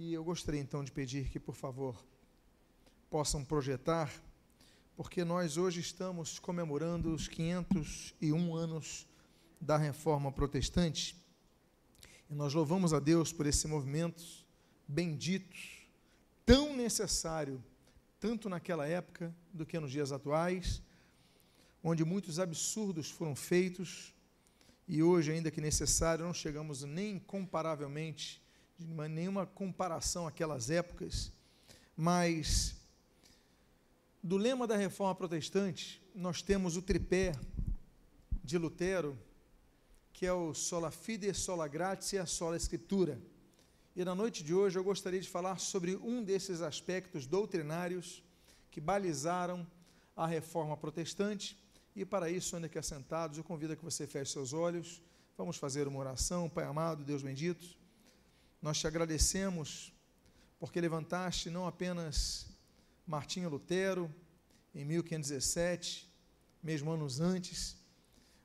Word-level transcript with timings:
E 0.00 0.12
eu 0.12 0.22
gostaria 0.22 0.60
então 0.60 0.84
de 0.84 0.92
pedir 0.92 1.28
que, 1.28 1.40
por 1.40 1.56
favor, 1.56 2.06
possam 3.10 3.44
projetar, 3.44 4.08
porque 4.96 5.24
nós 5.24 5.56
hoje 5.56 5.80
estamos 5.80 6.38
comemorando 6.38 7.12
os 7.12 7.26
501 7.26 8.54
anos 8.54 9.08
da 9.60 9.76
Reforma 9.76 10.30
Protestante. 10.30 11.16
E 12.30 12.34
nós 12.36 12.54
louvamos 12.54 12.92
a 12.92 13.00
Deus 13.00 13.32
por 13.32 13.44
esse 13.44 13.66
movimento 13.66 14.22
bendito, 14.86 15.56
tão 16.46 16.76
necessário, 16.76 17.60
tanto 18.20 18.48
naquela 18.48 18.86
época 18.86 19.34
do 19.52 19.66
que 19.66 19.80
nos 19.80 19.90
dias 19.90 20.12
atuais, 20.12 20.80
onde 21.82 22.04
muitos 22.04 22.38
absurdos 22.38 23.10
foram 23.10 23.34
feitos 23.34 24.14
e 24.86 25.02
hoje, 25.02 25.32
ainda 25.32 25.50
que 25.50 25.60
necessário, 25.60 26.24
não 26.24 26.32
chegamos 26.32 26.84
nem 26.84 27.18
comparavelmente, 27.18 28.40
de 28.78 28.86
nenhuma 29.08 29.44
comparação 29.44 30.26
àquelas 30.26 30.70
épocas, 30.70 31.32
mas 31.96 32.76
do 34.22 34.36
lema 34.36 34.66
da 34.66 34.76
reforma 34.76 35.14
protestante, 35.14 36.00
nós 36.14 36.42
temos 36.42 36.76
o 36.76 36.82
tripé 36.82 37.32
de 38.44 38.56
Lutero, 38.56 39.18
que 40.12 40.24
é 40.26 40.32
o 40.32 40.54
sola 40.54 40.90
fide, 40.90 41.32
sola 41.34 41.66
gratia, 41.66 42.24
sola 42.24 42.56
escritura. 42.56 43.20
E 43.96 44.04
na 44.04 44.14
noite 44.14 44.44
de 44.44 44.54
hoje 44.54 44.78
eu 44.78 44.84
gostaria 44.84 45.20
de 45.20 45.28
falar 45.28 45.58
sobre 45.58 45.96
um 45.96 46.22
desses 46.22 46.60
aspectos 46.60 47.26
doutrinários 47.26 48.22
que 48.70 48.80
balizaram 48.80 49.66
a 50.16 50.26
reforma 50.26 50.76
protestante. 50.76 51.58
E 51.96 52.04
para 52.04 52.30
isso, 52.30 52.54
ainda 52.54 52.68
que 52.68 52.78
assentados, 52.78 53.38
eu 53.38 53.44
convido 53.44 53.72
a 53.72 53.76
que 53.76 53.84
você 53.84 54.06
feche 54.06 54.32
seus 54.32 54.52
olhos. 54.52 55.02
Vamos 55.36 55.56
fazer 55.56 55.88
uma 55.88 55.98
oração. 55.98 56.48
Pai 56.48 56.64
amado, 56.64 57.02
Deus 57.04 57.22
bendito, 57.22 57.76
nós 58.60 58.78
te 58.78 58.86
agradecemos 58.86 59.92
porque 60.58 60.80
levantaste 60.80 61.50
não 61.50 61.66
apenas 61.66 62.46
Martinho 63.06 63.48
Lutero 63.48 64.12
em 64.74 64.84
1517, 64.84 66.08
mesmo 66.62 66.90
anos 66.90 67.20
antes, 67.20 67.76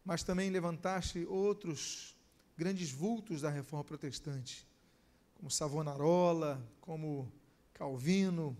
mas 0.06 0.24
também 0.24 0.50
levantaste 0.50 1.26
outros 1.26 2.16
grandes 2.56 2.92
vultos 2.92 3.42
da 3.42 3.50
reforma 3.50 3.84
protestante, 3.84 4.68
como 5.36 5.50
Savonarola, 5.50 6.64
como 6.80 7.32
Calvino, 7.74 8.56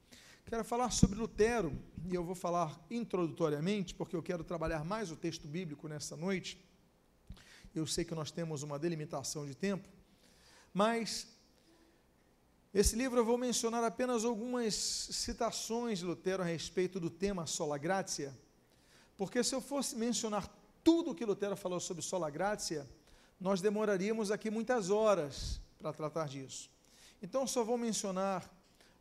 Quero 0.45 0.65
falar 0.65 0.91
sobre 0.91 1.19
Lutero, 1.19 1.73
e 2.05 2.15
eu 2.15 2.23
vou 2.23 2.35
falar 2.35 2.79
introdutoriamente, 2.91 3.95
porque 3.95 4.15
eu 4.15 4.23
quero 4.23 4.45
trabalhar 4.45 4.85
mais 4.85 5.11
o 5.11 5.17
texto 5.17 5.49
bíblico 5.49 5.89
nessa 5.89 6.15
noite. 6.17 6.63
Eu 7.75 7.87
sei 7.87 8.05
que 8.05 8.15
nós 8.15 8.31
temos 8.31 8.63
uma 8.63 8.79
delimitação 8.79 9.47
de 9.47 9.55
tempo, 9.55 9.89
mas 10.75 11.27
esse 12.75 12.95
livro 12.97 13.19
eu 13.19 13.25
vou 13.25 13.39
mencionar 13.39 13.83
apenas 13.83 14.25
algumas 14.25 14.75
citações 14.75 16.01
de 16.01 16.05
Lutero 16.05 16.43
a 16.43 16.47
respeito 16.47 17.01
do 17.01 17.09
tema 17.09 17.47
sola 17.47 17.79
gratia, 17.79 18.37
porque 19.17 19.43
se 19.43 19.55
eu 19.55 19.61
fosse 19.61 19.97
mencionar 19.97 20.47
tudo 20.85 21.13
o 21.13 21.15
que 21.15 21.25
Lutero 21.25 21.57
falou 21.57 21.81
sobre 21.81 22.03
sola 22.03 22.29
gratia, 22.29 22.87
nós 23.41 23.63
demoraríamos 23.63 24.31
aqui 24.31 24.51
muitas 24.51 24.91
horas 24.91 25.61
para 25.79 25.93
tratar 25.93 26.29
disso. 26.29 26.71
Então 27.23 27.47
só 27.47 27.65
vou 27.65 27.79
mencionar 27.79 28.51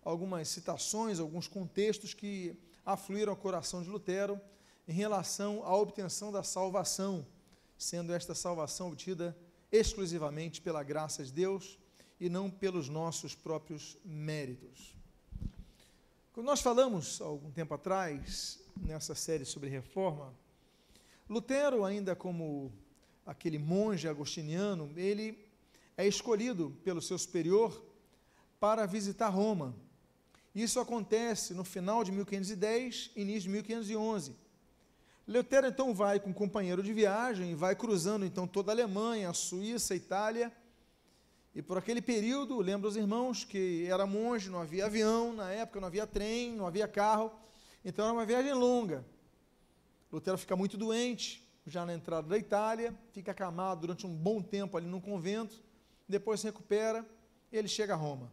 algumas 0.04 0.48
citações, 0.48 1.20
alguns 1.20 1.48
contextos 1.48 2.14
que 2.14 2.56
afluíram 2.86 3.32
ao 3.32 3.38
coração 3.38 3.84
de 3.84 3.90
Lutero 3.90 4.40
em 4.88 4.94
relação 4.94 5.64
à 5.64 5.76
obtenção 5.76 6.32
da 6.32 6.44
salvação, 6.44 7.26
sendo 7.78 8.14
esta 8.14 8.34
salvação 8.34 8.88
obtida 8.88 9.38
exclusivamente 9.72 10.62
pela 10.62 10.84
graça 10.84 11.24
de 11.24 11.32
Deus 11.32 11.80
e 12.20 12.30
não 12.30 12.50
pelos 12.50 12.90
nossos 12.90 13.34
próprios 13.34 13.98
méritos. 14.04 14.96
Quando 16.34 16.48
nós 16.48 16.62
falamos, 16.62 17.22
há 17.22 17.26
algum 17.26 17.52
tempo 17.52 17.74
atrás, 17.74 18.60
nessa 18.78 19.16
série 19.16 19.46
sobre 19.46 19.70
reforma, 19.70 20.34
Lutero, 21.30 21.86
ainda 21.86 22.16
como 22.16 22.72
aquele 23.26 23.58
monge 23.58 24.08
agostiniano, 24.08 24.92
ele 24.96 25.38
é 25.96 26.06
escolhido 26.06 26.76
pelo 26.84 27.02
seu 27.02 27.18
superior 27.18 27.86
para 28.60 28.86
visitar 28.86 29.30
Roma. 29.30 29.76
Isso 30.54 30.80
acontece 30.80 31.54
no 31.54 31.64
final 31.64 32.04
de 32.04 32.12
1510, 32.12 33.12
início 33.16 33.44
de 33.44 33.50
1511. 33.50 34.36
Lutero 35.28 35.68
então 35.68 35.94
vai 35.94 36.20
com 36.20 36.32
um 36.32 36.34
companheiro 36.34 36.84
de 36.84 36.92
viagem, 36.92 37.56
vai 37.56 37.76
cruzando 37.76 38.26
então 38.26 38.46
toda 38.46 38.72
a 38.72 38.74
Alemanha, 38.74 39.30
a 39.30 39.34
Suíça, 39.34 39.94
a 39.94 39.98
Itália, 39.98 40.52
e 41.54 41.62
por 41.62 41.78
aquele 41.78 42.02
período, 42.02 42.60
lembro 42.60 42.90
os 42.90 42.96
irmãos 42.96 43.44
que 43.44 43.86
era 43.86 44.06
monge, 44.06 44.50
não 44.50 44.62
havia 44.62 44.86
avião, 44.86 45.34
na 45.34 45.52
época 45.52 45.80
não 45.80 45.88
havia 45.88 46.08
trem, 46.08 46.54
não 46.54 46.66
havia 46.66 46.88
carro, 46.88 47.32
então 47.84 48.06
era 48.06 48.14
uma 48.14 48.26
viagem 48.26 48.54
longa. 48.54 49.06
Lutero 50.12 50.38
fica 50.38 50.56
muito 50.56 50.78
doente, 50.78 51.46
já 51.66 51.86
na 51.86 51.94
entrada 51.94 52.28
da 52.28 52.38
Itália, 52.38 52.98
fica 53.12 53.32
acamado 53.32 53.82
durante 53.82 54.08
um 54.08 54.14
bom 54.14 54.42
tempo 54.42 54.76
ali 54.76 54.88
num 54.88 55.00
convento, 55.00 55.62
depois 56.08 56.40
se 56.40 56.48
recupera 56.48 57.06
e 57.52 57.58
ele 57.58 57.68
chega 57.68 57.94
a 57.94 57.98
Roma. 57.98 58.32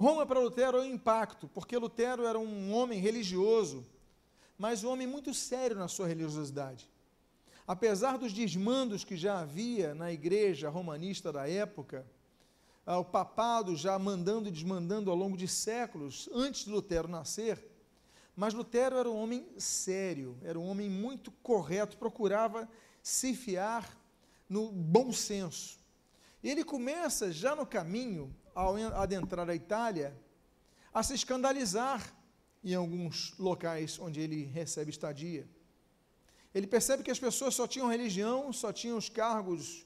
Roma 0.00 0.24
para 0.24 0.38
Lutero 0.38 0.78
é 0.78 0.82
um 0.82 0.84
impacto, 0.84 1.48
porque 1.48 1.76
Lutero 1.76 2.24
era 2.24 2.38
um 2.38 2.72
homem 2.72 3.00
religioso, 3.00 3.84
mas 4.56 4.84
um 4.84 4.90
homem 4.90 5.08
muito 5.08 5.34
sério 5.34 5.76
na 5.76 5.88
sua 5.88 6.06
religiosidade. 6.06 6.88
Apesar 7.66 8.16
dos 8.16 8.32
desmandos 8.32 9.02
que 9.02 9.16
já 9.16 9.40
havia 9.40 9.94
na 9.94 10.12
igreja 10.12 10.68
romanista 10.68 11.32
da 11.32 11.48
época, 11.48 12.06
ah, 12.86 12.98
o 12.98 13.04
papado 13.04 13.74
já 13.74 13.98
mandando 13.98 14.48
e 14.48 14.52
desmandando 14.52 15.10
ao 15.10 15.16
longo 15.16 15.36
de 15.36 15.48
séculos, 15.48 16.30
antes 16.32 16.64
de 16.64 16.70
Lutero 16.70 17.08
nascer, 17.08 17.62
mas 18.36 18.54
Lutero 18.54 18.96
era 18.96 19.10
um 19.10 19.16
homem 19.16 19.48
sério, 19.58 20.38
era 20.44 20.56
um 20.56 20.68
homem 20.68 20.88
muito 20.88 21.32
correto, 21.42 21.98
procurava 21.98 22.68
se 23.02 23.34
fiar 23.34 23.98
no 24.48 24.70
bom 24.70 25.12
senso. 25.12 25.76
Ele 26.42 26.62
começa 26.62 27.32
já 27.32 27.56
no 27.56 27.66
caminho, 27.66 28.32
ao 28.60 28.76
adentrar 28.76 29.48
a 29.48 29.54
Itália, 29.54 30.16
a 30.92 31.02
se 31.02 31.14
escandalizar 31.14 32.00
em 32.64 32.74
alguns 32.74 33.34
locais 33.38 33.98
onde 33.98 34.20
ele 34.20 34.44
recebe 34.44 34.90
estadia 34.90 35.48
ele 36.54 36.66
percebe 36.66 37.02
que 37.02 37.10
as 37.10 37.18
pessoas 37.18 37.54
só 37.54 37.66
tinham 37.66 37.88
religião, 37.88 38.52
só 38.52 38.72
tinham 38.72 38.96
os 38.96 39.08
cargos 39.08 39.84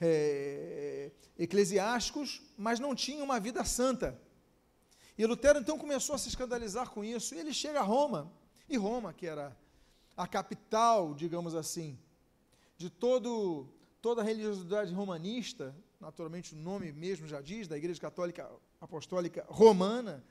é, 0.00 1.10
eclesiásticos, 1.38 2.42
mas 2.56 2.78
não 2.78 2.94
tinham 2.94 3.24
uma 3.24 3.40
vida 3.40 3.64
santa. 3.64 4.20
E 5.16 5.24
Lutero 5.26 5.58
então 5.58 5.78
começou 5.78 6.14
a 6.14 6.18
se 6.18 6.28
escandalizar 6.28 6.90
com 6.90 7.04
isso, 7.04 7.34
e 7.34 7.38
ele 7.38 7.52
chega 7.52 7.80
a 7.80 7.82
Roma, 7.82 8.32
e 8.68 8.76
Roma, 8.76 9.12
que 9.12 9.26
era 9.26 9.56
a 10.16 10.26
capital, 10.26 11.14
digamos 11.14 11.54
assim, 11.54 11.98
de 12.76 12.90
todo, 12.90 13.68
toda 14.00 14.20
a 14.20 14.24
religiosidade 14.24 14.92
romanista, 14.92 15.74
naturalmente 16.02 16.52
o 16.52 16.58
nome 16.58 16.90
mesmo 16.90 17.28
já 17.28 17.40
diz, 17.40 17.68
da 17.68 17.78
Igreja 17.78 18.00
Católica 18.00 18.50
Apostólica 18.80 19.46
Romana, 19.48 20.22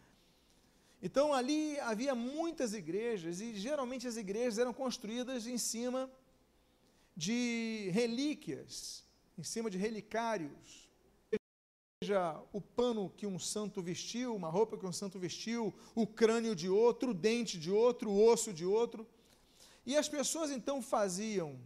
então 1.02 1.34
ali 1.34 1.80
havia 1.80 2.14
muitas 2.14 2.74
igrejas 2.74 3.40
e 3.40 3.56
geralmente 3.56 4.06
as 4.06 4.18
igrejas 4.18 4.60
eram 4.60 4.74
construídas 4.74 5.48
em 5.48 5.58
cima 5.58 6.12
de 7.16 7.90
relíquias, 7.94 9.06
em 9.38 9.44
cima 9.44 9.70
de 9.70 9.78
relicários, 9.78 10.90
seja 12.04 12.38
o 12.52 12.60
pano 12.60 13.10
que 13.16 13.26
um 13.26 13.40
santo 13.40 13.82
vestiu, 13.82 14.36
uma 14.36 14.50
roupa 14.50 14.78
que 14.78 14.86
um 14.86 14.92
santo 14.92 15.18
vestiu, 15.18 15.74
o 15.96 16.06
crânio 16.06 16.54
de 16.54 16.68
outro, 16.68 17.12
o 17.12 17.14
dente 17.14 17.58
de 17.58 17.72
outro, 17.72 18.10
o 18.10 18.28
osso 18.28 18.52
de 18.52 18.66
outro. 18.66 19.08
E 19.86 19.96
as 19.96 20.10
pessoas 20.10 20.52
então 20.52 20.82
faziam 20.82 21.58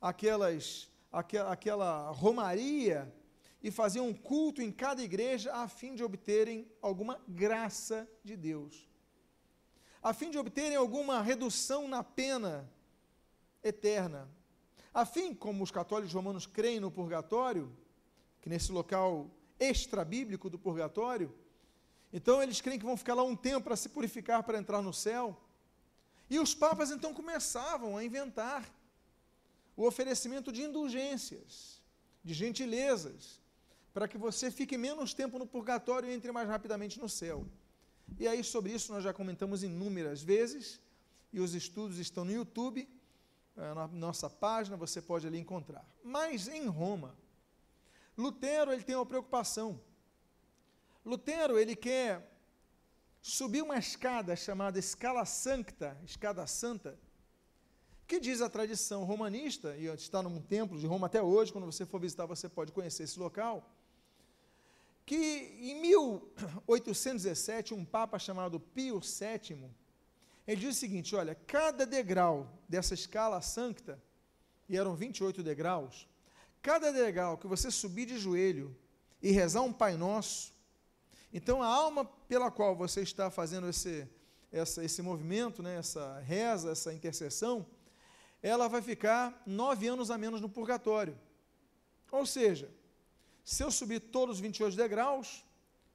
aquelas, 0.00 0.88
aquela, 1.12 1.52
aquela 1.52 2.10
romaria 2.10 3.12
e 3.62 3.70
faziam 3.70 4.06
um 4.08 4.14
culto 4.14 4.62
em 4.62 4.70
cada 4.70 5.02
igreja 5.02 5.52
a 5.52 5.68
fim 5.68 5.94
de 5.94 6.04
obterem 6.04 6.70
alguma 6.80 7.20
graça 7.26 8.08
de 8.22 8.36
Deus, 8.36 8.88
a 10.02 10.14
fim 10.14 10.30
de 10.30 10.38
obterem 10.38 10.76
alguma 10.76 11.20
redução 11.22 11.88
na 11.88 12.04
pena 12.04 12.70
eterna, 13.62 14.28
a 14.94 15.04
fim, 15.04 15.34
como 15.34 15.62
os 15.62 15.70
católicos 15.70 16.14
romanos 16.14 16.46
creem 16.46 16.80
no 16.80 16.90
purgatório, 16.90 17.76
que 18.40 18.48
nesse 18.48 18.72
local 18.72 19.30
extra-bíblico 19.58 20.48
do 20.48 20.58
purgatório, 20.58 21.34
então 22.12 22.42
eles 22.42 22.60
creem 22.60 22.78
que 22.78 22.84
vão 22.84 22.96
ficar 22.96 23.14
lá 23.14 23.22
um 23.22 23.36
tempo 23.36 23.64
para 23.64 23.76
se 23.76 23.88
purificar 23.88 24.42
para 24.42 24.58
entrar 24.58 24.80
no 24.80 24.94
céu. 24.94 25.38
E 26.30 26.38
os 26.38 26.54
papas 26.54 26.90
então 26.90 27.12
começavam 27.12 27.96
a 27.96 28.04
inventar 28.04 28.68
o 29.76 29.86
oferecimento 29.86 30.50
de 30.50 30.62
indulgências, 30.62 31.82
de 32.24 32.34
gentilezas, 32.34 33.37
para 33.98 34.06
que 34.06 34.16
você 34.16 34.48
fique 34.48 34.78
menos 34.78 35.12
tempo 35.12 35.40
no 35.40 35.46
purgatório 35.54 36.08
e 36.08 36.14
entre 36.14 36.30
mais 36.30 36.48
rapidamente 36.48 37.00
no 37.00 37.08
céu. 37.08 37.44
E 38.16 38.28
aí, 38.28 38.44
sobre 38.44 38.72
isso, 38.72 38.92
nós 38.92 39.02
já 39.02 39.12
comentamos 39.12 39.64
inúmeras 39.64 40.22
vezes, 40.22 40.80
e 41.32 41.40
os 41.40 41.52
estudos 41.52 41.98
estão 41.98 42.24
no 42.24 42.30
YouTube, 42.30 42.88
eh, 43.56 43.74
na 43.74 43.88
nossa 43.88 44.30
página, 44.30 44.76
você 44.76 45.02
pode 45.02 45.26
ali 45.26 45.36
encontrar. 45.36 45.84
Mas 46.04 46.46
em 46.46 46.68
Roma, 46.68 47.18
Lutero 48.16 48.72
ele 48.72 48.84
tem 48.84 48.94
uma 48.94 49.04
preocupação. 49.04 49.80
Lutero 51.04 51.58
ele 51.58 51.74
quer 51.74 52.38
subir 53.20 53.62
uma 53.62 53.78
escada 53.78 54.36
chamada 54.36 54.78
escala 54.78 55.24
sancta, 55.24 55.98
escada 56.04 56.46
santa, 56.46 56.96
que 58.06 58.20
diz 58.20 58.40
a 58.42 58.48
tradição 58.48 59.02
romanista, 59.02 59.76
e 59.76 59.86
está 59.86 60.22
num 60.22 60.40
templo 60.40 60.78
de 60.78 60.86
Roma 60.86 61.08
até 61.08 61.20
hoje, 61.20 61.52
quando 61.52 61.66
você 61.66 61.84
for 61.84 62.00
visitar 62.00 62.26
você 62.26 62.48
pode 62.48 62.70
conhecer 62.70 63.02
esse 63.02 63.18
local, 63.18 63.68
que 65.08 65.56
em 65.62 65.80
1817 65.80 67.72
um 67.72 67.82
papa 67.82 68.18
chamado 68.18 68.60
Pio 68.60 69.00
VII, 69.00 69.70
ele 70.46 70.60
diz 70.60 70.76
o 70.76 70.78
seguinte, 70.78 71.16
olha, 71.16 71.34
cada 71.34 71.86
degrau 71.86 72.46
dessa 72.68 72.92
escala 72.92 73.40
sancta, 73.40 73.98
e 74.68 74.76
eram 74.76 74.94
28 74.94 75.42
degraus, 75.42 76.06
cada 76.60 76.92
degrau 76.92 77.38
que 77.38 77.46
você 77.46 77.70
subir 77.70 78.04
de 78.04 78.18
joelho 78.18 78.76
e 79.22 79.30
rezar 79.30 79.62
um 79.62 79.72
Pai 79.72 79.96
Nosso, 79.96 80.52
então, 81.32 81.62
a 81.62 81.66
alma 81.66 82.04
pela 82.04 82.50
qual 82.50 82.76
você 82.76 83.00
está 83.00 83.30
fazendo 83.30 83.66
esse, 83.66 84.06
essa, 84.52 84.84
esse 84.84 85.00
movimento, 85.00 85.62
né, 85.62 85.78
essa 85.78 86.18
reza, 86.20 86.70
essa 86.72 86.92
intercessão, 86.92 87.66
ela 88.42 88.68
vai 88.68 88.82
ficar 88.82 89.42
nove 89.46 89.88
anos 89.88 90.10
a 90.10 90.18
menos 90.18 90.42
no 90.42 90.50
purgatório. 90.50 91.18
Ou 92.12 92.26
seja, 92.26 92.70
se 93.48 93.64
eu 93.64 93.70
subir 93.70 93.98
todos 93.98 94.34
os 94.34 94.40
28 94.42 94.76
degraus, 94.76 95.42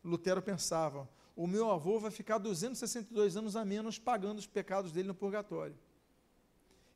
Lutero 0.03 0.41
pensava, 0.41 1.07
o 1.35 1.45
meu 1.45 1.69
avô 1.69 1.99
vai 1.99 2.09
ficar 2.09 2.39
262 2.39 3.37
anos 3.37 3.55
a 3.55 3.63
menos 3.63 3.99
pagando 3.99 4.39
os 4.39 4.47
pecados 4.47 4.91
dele 4.91 5.09
no 5.09 5.13
purgatório. 5.13 5.77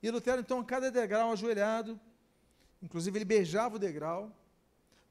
E 0.02 0.10
Lutero, 0.10 0.42
então, 0.42 0.60
a 0.60 0.66
cada 0.66 0.90
degrau 0.90 1.32
ajoelhado, 1.32 2.00
inclusive 2.82 3.20
ele 3.20 3.24
beijava 3.24 3.76
o 3.76 3.80
degrau, 3.80 4.36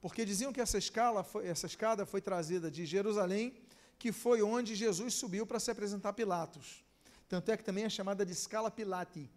porque 0.01 0.25
diziam 0.25 0.53
que 0.53 0.61
essa, 0.61 0.79
escala 0.79 1.23
foi, 1.23 1.47
essa 1.47 1.67
escada 1.67 2.05
foi 2.05 2.21
trazida 2.21 2.69
de 2.69 2.85
Jerusalém, 2.85 3.55
que 4.01 4.11
foi 4.11 4.43
onde 4.43 4.75
Jesus 4.75 5.15
subiu 5.15 5.47
para 5.47 5.61
se 5.61 5.71
apresentar 5.71 6.09
a 6.09 6.13
Pilatos. 6.13 6.85
Tanto 7.29 7.53
é 7.53 7.57
que 7.57 7.63
também 7.63 7.85
é 7.85 7.89
chamada 7.89 8.27
de 8.27 8.33
escala 8.33 8.69
Pilati. 8.69 9.31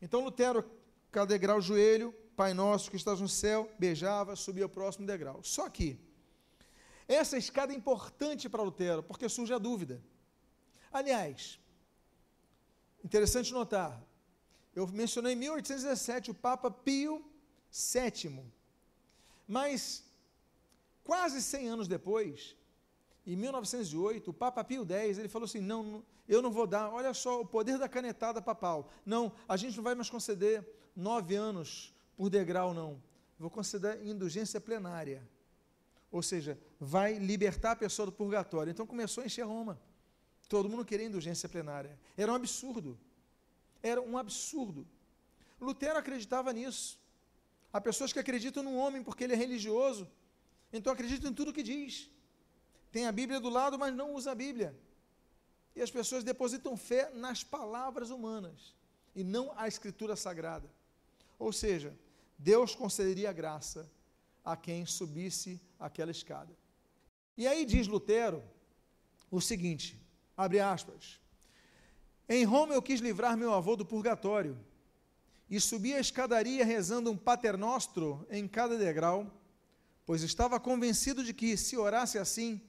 Então 0.00 0.22
Lutero, 0.22 0.64
cada 1.10 1.26
degrau, 1.26 1.60
joelho, 1.60 2.14
Pai 2.38 2.54
nosso 2.54 2.88
que 2.88 2.96
estás 2.96 3.20
no 3.20 3.28
céu, 3.28 3.68
beijava, 3.80 4.36
subia 4.36 4.62
ao 4.62 4.68
próximo 4.68 5.04
degrau. 5.04 5.42
Só 5.42 5.68
que 5.68 5.98
essa 7.08 7.36
escada 7.36 7.72
é 7.72 7.76
importante 7.76 8.48
para 8.48 8.62
Lutero, 8.62 9.02
porque 9.02 9.28
surge 9.28 9.52
a 9.52 9.58
dúvida. 9.58 10.00
Aliás, 10.92 11.58
interessante 13.02 13.52
notar, 13.52 14.00
eu 14.72 14.86
mencionei 14.86 15.32
em 15.32 15.36
1817 15.36 16.30
o 16.30 16.34
Papa 16.34 16.70
Pio 16.70 17.24
VII, 17.72 18.44
mas, 19.48 20.04
quase 21.02 21.42
100 21.42 21.68
anos 21.70 21.88
depois, 21.88 22.54
em 23.26 23.34
1908, 23.34 24.30
o 24.30 24.32
Papa 24.32 24.62
Pio 24.62 24.86
X, 24.88 25.18
ele 25.18 25.28
falou 25.28 25.46
assim, 25.46 25.60
não, 25.60 26.04
eu 26.28 26.40
não 26.40 26.52
vou 26.52 26.68
dar, 26.68 26.88
olha 26.88 27.12
só 27.12 27.40
o 27.40 27.44
poder 27.44 27.78
da 27.78 27.88
canetada 27.88 28.40
papal, 28.40 28.88
não, 29.04 29.32
a 29.48 29.56
gente 29.56 29.76
não 29.76 29.82
vai 29.82 29.96
mais 29.96 30.08
conceder 30.08 30.64
nove 30.94 31.34
anos 31.34 31.97
por 32.18 32.28
degrau, 32.28 32.74
não, 32.74 33.02
vou 33.38 33.48
conceder 33.48 34.06
indulgência 34.06 34.60
plenária, 34.60 35.26
ou 36.10 36.22
seja, 36.22 36.58
vai 36.78 37.18
libertar 37.18 37.70
a 37.70 37.76
pessoa 37.76 38.04
do 38.04 38.12
purgatório, 38.12 38.70
então 38.70 38.86
começou 38.86 39.22
a 39.22 39.26
encher 39.26 39.46
Roma, 39.46 39.80
todo 40.50 40.68
mundo 40.68 40.84
queria 40.84 41.06
indulgência 41.06 41.48
plenária, 41.48 41.98
era 42.14 42.30
um 42.30 42.34
absurdo, 42.34 42.98
era 43.82 44.02
um 44.02 44.18
absurdo, 44.18 44.86
Lutero 45.58 45.98
acreditava 45.98 46.52
nisso, 46.52 46.98
Há 47.72 47.80
pessoas 47.80 48.12
que 48.12 48.18
acreditam 48.18 48.62
no 48.62 48.74
homem 48.76 49.02
porque 49.02 49.24
ele 49.24 49.34
é 49.34 49.36
religioso, 49.36 50.08
então 50.72 50.92
acreditam 50.92 51.30
em 51.30 51.34
tudo 51.34 51.52
que 51.52 51.62
diz. 51.62 52.10
Tem 52.90 53.06
a 53.06 53.12
Bíblia 53.12 53.40
do 53.40 53.50
lado, 53.50 53.78
mas 53.78 53.94
não 53.94 54.14
usa 54.14 54.32
a 54.32 54.34
Bíblia. 54.34 54.74
E 55.76 55.82
as 55.82 55.90
pessoas 55.90 56.24
depositam 56.24 56.76
fé 56.76 57.10
nas 57.14 57.44
palavras 57.44 58.10
humanas 58.10 58.74
e 59.14 59.22
não 59.22 59.52
a 59.56 59.68
Escritura 59.68 60.16
Sagrada. 60.16 60.68
Ou 61.38 61.52
seja, 61.52 61.94
Deus 62.38 62.74
concederia 62.74 63.32
graça 63.32 63.90
a 64.44 64.56
quem 64.56 64.86
subisse 64.86 65.60
aquela 65.78 66.10
escada. 66.12 66.56
E 67.36 67.46
aí 67.46 67.64
diz 67.64 67.86
Lutero 67.88 68.42
o 69.30 69.40
seguinte: 69.40 70.00
abre 70.36 70.60
aspas. 70.60 71.20
Em 72.28 72.44
Roma 72.44 72.74
eu 72.74 72.82
quis 72.82 73.00
livrar 73.00 73.36
meu 73.36 73.52
avô 73.52 73.74
do 73.74 73.84
purgatório 73.84 74.56
e 75.50 75.58
subi 75.58 75.94
a 75.94 76.00
escadaria 76.00 76.64
rezando 76.64 77.10
um 77.10 77.16
paternostro 77.16 78.26
em 78.30 78.46
cada 78.46 78.76
degrau, 78.76 79.32
pois 80.04 80.22
estava 80.22 80.60
convencido 80.60 81.24
de 81.24 81.32
que, 81.32 81.56
se 81.56 81.76
orasse 81.76 82.18
assim, 82.18 82.60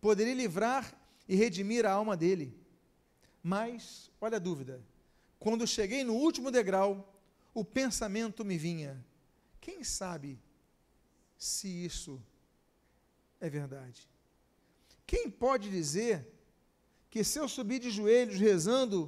poderia 0.00 0.34
livrar 0.34 0.98
e 1.28 1.36
redimir 1.36 1.84
a 1.84 1.92
alma 1.92 2.16
dele. 2.16 2.58
Mas, 3.42 4.10
olha 4.20 4.36
a 4.36 4.40
dúvida, 4.40 4.82
quando 5.38 5.66
cheguei 5.66 6.04
no 6.04 6.14
último 6.14 6.50
degrau, 6.50 7.20
o 7.52 7.64
pensamento 7.64 8.44
me 8.44 8.56
vinha: 8.56 9.04
quem 9.62 9.82
sabe 9.98 10.30
se 11.38 11.68
isso 11.88 12.14
é 13.40 13.48
verdade? 13.58 14.00
Quem 15.06 15.24
pode 15.30 15.70
dizer 15.78 16.14
que 17.10 17.24
se 17.24 17.38
eu 17.38 17.48
subir 17.56 17.78
de 17.84 17.90
joelhos 17.90 18.38
rezando 18.38 18.98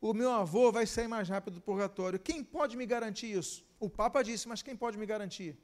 o 0.00 0.14
meu 0.14 0.30
avô 0.30 0.70
vai 0.70 0.86
sair 0.86 1.08
mais 1.08 1.28
rápido 1.28 1.54
do 1.54 1.60
purgatório. 1.60 2.18
Quem 2.18 2.42
pode 2.42 2.76
me 2.76 2.86
garantir 2.86 3.36
isso? 3.36 3.64
O 3.80 3.90
Papa 3.90 4.22
disse, 4.22 4.46
mas 4.46 4.62
quem 4.62 4.76
pode 4.76 4.96
me 4.96 5.06
garantir? 5.06 5.56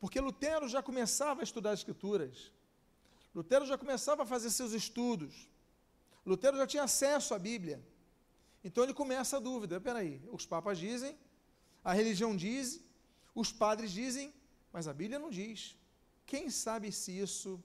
Porque 0.00 0.20
Lutero 0.20 0.68
já 0.68 0.82
começava 0.82 1.40
a 1.40 1.44
estudar 1.44 1.72
as 1.72 1.80
Escrituras. 1.80 2.52
Lutero 3.34 3.66
já 3.66 3.76
começava 3.76 4.22
a 4.22 4.26
fazer 4.26 4.50
seus 4.50 4.72
estudos. 4.72 5.48
Lutero 6.24 6.56
já 6.56 6.66
tinha 6.66 6.84
acesso 6.84 7.34
à 7.34 7.38
Bíblia. 7.38 7.84
Então 8.62 8.84
ele 8.84 8.94
começa 8.94 9.36
a 9.36 9.40
dúvida: 9.40 9.76
espera 9.76 10.00
aí, 10.00 10.22
os 10.30 10.46
papas 10.46 10.78
dizem, 10.78 11.16
a 11.82 11.92
religião 11.92 12.36
diz, 12.36 12.80
os 13.40 13.52
padres 13.52 13.92
dizem, 13.92 14.34
mas 14.72 14.88
a 14.88 14.92
Bíblia 14.92 15.18
não 15.18 15.30
diz. 15.30 15.76
Quem 16.26 16.50
sabe 16.50 16.90
se 16.90 17.16
isso 17.16 17.62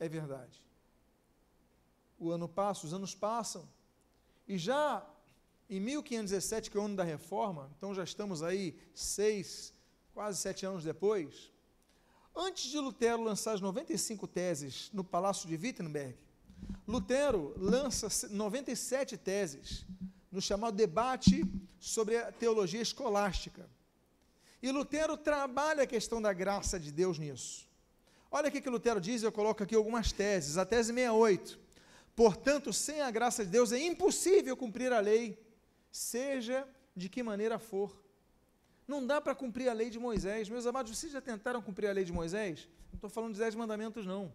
é 0.00 0.08
verdade? 0.08 0.60
O 2.18 2.30
ano 2.32 2.48
passa, 2.48 2.86
os 2.86 2.92
anos 2.92 3.14
passam, 3.14 3.68
e 4.48 4.58
já 4.58 5.06
em 5.70 5.78
1517, 5.78 6.70
que 6.70 6.76
é 6.76 6.80
o 6.80 6.84
ano 6.84 6.96
da 6.96 7.04
reforma, 7.04 7.70
então 7.76 7.94
já 7.94 8.02
estamos 8.02 8.42
aí 8.42 8.76
seis, 8.94 9.72
quase 10.12 10.38
sete 10.38 10.66
anos 10.66 10.82
depois, 10.82 11.52
antes 12.34 12.64
de 12.70 12.78
Lutero 12.78 13.22
lançar 13.22 13.52
as 13.52 13.60
95 13.60 14.26
teses 14.26 14.90
no 14.92 15.04
Palácio 15.04 15.48
de 15.48 15.54
Wittenberg, 15.54 16.16
Lutero 16.86 17.54
lança 17.56 18.28
97 18.28 19.16
teses 19.16 19.86
no 20.32 20.40
chamado 20.42 20.76
debate 20.76 21.44
sobre 21.78 22.16
a 22.16 22.32
teologia 22.32 22.80
escolástica. 22.80 23.68
E 24.62 24.70
Lutero 24.70 25.16
trabalha 25.16 25.82
a 25.82 25.86
questão 25.86 26.20
da 26.20 26.32
graça 26.32 26.78
de 26.78 26.90
Deus 26.90 27.18
nisso. 27.18 27.68
Olha 28.30 28.48
o 28.48 28.52
que 28.52 28.68
Lutero 28.68 29.00
diz, 29.00 29.22
eu 29.22 29.32
coloco 29.32 29.62
aqui 29.62 29.74
algumas 29.74 30.12
teses. 30.12 30.58
A 30.58 30.64
tese 30.64 30.92
68. 30.92 31.58
Portanto, 32.14 32.72
sem 32.72 33.02
a 33.02 33.10
graça 33.10 33.44
de 33.44 33.50
Deus 33.50 33.72
é 33.72 33.78
impossível 33.78 34.56
cumprir 34.56 34.92
a 34.92 35.00
lei 35.00 35.38
seja 35.90 36.66
de 36.94 37.08
que 37.08 37.22
maneira 37.22 37.58
for. 37.58 38.02
Não 38.88 39.06
dá 39.06 39.20
para 39.20 39.34
cumprir 39.34 39.68
a 39.68 39.72
lei 39.72 39.90
de 39.90 39.98
Moisés. 39.98 40.48
Meus 40.48 40.66
amados, 40.66 40.96
vocês 40.96 41.12
já 41.12 41.20
tentaram 41.20 41.60
cumprir 41.60 41.88
a 41.88 41.92
lei 41.92 42.04
de 42.04 42.12
Moisés? 42.12 42.68
Não 42.90 42.96
estou 42.96 43.10
falando 43.10 43.34
de 43.34 43.38
dez 43.38 43.54
mandamentos, 43.54 44.06
não. 44.06 44.32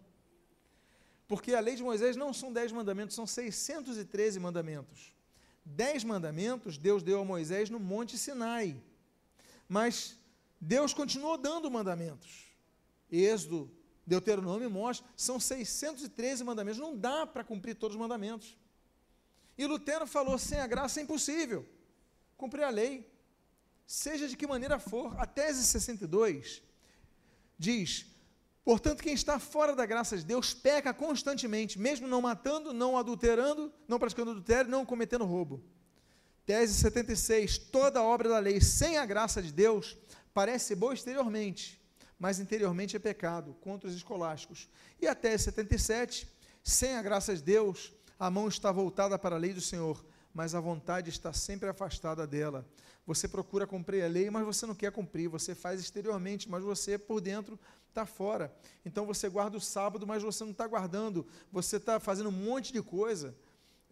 Porque 1.26 1.54
a 1.54 1.60
lei 1.60 1.74
de 1.74 1.82
Moisés 1.82 2.16
não 2.16 2.32
são 2.32 2.52
dez 2.52 2.70
mandamentos, 2.70 3.16
são 3.16 3.26
613 3.26 4.38
mandamentos. 4.38 5.12
Dez 5.64 6.04
mandamentos 6.04 6.76
Deus 6.76 7.02
deu 7.02 7.20
a 7.20 7.24
Moisés 7.24 7.70
no 7.70 7.80
Monte 7.80 8.18
Sinai. 8.18 8.76
Mas 9.72 10.18
Deus 10.60 10.92
continuou 10.92 11.38
dando 11.38 11.70
mandamentos. 11.70 12.44
Êxodo, 13.10 13.70
Deuteronômio 14.06 14.70
mostra, 14.70 15.08
são 15.16 15.40
613 15.40 16.44
mandamentos. 16.44 16.78
Não 16.78 16.94
dá 16.94 17.26
para 17.26 17.42
cumprir 17.42 17.74
todos 17.76 17.94
os 17.94 18.00
mandamentos. 18.00 18.54
E 19.56 19.64
Lutero 19.64 20.06
falou: 20.06 20.36
sem 20.36 20.60
a 20.60 20.66
graça 20.66 21.00
é 21.00 21.02
impossível 21.02 21.66
cumprir 22.36 22.64
a 22.64 22.68
lei, 22.68 23.10
seja 23.86 24.28
de 24.28 24.36
que 24.36 24.46
maneira 24.46 24.78
for. 24.78 25.18
A 25.18 25.24
tese 25.24 25.64
62 25.64 26.62
diz: 27.58 28.04
portanto, 28.62 29.02
quem 29.02 29.14
está 29.14 29.38
fora 29.38 29.74
da 29.74 29.86
graça 29.86 30.18
de 30.18 30.24
Deus 30.26 30.52
peca 30.52 30.92
constantemente, 30.92 31.78
mesmo 31.78 32.06
não 32.06 32.20
matando, 32.20 32.74
não 32.74 32.98
adulterando, 32.98 33.72
não 33.88 33.98
praticando 33.98 34.32
adultério, 34.32 34.70
não 34.70 34.84
cometendo 34.84 35.24
roubo. 35.24 35.64
Tese 36.44 36.74
76: 36.74 37.58
toda 37.58 38.02
obra 38.02 38.28
da 38.28 38.38
lei 38.38 38.60
sem 38.60 38.98
a 38.98 39.06
graça 39.06 39.40
de 39.40 39.52
Deus 39.52 39.96
parece 40.34 40.74
boa 40.74 40.92
exteriormente, 40.92 41.80
mas 42.18 42.40
interiormente 42.40 42.96
é 42.96 42.98
pecado, 42.98 43.54
contra 43.60 43.88
os 43.88 43.94
escolásticos. 43.94 44.68
E 45.00 45.06
a 45.06 45.14
tese 45.14 45.44
77: 45.44 46.28
sem 46.62 46.96
a 46.96 47.02
graça 47.02 47.34
de 47.34 47.42
Deus, 47.42 47.92
a 48.18 48.28
mão 48.30 48.48
está 48.48 48.72
voltada 48.72 49.16
para 49.18 49.36
a 49.36 49.38
lei 49.38 49.52
do 49.52 49.60
Senhor, 49.60 50.04
mas 50.34 50.54
a 50.54 50.60
vontade 50.60 51.10
está 51.10 51.32
sempre 51.32 51.68
afastada 51.68 52.26
dela. 52.26 52.66
Você 53.06 53.28
procura 53.28 53.66
cumprir 53.66 54.02
a 54.04 54.08
lei, 54.08 54.28
mas 54.30 54.44
você 54.44 54.66
não 54.66 54.74
quer 54.74 54.90
cumprir. 54.92 55.28
Você 55.28 55.54
faz 55.54 55.80
exteriormente, 55.80 56.48
mas 56.48 56.62
você 56.62 56.96
por 56.96 57.20
dentro 57.20 57.58
está 57.88 58.06
fora. 58.06 58.54
Então 58.84 59.04
você 59.04 59.28
guarda 59.28 59.56
o 59.56 59.60
sábado, 59.60 60.06
mas 60.06 60.22
você 60.22 60.44
não 60.44 60.52
está 60.52 60.66
guardando. 60.66 61.26
Você 61.50 61.76
está 61.76 62.00
fazendo 62.00 62.28
um 62.28 62.32
monte 62.32 62.72
de 62.72 62.80
coisa 62.82 63.34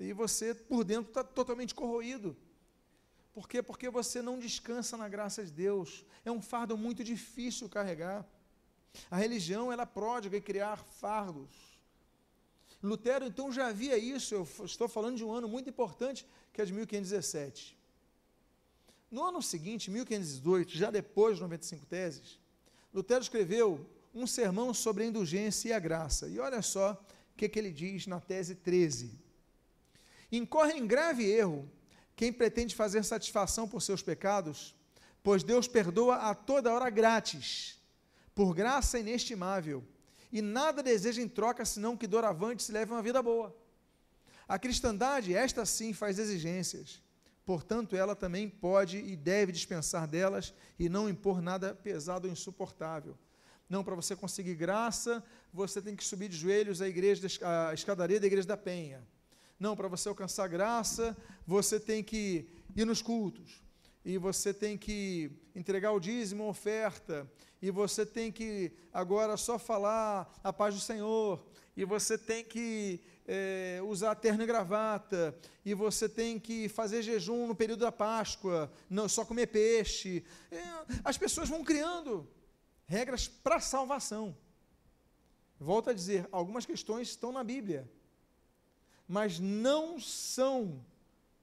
e 0.04 0.12
você 0.12 0.54
por 0.54 0.84
dentro 0.84 1.10
está 1.10 1.22
totalmente 1.22 1.74
corroído. 1.74 2.36
Por 3.32 3.48
quê? 3.48 3.62
Porque 3.62 3.88
você 3.88 4.20
não 4.20 4.38
descansa 4.38 4.96
na 4.96 5.08
graça 5.08 5.44
de 5.44 5.52
Deus. 5.52 6.04
É 6.24 6.30
um 6.30 6.40
fardo 6.40 6.76
muito 6.76 7.04
difícil 7.04 7.68
carregar. 7.68 8.26
A 9.10 9.16
religião 9.16 9.72
ela 9.72 9.84
é 9.84 9.86
pródiga 9.86 10.36
em 10.36 10.40
criar 10.40 10.76
fardos. 10.76 11.70
Lutero 12.82 13.26
então 13.26 13.52
já 13.52 13.68
havia 13.68 13.96
isso, 13.98 14.34
eu 14.34 14.48
estou 14.64 14.88
falando 14.88 15.16
de 15.16 15.24
um 15.24 15.30
ano 15.30 15.46
muito 15.46 15.68
importante, 15.68 16.26
que 16.52 16.62
é 16.62 16.64
de 16.64 16.72
1517. 16.72 17.78
No 19.10 19.22
ano 19.22 19.42
seguinte, 19.42 19.90
1518, 19.90 20.78
já 20.78 20.90
depois 20.90 21.36
de 21.36 21.42
95 21.42 21.84
teses, 21.86 22.38
Lutero 22.92 23.20
escreveu 23.20 23.86
um 24.14 24.26
sermão 24.26 24.72
sobre 24.72 25.04
a 25.04 25.06
indulgência 25.06 25.68
e 25.68 25.72
a 25.72 25.78
graça. 25.78 26.26
E 26.26 26.38
olha 26.38 26.62
só 26.62 26.92
o 26.92 27.36
que, 27.36 27.48
que 27.48 27.58
ele 27.58 27.70
diz 27.70 28.06
na 28.06 28.18
tese 28.18 28.54
13. 28.54 29.29
Incorre 30.30 30.74
em 30.74 30.86
grave 30.86 31.24
erro 31.24 31.68
quem 32.14 32.32
pretende 32.32 32.74
fazer 32.74 33.04
satisfação 33.04 33.66
por 33.68 33.82
seus 33.82 34.02
pecados, 34.02 34.74
pois 35.22 35.42
Deus 35.42 35.66
perdoa 35.66 36.16
a 36.16 36.34
toda 36.34 36.72
hora 36.72 36.90
grátis, 36.90 37.78
por 38.34 38.54
graça 38.54 38.98
inestimável 38.98 39.84
e 40.32 40.40
nada 40.40 40.82
deseja 40.82 41.20
em 41.20 41.28
troca 41.28 41.64
senão 41.64 41.96
que 41.96 42.06
doravante 42.06 42.62
se 42.62 42.72
leve 42.72 42.92
uma 42.92 43.02
vida 43.02 43.22
boa. 43.22 43.56
A 44.46 44.58
cristandade, 44.58 45.34
esta 45.34 45.64
sim, 45.64 45.92
faz 45.92 46.18
exigências. 46.18 47.02
Portanto, 47.44 47.96
ela 47.96 48.14
também 48.14 48.48
pode 48.48 48.98
e 48.98 49.16
deve 49.16 49.50
dispensar 49.50 50.06
delas 50.06 50.54
e 50.78 50.88
não 50.88 51.08
impor 51.08 51.40
nada 51.40 51.74
pesado 51.74 52.28
ou 52.28 52.32
insuportável. 52.32 53.16
Não, 53.68 53.82
para 53.82 53.94
você 53.94 54.14
conseguir 54.14 54.54
graça, 54.54 55.22
você 55.52 55.80
tem 55.80 55.96
que 55.96 56.04
subir 56.04 56.28
de 56.28 56.36
joelhos 56.36 56.82
à 56.82 56.88
igreja, 56.88 57.26
à 57.42 57.74
escadaria 57.74 58.20
da 58.20 58.26
igreja 58.26 58.46
da 58.46 58.56
Penha. 58.56 59.06
Não, 59.60 59.76
para 59.76 59.86
você 59.86 60.08
alcançar 60.08 60.48
graça, 60.48 61.16
você 61.46 61.78
tem 61.78 62.02
que 62.02 62.48
ir 62.74 62.84
nos 62.84 63.00
cultos. 63.00 63.62
E 64.04 64.18
você 64.18 64.52
tem 64.52 64.76
que 64.76 65.30
entregar 65.54 65.92
o 65.92 66.00
dízimo, 66.00 66.44
a 66.44 66.48
oferta 66.48 67.30
e 67.62 67.70
você 67.70 68.06
tem 68.06 68.32
que 68.32 68.72
agora 68.92 69.36
só 69.36 69.58
falar 69.58 70.32
a 70.42 70.52
paz 70.52 70.74
do 70.74 70.80
Senhor, 70.80 71.44
e 71.76 71.84
você 71.84 72.16
tem 72.16 72.42
que 72.42 73.00
é, 73.26 73.80
usar 73.84 74.14
terno 74.14 74.42
e 74.42 74.46
gravata, 74.46 75.36
e 75.64 75.74
você 75.74 76.08
tem 76.08 76.38
que 76.38 76.68
fazer 76.68 77.02
jejum 77.02 77.46
no 77.46 77.54
período 77.54 77.80
da 77.80 77.92
Páscoa, 77.92 78.72
não 78.88 79.08
só 79.08 79.24
comer 79.24 79.46
peixe. 79.48 80.24
É, 80.50 80.62
as 81.04 81.18
pessoas 81.18 81.48
vão 81.48 81.62
criando 81.62 82.26
regras 82.86 83.28
para 83.28 83.60
salvação. 83.60 84.36
Volto 85.58 85.90
a 85.90 85.92
dizer, 85.92 86.26
algumas 86.32 86.64
questões 86.64 87.08
estão 87.08 87.30
na 87.30 87.44
Bíblia, 87.44 87.88
mas 89.10 89.40
não 89.40 89.98
são 89.98 90.84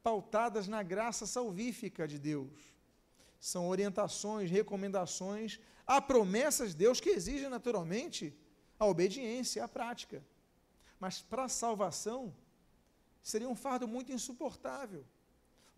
pautadas 0.01 0.67
na 0.67 0.81
graça 0.81 1.25
salvífica 1.25 2.07
de 2.07 2.17
Deus. 2.17 2.57
São 3.39 3.67
orientações, 3.67 4.49
recomendações 4.49 5.59
Há 5.87 6.01
promessas 6.01 6.71
de 6.71 6.75
Deus 6.75 6.99
que 6.99 7.09
exigem 7.09 7.47
naturalmente 7.47 8.37
a 8.77 8.85
obediência, 8.85 9.63
a 9.63 9.69
prática. 9.69 10.21
Mas 10.99 11.21
para 11.21 11.45
a 11.45 11.49
salvação, 11.49 12.35
seria 13.23 13.47
um 13.47 13.55
fardo 13.55 13.87
muito 13.87 14.11
insuportável. 14.11 15.05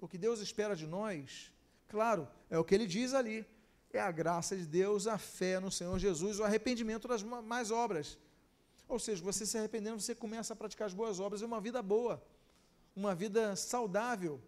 O 0.01 0.07
que 0.07 0.17
Deus 0.17 0.39
espera 0.39 0.75
de 0.75 0.87
nós, 0.87 1.51
claro, 1.87 2.27
é 2.49 2.57
o 2.57 2.63
que 2.63 2.73
ele 2.73 2.87
diz 2.87 3.13
ali: 3.13 3.45
é 3.93 3.99
a 3.99 4.11
graça 4.11 4.57
de 4.57 4.65
Deus, 4.65 5.05
a 5.05 5.19
fé 5.19 5.59
no 5.59 5.69
Senhor 5.69 5.99
Jesus, 5.99 6.39
o 6.39 6.43
arrependimento 6.43 7.07
das 7.07 7.21
mais 7.21 7.69
obras. 7.69 8.17
Ou 8.89 8.97
seja, 8.97 9.23
você 9.23 9.45
se 9.45 9.55
arrependendo, 9.55 10.01
você 10.01 10.15
começa 10.15 10.51
a 10.51 10.55
praticar 10.55 10.87
as 10.87 10.93
boas 10.95 11.19
obras, 11.19 11.43
é 11.43 11.45
uma 11.45 11.61
vida 11.61 11.81
boa, 11.81 12.21
uma 12.95 13.13
vida 13.13 13.55
saudável, 13.55 14.41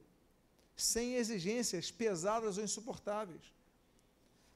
sem 0.76 1.14
exigências 1.14 1.92
pesadas 1.92 2.58
ou 2.58 2.64
insuportáveis. 2.64 3.54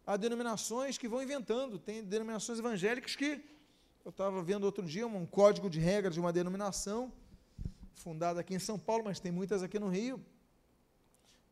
Há 0.07 0.17
denominações 0.17 0.97
que 0.97 1.07
vão 1.07 1.21
inventando, 1.21 1.77
tem 1.77 2.03
denominações 2.03 2.57
evangélicas 2.57 3.15
que 3.15 3.43
eu 4.03 4.09
estava 4.09 4.41
vendo 4.43 4.63
outro 4.63 4.85
dia 4.85 5.05
um 5.05 5.25
código 5.25 5.69
de 5.69 5.79
regras 5.79 6.15
de 6.15 6.19
uma 6.19 6.33
denominação 6.33 7.13
fundada 7.93 8.39
aqui 8.39 8.53
em 8.55 8.59
São 8.59 8.77
Paulo, 8.77 9.03
mas 9.03 9.19
tem 9.19 9.31
muitas 9.31 9.63
aqui 9.63 9.79
no 9.79 9.87
Rio, 9.87 10.23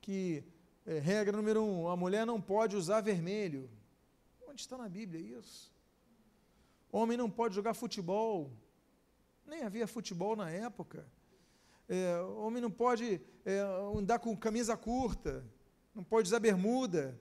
que 0.01 0.43
é, 0.85 0.99
regra 0.99 1.37
número 1.37 1.63
um, 1.63 1.87
a 1.87 1.95
mulher 1.95 2.25
não 2.25 2.41
pode 2.41 2.75
usar 2.75 3.01
vermelho. 3.01 3.69
Onde 4.47 4.61
está 4.61 4.77
na 4.77 4.89
Bíblia 4.89 5.39
isso? 5.39 5.72
Homem 6.93 7.17
não 7.17 7.29
pode 7.29 7.53
jogar 7.55 7.73
futebol. 7.73 8.49
Nem 9.45 9.63
havia 9.63 9.85
futebol 9.85 10.33
na 10.37 10.49
época. 10.49 11.05
É, 11.89 12.21
homem 12.45 12.61
não 12.61 12.71
pode 12.71 13.19
é, 13.43 13.59
andar 13.97 14.19
com 14.19 14.37
camisa 14.37 14.77
curta, 14.77 15.45
não 15.93 16.05
pode 16.05 16.29
usar 16.29 16.39
bermuda 16.39 17.19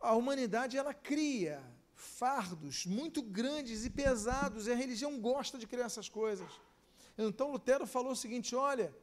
a 0.00 0.14
humanidade 0.14 0.76
ela 0.76 0.94
cria 0.94 1.62
fardos 1.94 2.86
muito 2.86 3.20
grandes 3.20 3.84
e 3.84 3.90
pesados, 3.90 4.66
e 4.66 4.72
a 4.72 4.76
religião 4.76 5.20
gosta 5.20 5.58
de 5.58 5.66
criar 5.66 5.86
essas 5.86 6.08
coisas. 6.08 6.48
Então 7.16 7.50
Lutero 7.50 7.86
falou 7.86 8.12
o 8.12 8.16
seguinte: 8.16 8.54
olha, 8.54 8.94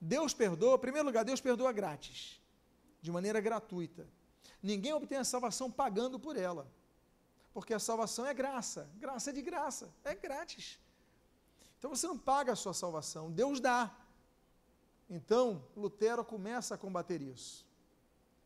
Deus 0.00 0.32
perdoa, 0.32 0.76
em 0.76 0.80
primeiro 0.80 1.06
lugar, 1.06 1.24
Deus 1.24 1.40
perdoa 1.40 1.72
grátis, 1.72 2.40
de 3.02 3.12
maneira 3.12 3.40
gratuita. 3.40 4.08
Ninguém 4.62 4.92
obtém 4.92 5.18
a 5.18 5.24
salvação 5.24 5.70
pagando 5.70 6.18
por 6.18 6.36
ela, 6.36 6.70
porque 7.52 7.74
a 7.74 7.78
salvação 7.78 8.26
é 8.26 8.34
graça, 8.34 8.90
graça 8.96 9.30
é 9.30 9.32
de 9.32 9.42
graça, 9.42 9.92
é 10.04 10.14
grátis. 10.14 10.78
Então 11.78 11.90
você 11.90 12.06
não 12.06 12.18
paga 12.18 12.52
a 12.52 12.56
sua 12.56 12.74
salvação, 12.74 13.30
Deus 13.30 13.60
dá. 13.60 13.94
Então 15.08 15.64
Lutero 15.76 16.24
começa 16.24 16.74
a 16.74 16.78
combater 16.78 17.22
isso. 17.22 17.66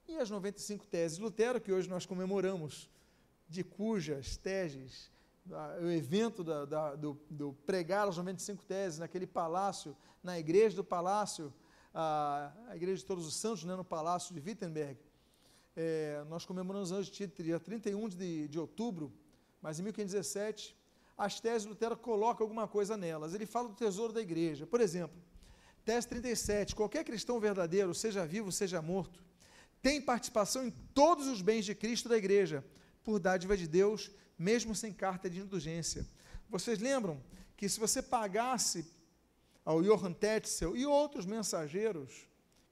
E 0.07 0.19
as 0.19 0.31
95 0.31 0.87
teses 0.87 1.17
de 1.17 1.23
Lutero, 1.23 1.61
que 1.61 1.73
hoje 1.73 1.89
nós 1.89 2.05
comemoramos, 2.05 2.91
de 3.49 3.63
cujas 3.63 4.37
teses, 4.37 5.11
o 5.81 5.91
evento 5.91 6.45
da, 6.45 6.65
da, 6.65 6.95
do, 6.95 7.19
do, 7.29 7.53
pregar 7.67 8.09
as 8.09 8.17
95 8.17 8.65
teses 8.65 8.99
naquele 8.99 9.27
palácio, 9.27 9.97
na 10.23 10.39
igreja 10.39 10.77
do 10.77 10.85
palácio, 10.85 11.53
a, 11.93 12.53
a 12.69 12.77
igreja 12.77 12.99
de 12.99 13.05
Todos 13.05 13.27
os 13.27 13.35
Santos, 13.35 13.65
né, 13.65 13.75
no 13.75 13.85
palácio 13.85 14.35
de 14.35 14.41
Wittenberg, 14.41 14.99
é, 15.76 16.25
nós 16.29 16.45
comemoramos 16.45 16.91
hoje, 16.91 17.11
dia 17.11 17.59
31 17.59 18.09
de, 18.09 18.49
de 18.49 18.59
outubro, 18.59 19.12
mas 19.61 19.79
em 19.79 19.83
1517, 19.83 20.76
as 21.17 21.41
teses 21.41 21.67
Lutero 21.67 21.97
colocam 21.97 22.45
alguma 22.45 22.67
coisa 22.67 22.97
nelas. 22.97 23.35
Ele 23.35 23.47
fala 23.47 23.69
do 23.69 23.75
tesouro 23.75 24.12
da 24.12 24.21
igreja. 24.21 24.67
Por 24.67 24.81
exemplo, 24.81 25.17
tese 25.85 26.09
37, 26.09 26.75
qualquer 26.75 27.05
cristão 27.05 27.38
verdadeiro, 27.38 27.95
seja 27.95 28.26
vivo, 28.26 28.50
seja 28.50 28.83
morto, 28.83 29.23
tem 29.81 30.00
participação 30.00 30.64
em 30.67 30.71
todos 30.95 31.26
os 31.26 31.43
bens 31.43 31.64
de 31.64 31.75
Cristo 31.75 32.09
da 32.09 32.17
igreja, 32.17 32.64
por 33.02 33.19
dádiva 33.19 33.57
de 33.57 33.67
Deus, 33.67 34.11
mesmo 34.38 34.75
sem 34.75 34.93
carta 34.93 35.29
de 35.29 35.41
indulgência. 35.41 36.07
Vocês 36.49 36.79
lembram 36.79 37.21
que 37.57 37.69
se 37.69 37.81
você 37.81 38.00
pagasse 38.00 38.87
ao 39.64 39.83
Johann 39.83 40.12
Tetzel 40.12 40.76
e 40.76 40.87
outros 40.87 41.26
mensageiros 41.26 42.26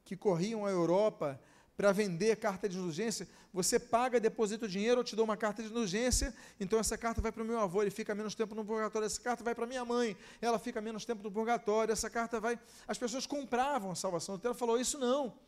que 0.04 0.16
corriam 0.16 0.66
a 0.66 0.70
Europa 0.70 1.40
para 1.80 1.92
vender 1.92 2.36
carta 2.36 2.68
de 2.68 2.76
indulgência, 2.76 3.26
você 3.54 3.78
paga, 3.78 4.20
deposita 4.20 4.66
o 4.66 4.68
dinheiro, 4.68 5.00
eu 5.00 5.04
te 5.04 5.16
dou 5.16 5.24
uma 5.24 5.34
carta 5.34 5.62
de 5.62 5.70
indulgência, 5.70 6.34
então 6.60 6.78
essa 6.78 6.98
carta 6.98 7.22
vai 7.22 7.32
para 7.32 7.42
o 7.42 7.46
meu 7.46 7.58
avô, 7.58 7.80
ele 7.80 7.90
fica 7.90 8.14
menos 8.14 8.34
tempo 8.34 8.54
no 8.54 8.62
purgatório, 8.62 9.06
essa 9.06 9.18
carta 9.18 9.42
vai 9.42 9.54
para 9.54 9.66
minha 9.66 9.82
mãe, 9.82 10.14
ela 10.42 10.58
fica 10.58 10.78
menos 10.82 11.06
tempo 11.06 11.22
no 11.22 11.32
purgatório, 11.32 11.90
essa 11.90 12.10
carta 12.10 12.38
vai. 12.38 12.60
As 12.86 12.98
pessoas 12.98 13.24
compravam 13.24 13.92
a 13.92 13.94
salvação. 13.94 14.34
O 14.34 14.36
Lutero 14.36 14.52
falou: 14.52 14.78
Isso 14.78 14.98
não. 14.98 15.38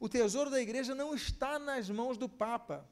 O 0.00 0.08
tesouro 0.08 0.48
da 0.48 0.62
igreja 0.62 0.94
não 0.94 1.14
está 1.14 1.58
nas 1.58 1.90
mãos 1.90 2.16
do 2.16 2.26
Papa. 2.26 2.88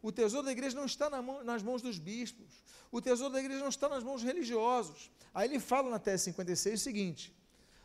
O 0.00 0.12
tesouro 0.12 0.46
da 0.46 0.52
igreja 0.52 0.76
não 0.76 0.86
está 0.86 1.10
nas 1.10 1.60
mãos 1.60 1.82
dos 1.82 1.98
bispos. 1.98 2.62
O 2.92 3.00
tesouro 3.00 3.32
da 3.32 3.40
igreja 3.40 3.58
não 3.58 3.68
está 3.68 3.88
nas 3.88 4.04
mãos 4.04 4.22
religiosos. 4.22 5.10
Aí 5.34 5.48
ele 5.48 5.58
fala 5.58 5.90
na 5.90 5.98
tese 5.98 6.22
56 6.26 6.80
o 6.80 6.84
seguinte: 6.84 7.34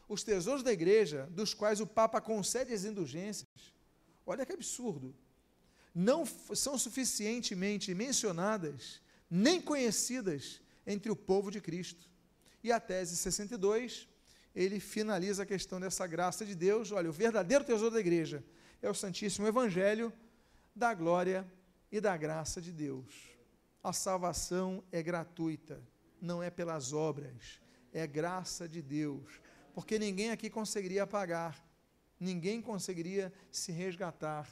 os 0.10 0.24
tesouros 0.24 0.64
da 0.64 0.74
igreja, 0.74 1.28
dos 1.32 1.54
quais 1.54 1.80
o 1.80 1.86
Papa 1.86 2.20
concede 2.20 2.74
as 2.74 2.84
indulgências, 2.84 3.48
olha 4.32 4.46
que 4.46 4.54
absurdo, 4.54 5.16
não 5.94 6.26
são 6.26 6.78
suficientemente 6.78 7.94
mencionadas 7.94 9.02
nem 9.30 9.62
conhecidas 9.62 10.62
entre 10.86 11.12
o 11.12 11.16
povo 11.16 11.52
de 11.52 11.62
Cristo. 11.62 12.10
E 12.64 12.72
a 12.72 12.80
tese 12.80 13.16
62, 13.16 14.08
ele 14.56 14.80
finaliza 14.80 15.44
a 15.44 15.46
questão 15.46 15.80
dessa 15.80 16.06
graça 16.08 16.46
de 16.46 16.56
Deus. 16.56 16.92
Olha, 16.92 17.10
o 17.10 17.14
verdadeiro 17.14 17.64
tesouro 17.64 17.94
da 17.94 18.00
igreja 18.00 18.44
é 18.82 18.90
o 18.90 18.94
Santíssimo 18.94 19.48
Evangelho 19.48 20.12
da 20.76 20.94
glória 20.94 21.46
e 21.92 22.00
da 22.00 22.16
graça 22.18 22.62
de 22.62 22.72
Deus. 22.72 23.14
A 23.84 23.94
salvação 23.94 24.84
é 24.92 25.02
gratuita, 25.02 25.82
não 26.22 26.42
é 26.44 26.50
pelas 26.50 26.92
obras, 26.92 27.60
é 27.94 28.06
graça 28.06 28.68
de 28.68 28.82
Deus, 28.82 29.42
porque 29.74 29.98
ninguém 29.98 30.32
aqui 30.32 30.50
conseguiria 30.50 31.08
pagar, 31.08 31.64
ninguém 32.20 32.62
conseguiria 32.62 33.34
se 33.52 33.72
resgatar. 33.72 34.50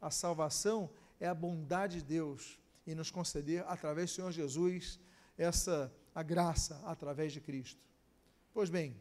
A 0.00 0.10
salvação 0.10 0.88
é 1.18 1.26
a 1.26 1.34
bondade 1.34 1.98
de 1.98 2.04
Deus 2.04 2.58
e 2.86 2.94
nos 2.94 3.10
conceder 3.10 3.64
através 3.66 4.10
do 4.10 4.14
Senhor 4.14 4.32
Jesus 4.32 4.98
essa 5.36 5.92
a 6.14 6.22
graça 6.22 6.80
através 6.84 7.32
de 7.32 7.40
Cristo. 7.40 7.80
Pois 8.52 8.70
bem, 8.70 8.96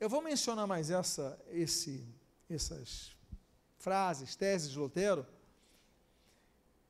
eu 0.00 0.08
vou 0.08 0.22
mencionar 0.22 0.66
mais 0.66 0.90
essa 0.90 1.38
esse 1.50 2.06
essas 2.48 3.16
frases, 3.78 4.36
teses 4.36 4.70
de 4.70 4.78
Lutero, 4.78 5.26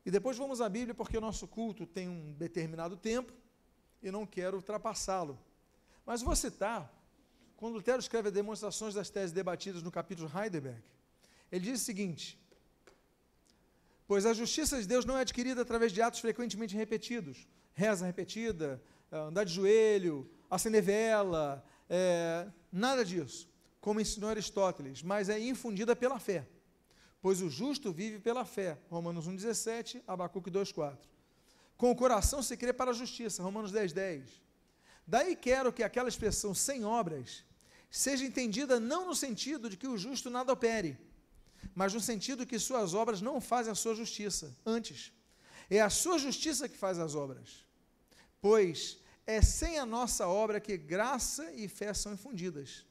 e 0.06 0.10
depois 0.10 0.36
vamos 0.36 0.60
à 0.60 0.68
Bíblia, 0.68 0.94
porque 0.94 1.16
o 1.16 1.20
nosso 1.20 1.48
culto 1.48 1.86
tem 1.86 2.08
um 2.08 2.32
determinado 2.34 2.96
tempo 2.96 3.32
e 4.02 4.10
não 4.10 4.26
quero 4.26 4.58
ultrapassá-lo. 4.58 5.38
Mas 6.04 6.20
vou 6.20 6.36
citar, 6.36 6.93
quando 7.64 7.76
Lutero 7.76 7.98
escreve 7.98 8.28
as 8.28 8.34
demonstrações 8.34 8.92
das 8.92 9.08
teses 9.08 9.32
debatidas 9.32 9.82
no 9.82 9.90
capítulo 9.90 10.30
Heidelberg, 10.38 10.82
ele 11.50 11.64
diz 11.64 11.80
o 11.80 11.84
seguinte: 11.86 12.38
Pois 14.06 14.26
a 14.26 14.34
justiça 14.34 14.78
de 14.78 14.86
Deus 14.86 15.06
não 15.06 15.16
é 15.16 15.22
adquirida 15.22 15.62
através 15.62 15.90
de 15.90 16.02
atos 16.02 16.20
frequentemente 16.20 16.76
repetidos, 16.76 17.48
reza 17.72 18.04
repetida, 18.04 18.82
eh, 19.10 19.16
andar 19.16 19.44
de 19.44 19.54
joelho, 19.54 20.30
acender 20.50 20.82
vela, 20.82 21.64
é, 21.88 22.46
nada 22.70 23.02
disso, 23.02 23.48
como 23.80 23.98
ensinou 23.98 24.28
Aristóteles, 24.28 25.02
mas 25.02 25.30
é 25.30 25.40
infundida 25.40 25.96
pela 25.96 26.18
fé 26.18 26.46
pois 27.22 27.40
o 27.40 27.48
justo 27.48 27.90
vive 27.90 28.18
pela 28.18 28.44
fé. 28.44 28.76
Romanos 28.90 29.26
1,17, 29.26 30.02
Abacuque 30.06 30.50
2,4. 30.50 30.98
Com 31.78 31.90
o 31.90 31.96
coração 31.96 32.42
se 32.42 32.54
crê 32.54 32.70
para 32.70 32.90
a 32.90 32.94
justiça. 32.94 33.42
Romanos 33.42 33.72
10,10. 33.72 33.94
10. 33.94 34.42
Daí 35.06 35.36
quero 35.36 35.72
que 35.72 35.82
aquela 35.82 36.10
expressão 36.10 36.54
sem 36.54 36.84
obras 36.84 37.42
seja 37.94 38.24
entendida 38.24 38.80
não 38.80 39.06
no 39.06 39.14
sentido 39.14 39.70
de 39.70 39.76
que 39.76 39.86
o 39.86 39.96
justo 39.96 40.28
nada 40.28 40.52
opere, 40.52 40.98
mas 41.76 41.94
no 41.94 42.00
sentido 42.00 42.44
que 42.44 42.58
suas 42.58 42.92
obras 42.92 43.20
não 43.20 43.40
fazem 43.40 43.70
a 43.70 43.74
sua 43.76 43.94
justiça. 43.94 44.52
Antes, 44.66 45.12
é 45.70 45.80
a 45.80 45.88
sua 45.88 46.18
justiça 46.18 46.68
que 46.68 46.76
faz 46.76 46.98
as 46.98 47.14
obras. 47.14 47.64
Pois 48.40 48.98
é 49.24 49.40
sem 49.40 49.78
a 49.78 49.86
nossa 49.86 50.26
obra 50.26 50.58
que 50.58 50.76
graça 50.76 51.52
e 51.52 51.68
fé 51.68 51.94
são 51.94 52.12
infundidas 52.12 52.84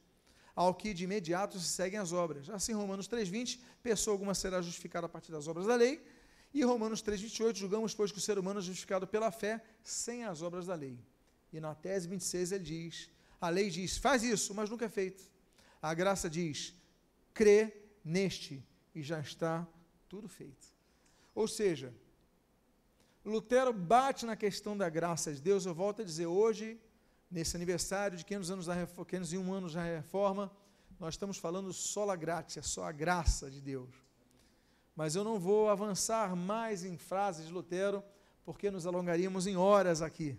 ao 0.56 0.74
que 0.74 0.94
de 0.94 1.04
imediato 1.04 1.60
se 1.60 1.68
seguem 1.68 1.98
as 1.98 2.12
obras. 2.12 2.48
Assim, 2.48 2.72
Romanos 2.72 3.06
3,20, 3.06 3.60
pessoa 3.82 4.14
alguma 4.14 4.34
será 4.34 4.62
justificada 4.62 5.04
a 5.04 5.08
partir 5.08 5.32
das 5.32 5.46
obras 5.46 5.66
da 5.66 5.74
lei, 5.74 6.02
e 6.54 6.64
Romanos 6.64 7.02
3,28, 7.02 7.56
julgamos, 7.56 7.92
pois, 7.92 8.10
que 8.10 8.18
o 8.18 8.22
ser 8.22 8.38
humano 8.38 8.60
é 8.60 8.62
justificado 8.62 9.06
pela 9.06 9.30
fé, 9.30 9.62
sem 9.82 10.24
as 10.24 10.40
obras 10.40 10.66
da 10.66 10.74
lei. 10.74 10.98
E 11.52 11.60
na 11.60 11.74
tese 11.74 12.08
26 12.08 12.52
ele 12.52 12.64
diz, 12.64 13.10
a 13.40 13.48
lei 13.48 13.70
diz, 13.70 13.96
faz 13.96 14.22
isso, 14.22 14.54
mas 14.54 14.70
nunca 14.70 14.84
é 14.84 14.88
feito. 14.88 15.22
A 15.80 15.92
graça 15.92 16.30
diz, 16.30 16.74
crê 17.32 17.72
neste, 18.04 18.64
e 18.94 19.02
já 19.02 19.20
está 19.20 19.66
tudo 20.08 20.28
feito. 20.28 20.66
Ou 21.34 21.48
seja, 21.48 21.92
Lutero 23.24 23.72
bate 23.72 24.24
na 24.26 24.36
questão 24.36 24.76
da 24.76 24.88
graça 24.88 25.32
de 25.32 25.40
Deus, 25.40 25.66
eu 25.66 25.74
volto 25.74 26.02
a 26.02 26.04
dizer, 26.04 26.26
hoje 26.26 26.78
nesse 27.30 27.56
aniversário 27.56 28.16
de 28.16 28.24
500 28.24 28.50
anos 28.50 28.66
da 28.66 28.86
501 28.86 29.52
anos 29.52 29.74
da 29.74 29.82
reforma, 29.82 30.52
nós 31.00 31.14
estamos 31.14 31.36
falando 31.36 31.72
só 31.72 32.08
a 32.08 32.16
graça, 32.16 32.62
só 32.62 32.84
a 32.84 32.92
graça 32.92 33.50
de 33.50 33.60
Deus. 33.60 33.90
Mas 34.94 35.16
eu 35.16 35.24
não 35.24 35.40
vou 35.40 35.68
avançar 35.68 36.36
mais 36.36 36.84
em 36.84 36.96
frases 36.96 37.46
de 37.46 37.52
Lutero, 37.52 38.04
porque 38.44 38.70
nos 38.70 38.86
alongaríamos 38.86 39.46
em 39.46 39.56
horas 39.56 40.00
aqui. 40.00 40.38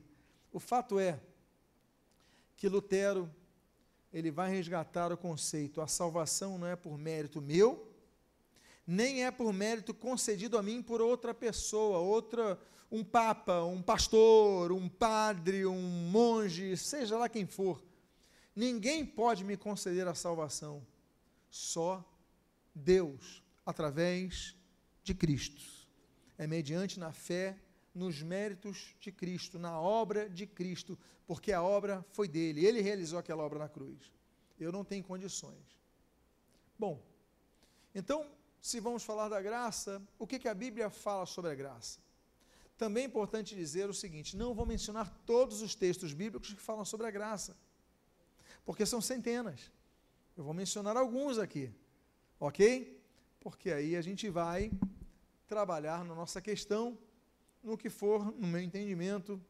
O 0.54 0.60
fato 0.60 0.98
é 0.98 1.20
que 2.56 2.70
Lutero 2.70 3.30
ele 4.12 4.32
vai 4.32 4.50
resgatar 4.50 5.12
o 5.12 5.18
conceito: 5.18 5.82
a 5.82 5.88
salvação 5.88 6.58
não 6.58 6.68
é 6.68 6.76
por 6.76 6.98
mérito 6.98 7.41
meu, 7.41 7.91
nem 8.88 9.26
é 9.26 9.32
por 9.32 9.52
mérito 9.52 9.94
concedido 9.94 10.58
a 10.58 10.63
mim 10.63 10.82
por 10.82 11.02
outra 11.02 11.34
pessoa, 11.34 12.00
outra 12.00 12.60
um 12.91 13.04
papa, 13.04 13.63
um 13.63 13.82
pastor, 13.82 14.72
um 14.72 14.88
padre, 14.88 15.65
um 15.65 15.82
monge, 15.82 16.78
seja 16.78 17.18
lá 17.18 17.28
quem 17.28 17.46
for. 17.46 17.84
Ninguém 18.56 19.06
pode 19.06 19.44
me 19.44 19.58
conceder 19.58 20.08
a 20.08 20.13
salvação, 20.13 20.86
só 21.50 22.04
Deus, 22.74 23.44
através 23.65 24.56
de 25.04 25.13
Cristo. 25.13 25.62
É 26.38 26.48
mediante 26.48 27.00
na 27.00 27.12
fé, 27.12 27.58
nos 27.96 28.22
méritos 28.22 28.94
de 29.00 29.12
Cristo, 29.12 29.58
na 29.58 29.80
obra 29.80 30.30
de 30.30 30.46
Cristo, 30.46 31.00
porque 31.26 31.54
a 31.54 31.64
obra 31.64 32.06
foi 32.12 32.28
dele, 32.28 32.66
ele 32.66 32.82
realizou 32.82 33.18
aquela 33.18 33.44
obra 33.44 33.58
na 33.58 33.70
cruz. 33.70 34.12
Eu 34.60 34.72
não 34.72 34.84
tenho 34.84 35.04
condições. 35.04 35.80
Bom, 36.78 37.02
então, 37.94 38.30
se 38.62 38.80
vamos 38.82 39.04
falar 39.04 39.30
da 39.30 39.42
graça, 39.42 40.02
o 40.20 40.28
que, 40.28 40.38
que 40.38 40.50
a 40.50 40.54
Bíblia 40.54 40.90
fala 40.90 41.26
sobre 41.26 41.52
a 41.52 41.56
graça? 41.56 42.00
Também 42.78 43.04
é 43.04 43.08
importante 43.08 43.56
dizer 43.56 43.90
o 43.90 43.94
seguinte: 43.94 44.36
não 44.36 44.54
vou 44.54 44.66
mencionar 44.66 45.10
todos 45.26 45.62
os 45.62 45.74
textos 45.74 46.14
bíblicos 46.14 46.54
que 46.54 46.62
falam 46.62 46.84
sobre 46.84 47.08
a 47.08 47.12
graça, 47.12 47.56
porque 48.66 48.86
são 48.86 49.00
centenas. 49.00 49.72
Eu 50.36 50.44
vou 50.44 50.54
mencionar 50.54 50.98
alguns 50.98 51.38
aqui, 51.38 51.72
ok? 52.38 53.02
Porque 53.40 53.72
aí 53.72 53.96
a 53.96 54.02
gente 54.02 54.30
vai 54.30 54.70
trabalhar 55.48 56.04
na 56.04 56.14
nossa 56.14 56.42
questão, 56.42 56.98
no 57.65 57.75
que 57.75 57.89
for, 57.89 58.32
no 58.39 58.47
meu 58.47 58.62
entendimento, 58.62 59.41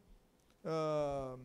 uh, 0.64 1.38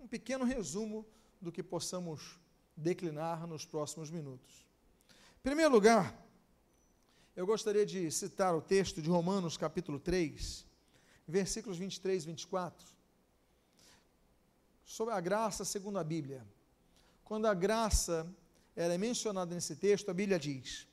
um 0.00 0.08
pequeno 0.08 0.44
resumo 0.44 1.06
do 1.40 1.52
que 1.52 1.62
possamos 1.62 2.36
declinar 2.76 3.46
nos 3.46 3.64
próximos 3.64 4.10
minutos. 4.10 4.66
Em 5.38 5.42
primeiro 5.42 5.72
lugar, 5.72 6.20
eu 7.36 7.46
gostaria 7.46 7.86
de 7.86 8.10
citar 8.10 8.56
o 8.56 8.60
texto 8.60 9.00
de 9.00 9.08
Romanos, 9.08 9.56
capítulo 9.56 10.00
3 10.00 10.68
versículos 11.28 11.78
23 11.78 12.24
e 12.24 12.26
24, 12.26 12.88
sobre 14.84 15.14
a 15.14 15.20
graça 15.20 15.64
segundo 15.64 15.96
a 15.96 16.02
Bíblia. 16.02 16.44
Quando 17.22 17.46
a 17.46 17.54
graça 17.54 18.26
é 18.74 18.98
mencionada 18.98 19.54
nesse 19.54 19.76
texto, 19.76 20.10
a 20.10 20.14
Bíblia 20.14 20.40
diz: 20.40 20.88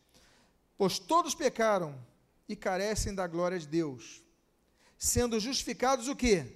Pois 0.78 1.00
todos 1.00 1.34
pecaram 1.34 2.00
e 2.48 2.56
carecem 2.56 3.16
da 3.16 3.26
glória 3.26 3.58
de 3.58 3.68
Deus, 3.68 4.22
sendo 4.98 5.40
justificados 5.40 6.08
o 6.08 6.16
quê? 6.16 6.48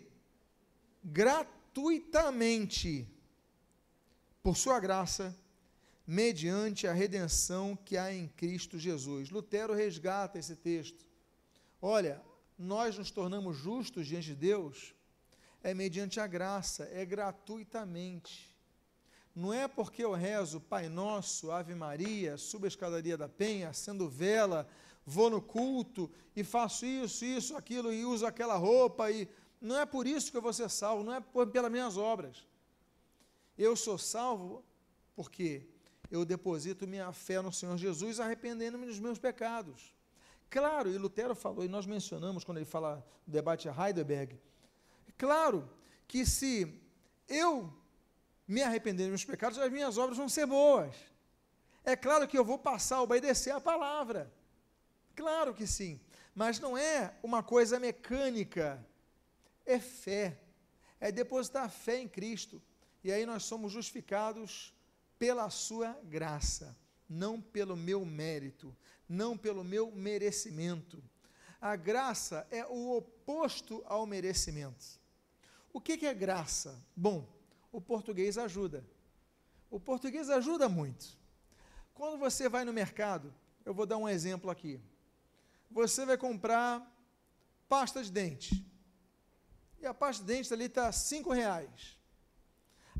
Gratuitamente, 1.04 3.08
por 4.42 4.58
sua 4.58 4.80
graça, 4.80 5.38
mediante 6.06 6.88
a 6.88 6.94
redenção 6.94 7.76
que 7.76 7.98
há 7.98 8.14
em 8.14 8.28
Cristo 8.28 8.80
Jesus. 8.80 9.30
Lutero 9.30 9.74
resgata 9.74 10.40
esse 10.40 10.56
texto. 10.56 11.06
Olha, 11.82 12.22
nós 12.58 12.98
nos 12.98 13.12
tornamos 13.12 13.58
justos 13.58 14.08
diante 14.08 14.28
de 14.28 14.36
Deus 14.36 14.94
é 15.64 15.74
mediante 15.74 16.20
a 16.20 16.28
graça, 16.28 16.90
é 16.92 17.06
gratuitamente. 17.06 18.50
Não 19.34 19.54
é 19.54 19.68
porque 19.68 20.04
eu 20.04 20.14
rezo 20.14 20.60
Pai 20.60 20.90
Nosso, 20.90 21.52
Ave 21.52 21.74
Maria, 21.74 22.38
subo 22.38 22.66
a 22.66 22.68
escadaria 22.68 23.18
da 23.18 23.30
penha, 23.30 23.70
acendo 23.70 24.10
vela, 24.10 24.68
vou 25.06 25.30
no 25.30 25.42
culto 25.42 26.10
e 26.36 26.44
faço 26.44 26.86
isso, 26.86 27.26
isso, 27.26 27.56
aquilo 27.56 27.92
e 27.94 28.06
uso 28.06 28.26
aquela 28.26 28.56
roupa 28.56 29.12
e 29.12 29.28
não 29.60 29.80
é 29.80 29.86
por 29.86 30.08
isso 30.08 30.32
que 30.32 30.38
eu 30.38 30.42
vou 30.42 30.54
ser 30.54 30.70
salvo, 30.70 31.04
não 31.04 31.14
é 31.14 31.22
pelas 31.48 31.72
minhas 31.72 31.98
obras. 31.98 32.46
Eu 33.58 33.76
sou 33.76 33.98
salvo 33.98 34.64
porque 35.16 35.68
eu 36.10 36.26
deposito 36.26 36.88
minha 36.88 37.12
fé 37.12 37.42
no 37.42 37.54
Senhor 37.54 37.78
Jesus, 37.78 38.20
arrependendo-me 38.20 38.86
dos 38.88 39.00
meus 39.00 39.20
pecados. 39.20 39.94
Claro, 40.50 40.90
e 40.90 40.98
Lutero 40.98 41.34
falou, 41.36 41.64
e 41.64 41.70
nós 41.70 41.86
mencionamos 41.86 42.44
quando 42.44 42.58
ele 42.58 42.66
fala 42.66 43.06
do 43.26 43.32
debate 43.32 43.70
a 43.70 43.88
Heidelberg, 43.88 44.38
claro 45.18 45.70
que 46.08 46.26
se 46.26 46.82
eu 47.28 47.72
me 48.46 48.62
arrepender 48.62 49.04
dos 49.04 49.12
meus 49.12 49.26
pecados, 49.26 49.58
as 49.58 49.72
minhas 49.72 49.98
obras 49.98 50.18
vão 50.18 50.28
ser 50.28 50.46
boas. 50.46 50.94
É 51.86 51.96
claro 51.96 52.28
que 52.28 52.38
eu 52.38 52.44
vou 52.44 52.58
passar 52.58 52.98
a 52.98 53.02
obedecer 53.02 53.52
a 53.52 53.62
palavra. 53.62 54.30
Claro 55.16 55.54
que 55.54 55.68
sim. 55.68 56.00
Mas 56.34 56.60
não 56.60 56.78
é 56.78 57.14
uma 57.22 57.44
coisa 57.44 57.80
mecânica. 57.80 58.86
É 59.66 59.80
fé. 59.80 60.40
É 61.00 61.12
depositar 61.12 61.70
fé 61.70 62.00
em 62.00 62.08
Cristo. 62.08 62.62
E 63.04 63.12
aí 63.12 63.26
nós 63.26 63.44
somos 63.44 63.72
justificados 63.72 64.74
pela 65.18 65.50
sua 65.50 66.00
graça, 66.04 66.78
não 67.10 67.42
pelo 67.42 67.76
meu 67.76 68.06
mérito, 68.06 68.76
não 69.08 69.38
pelo 69.38 69.64
meu 69.64 69.92
merecimento. 69.92 71.04
A 71.60 71.76
graça 71.76 72.48
é 72.50 72.66
o 72.66 72.96
oposto 72.98 73.84
ao 73.86 74.06
merecimento. 74.06 75.00
O 75.74 75.80
que, 75.80 75.98
que 75.98 76.06
é 76.06 76.14
graça? 76.14 76.84
Bom, 76.96 77.28
o 77.72 77.80
português 77.80 78.38
ajuda. 78.38 78.86
O 79.70 79.80
português 79.80 80.30
ajuda 80.30 80.68
muito. 80.68 81.18
Quando 81.94 82.18
você 82.18 82.50
vai 82.50 82.66
no 82.66 82.74
mercado, 82.74 83.34
eu 83.64 83.74
vou 83.74 83.86
dar 83.86 83.98
um 83.98 84.10
exemplo 84.10 84.50
aqui. 84.50 84.82
Você 85.72 86.06
vai 86.06 86.18
comprar 86.18 86.86
pasta 87.68 88.04
de 88.04 88.12
dente. 88.12 88.66
E 89.80 89.86
a 89.86 89.94
pasta 89.94 90.24
de 90.24 90.34
dente 90.34 90.54
ali 90.54 90.66
está 90.66 90.92
cinco 90.92 91.32
reais. 91.32 91.98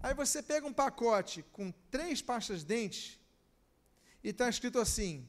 Aí 0.02 0.14
você 0.14 0.42
pega 0.42 0.66
um 0.66 0.74
pacote 0.74 1.44
com 1.52 1.72
três 1.92 2.22
pastas 2.22 2.62
de 2.62 2.66
dente 2.66 3.22
e 4.24 4.30
está 4.30 4.50
escrito 4.50 4.80
assim: 4.80 5.28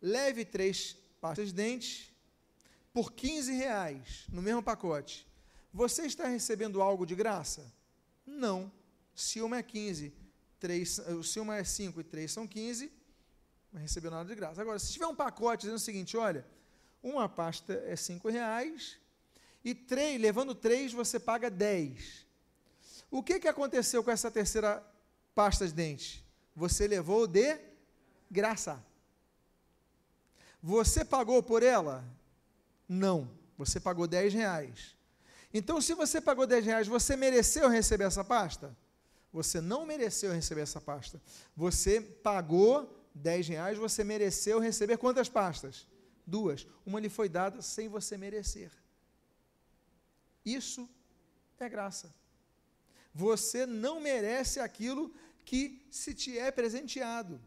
leve 0.00 0.44
três 0.44 0.96
pastas 1.20 1.48
de 1.48 1.54
dente 1.54 2.12
por 2.92 3.12
15 3.12 3.52
reais 3.52 4.26
no 4.28 4.42
mesmo 4.42 4.62
pacote. 4.62 5.28
Você 5.72 6.02
está 6.02 6.26
recebendo 6.26 6.82
algo 6.82 7.06
de 7.06 7.14
graça? 7.14 7.72
Não. 8.26 8.72
Se 9.14 9.40
uma 9.40 9.58
é 9.58 9.62
15, 9.62 10.12
três, 10.58 11.00
se 11.24 11.38
uma 11.38 11.56
é 11.56 11.64
5 11.64 12.00
e 12.00 12.04
3 12.04 12.30
são 12.30 12.46
15, 12.46 12.92
não 13.72 13.80
recebeu 13.80 14.10
nada 14.10 14.28
de 14.28 14.34
graça. 14.34 14.60
Agora, 14.60 14.78
se 14.78 14.92
tiver 14.92 15.06
um 15.06 15.14
pacote 15.14 15.62
dizendo 15.62 15.76
o 15.76 15.80
seguinte, 15.80 16.16
olha, 16.16 16.46
uma 17.02 17.28
pasta 17.28 17.72
é 17.86 17.96
5 17.96 18.28
reais 18.28 18.98
e 19.64 19.74
três, 19.74 20.20
levando 20.20 20.54
3 20.54 20.92
você 20.92 21.18
paga 21.18 21.50
10. 21.50 22.26
O 23.10 23.22
que, 23.22 23.38
que 23.38 23.48
aconteceu 23.48 24.02
com 24.02 24.10
essa 24.10 24.30
terceira 24.30 24.82
pasta 25.34 25.66
de 25.66 25.72
dente? 25.72 26.24
Você 26.54 26.86
levou 26.86 27.26
de 27.26 27.58
graça. 28.30 28.82
Você 30.62 31.04
pagou 31.04 31.42
por 31.42 31.62
ela? 31.62 32.04
Não. 32.88 33.30
Você 33.58 33.78
pagou 33.78 34.06
10 34.06 34.34
reais. 34.34 34.96
Então, 35.52 35.80
se 35.80 35.94
você 35.94 36.20
pagou 36.20 36.46
10 36.46 36.64
reais, 36.64 36.86
você 36.86 37.16
mereceu 37.16 37.68
receber 37.68 38.04
essa 38.04 38.24
pasta? 38.24 38.74
Você 39.32 39.60
não 39.60 39.84
mereceu 39.84 40.32
receber 40.32 40.62
essa 40.62 40.80
pasta. 40.80 41.20
Você 41.56 42.00
pagou 42.00 42.98
10 43.14 43.48
reais, 43.48 43.78
você 43.78 44.02
mereceu 44.02 44.58
receber 44.58 44.96
quantas 44.96 45.28
pastas? 45.28 45.86
Duas. 46.26 46.66
Uma 46.84 47.00
lhe 47.00 47.08
foi 47.08 47.28
dada 47.28 47.60
sem 47.62 47.88
você 47.88 48.16
merecer. 48.16 48.70
Isso 50.44 50.88
é 51.58 51.68
graça. 51.68 52.14
Você 53.14 53.66
não 53.66 54.00
merece 54.00 54.60
aquilo 54.60 55.12
que 55.44 55.86
se 55.90 56.14
te 56.14 56.38
é 56.38 56.50
presenteado. 56.50 57.40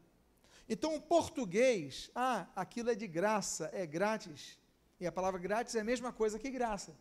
Então, 0.68 0.96
o 0.96 1.02
português, 1.02 2.10
ah, 2.16 2.48
aquilo 2.56 2.90
é 2.90 2.96
de 2.96 3.08
graça, 3.08 3.70
é 3.74 3.86
grátis. 3.86 4.58
E 5.00 5.06
a 5.06 5.12
palavra 5.12 5.40
grátis 5.40 5.76
é 5.76 5.82
a 5.82 5.84
mesma 5.84 6.12
coisa 6.12 6.40
que 6.40 6.50
graça. 6.50 6.96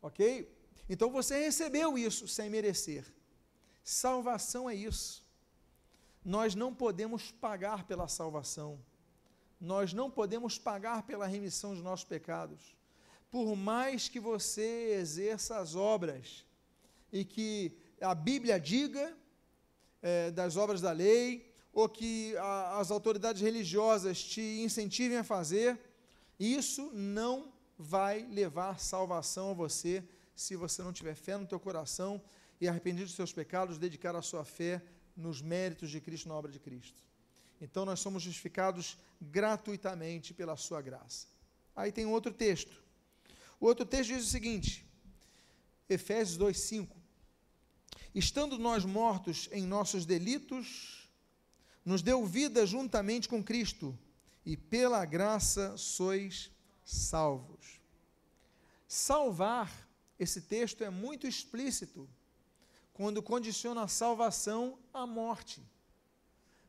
Ok? 0.00 0.52
Então 0.88 1.10
você 1.10 1.38
recebeu 1.38 1.96
isso 1.96 2.28
sem 2.28 2.50
merecer. 2.50 3.04
Salvação 3.82 4.68
é 4.68 4.74
isso. 4.74 5.24
Nós 6.24 6.54
não 6.54 6.74
podemos 6.74 7.30
pagar 7.30 7.84
pela 7.84 8.08
salvação. 8.08 8.78
Nós 9.64 9.94
não 9.94 10.10
podemos 10.10 10.58
pagar 10.58 11.04
pela 11.04 11.26
remissão 11.26 11.72
dos 11.72 11.82
nossos 11.82 12.04
pecados. 12.04 12.76
Por 13.30 13.56
mais 13.56 14.08
que 14.10 14.20
você 14.20 14.98
exerça 15.00 15.56
as 15.56 15.74
obras 15.74 16.44
e 17.10 17.24
que 17.24 17.74
a 17.98 18.14
Bíblia 18.14 18.60
diga 18.60 19.16
é, 20.02 20.30
das 20.30 20.58
obras 20.58 20.82
da 20.82 20.92
lei, 20.92 21.50
ou 21.72 21.88
que 21.88 22.36
a, 22.36 22.78
as 22.78 22.90
autoridades 22.90 23.40
religiosas 23.40 24.22
te 24.22 24.60
incentivem 24.62 25.16
a 25.16 25.24
fazer, 25.24 25.80
isso 26.38 26.90
não 26.92 27.50
vai 27.78 28.26
levar 28.26 28.78
salvação 28.78 29.52
a 29.52 29.54
você 29.54 30.04
se 30.36 30.56
você 30.56 30.82
não 30.82 30.92
tiver 30.92 31.14
fé 31.14 31.38
no 31.38 31.46
teu 31.46 31.58
coração 31.58 32.20
e 32.60 32.68
arrependido 32.68 33.06
dos 33.06 33.16
seus 33.16 33.32
pecados, 33.32 33.78
dedicar 33.78 34.14
a 34.14 34.22
sua 34.22 34.44
fé 34.44 34.82
nos 35.16 35.40
méritos 35.40 35.90
de 35.90 36.02
Cristo, 36.02 36.28
na 36.28 36.34
obra 36.34 36.52
de 36.52 36.60
Cristo. 36.60 37.02
Então 37.64 37.84
nós 37.86 38.00
somos 38.00 38.22
justificados 38.22 38.98
gratuitamente 39.20 40.34
pela 40.34 40.54
sua 40.56 40.82
graça. 40.82 41.26
Aí 41.74 41.90
tem 41.90 42.04
outro 42.04 42.32
texto. 42.32 42.82
O 43.58 43.66
outro 43.66 43.86
texto 43.86 44.10
diz 44.10 44.26
o 44.26 44.30
seguinte: 44.30 44.86
Efésios 45.88 46.36
2:5. 46.36 46.94
Estando 48.14 48.58
nós 48.58 48.84
mortos 48.84 49.48
em 49.50 49.66
nossos 49.66 50.04
delitos, 50.04 51.08
nos 51.84 52.02
deu 52.02 52.24
vida 52.26 52.66
juntamente 52.66 53.28
com 53.28 53.42
Cristo, 53.42 53.98
e 54.44 54.56
pela 54.56 55.04
graça 55.06 55.76
sois 55.76 56.50
salvos. 56.84 57.80
Salvar, 58.86 59.88
esse 60.18 60.42
texto 60.42 60.84
é 60.84 60.90
muito 60.90 61.26
explícito 61.26 62.08
quando 62.92 63.22
condiciona 63.22 63.82
a 63.82 63.88
salvação 63.88 64.78
à 64.92 65.06
morte. 65.06 65.60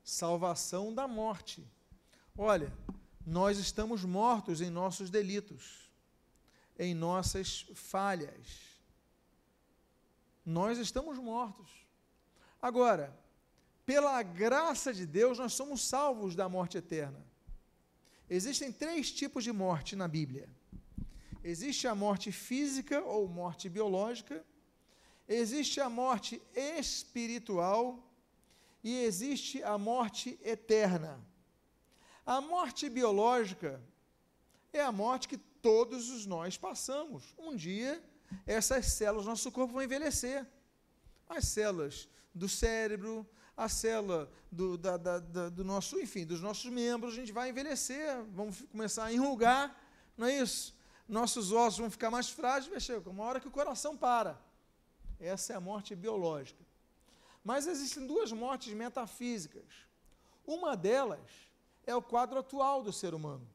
Salvação 0.05 0.93
da 0.93 1.07
morte. 1.07 1.67
Olha, 2.37 2.71
nós 3.25 3.57
estamos 3.57 4.05
mortos 4.05 4.61
em 4.61 4.69
nossos 4.69 5.09
delitos, 5.09 5.89
em 6.77 6.93
nossas 6.93 7.65
falhas. 7.73 8.45
Nós 10.45 10.77
estamos 10.77 11.17
mortos. 11.17 11.67
Agora, 12.61 13.17
pela 13.83 14.21
graça 14.21 14.93
de 14.93 15.07
Deus, 15.07 15.39
nós 15.39 15.53
somos 15.53 15.81
salvos 15.81 16.35
da 16.35 16.47
morte 16.47 16.77
eterna. 16.77 17.25
Existem 18.29 18.71
três 18.71 19.11
tipos 19.11 19.43
de 19.43 19.51
morte 19.51 19.95
na 19.95 20.07
Bíblia: 20.07 20.47
existe 21.43 21.87
a 21.87 21.95
morte 21.95 22.31
física 22.31 23.01
ou 23.01 23.27
morte 23.27 23.67
biológica, 23.69 24.45
existe 25.27 25.81
a 25.81 25.89
morte 25.89 26.39
espiritual 26.55 28.04
e 28.85 29.03
existe 29.03 29.63
a 29.63 29.79
morte 29.79 30.39
eterna. 30.43 31.19
A 32.23 32.39
morte 32.39 32.87
biológica 32.87 33.81
é 34.71 34.79
a 34.79 34.91
morte 34.91 35.27
que 35.27 35.37
todos 35.37 36.11
os 36.11 36.27
nós 36.27 36.55
passamos. 36.55 37.33
Um 37.35 37.55
dia, 37.55 37.99
essas 38.45 38.85
células 38.85 39.25
do 39.25 39.29
nosso 39.31 39.51
corpo 39.51 39.73
vão 39.73 39.81
envelhecer. 39.81 40.45
As 41.27 41.45
células 41.45 42.07
do 42.31 42.47
cérebro, 42.47 43.27
a 43.57 43.67
célula 43.67 44.31
do, 44.51 44.77
da, 44.77 44.97
da, 44.97 45.17
da, 45.17 45.49
do 45.49 45.63
nosso, 45.63 45.99
enfim, 45.99 46.23
dos 46.23 46.39
nossos 46.39 46.69
membros, 46.69 47.13
a 47.13 47.15
gente 47.15 47.31
vai 47.31 47.49
envelhecer, 47.49 48.23
vamos 48.33 48.61
começar 48.71 49.05
a 49.05 49.11
enrugar, 49.13 49.75
não 50.15 50.27
é 50.27 50.41
isso? 50.41 50.77
Nossos 51.09 51.51
ossos 51.51 51.79
vão 51.79 51.89
ficar 51.89 52.11
mais 52.11 52.29
frágeis, 52.29 52.69
vai 52.69 52.79
chegar 52.79 53.09
uma 53.09 53.23
hora 53.23 53.39
que 53.39 53.47
o 53.47 53.51
coração 53.51 53.97
para. 53.97 54.39
Essa 55.19 55.53
é 55.53 55.55
a 55.55 55.59
morte 55.59 55.95
biológica. 55.95 56.64
Mas 57.45 57.67
existem 57.67 58.07
duas 58.07 58.31
mortes 58.31 58.73
metafísicas. 58.73 59.63
Uma 60.47 60.75
delas 60.75 61.29
é 61.85 61.95
o 61.95 62.01
quadro 62.01 62.39
atual 62.39 62.81
do 62.81 62.91
ser 62.91 63.13
humano, 63.13 63.47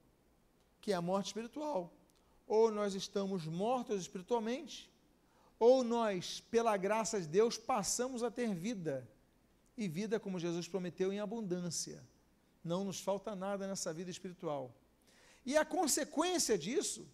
que 0.81 0.93
é 0.93 0.95
a 0.95 1.03
morte 1.03 1.27
espiritual. 1.27 1.93
Ou 2.47 2.71
nós 2.71 2.95
estamos 2.95 3.47
mortos 3.47 4.01
espiritualmente, 4.01 4.89
ou 5.59 5.83
nós, 5.83 6.41
pela 6.41 6.77
graça 6.77 7.21
de 7.21 7.27
Deus, 7.27 7.59
passamos 7.59 8.23
a 8.23 8.31
ter 8.31 8.55
vida 8.55 9.07
e 9.77 9.89
vida 9.89 10.21
como 10.21 10.39
Jesus 10.39 10.69
prometeu 10.69 11.13
em 11.13 11.19
abundância. 11.19 12.01
Não 12.63 12.85
nos 12.85 13.01
falta 13.01 13.35
nada 13.35 13.67
nessa 13.67 13.93
vida 13.93 14.11
espiritual. 14.11 14.73
E 15.45 15.57
a 15.57 15.65
consequência 15.65 16.57
disso, 16.57 17.09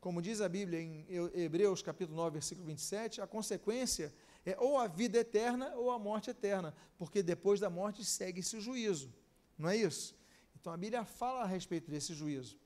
como 0.00 0.20
diz 0.20 0.40
a 0.40 0.48
Bíblia 0.48 0.80
em 0.80 1.06
Hebreus 1.34 1.82
capítulo 1.82 2.16
9, 2.16 2.32
versículo 2.32 2.66
27, 2.66 3.20
a 3.20 3.28
consequência 3.28 4.06
é 4.06 4.29
ou 4.58 4.78
a 4.78 4.86
vida 4.86 5.18
eterna 5.18 5.74
ou 5.76 5.90
a 5.90 5.98
morte 5.98 6.30
eterna, 6.30 6.74
porque 6.98 7.22
depois 7.22 7.60
da 7.60 7.70
morte 7.70 8.04
segue-se 8.04 8.56
o 8.56 8.60
juízo. 8.60 9.12
Não 9.56 9.68
é 9.68 9.76
isso? 9.76 10.16
Então 10.58 10.72
a 10.72 10.76
Bíblia 10.76 11.04
fala 11.04 11.42
a 11.42 11.46
respeito 11.46 11.90
desse 11.90 12.14
juízo. 12.14 12.58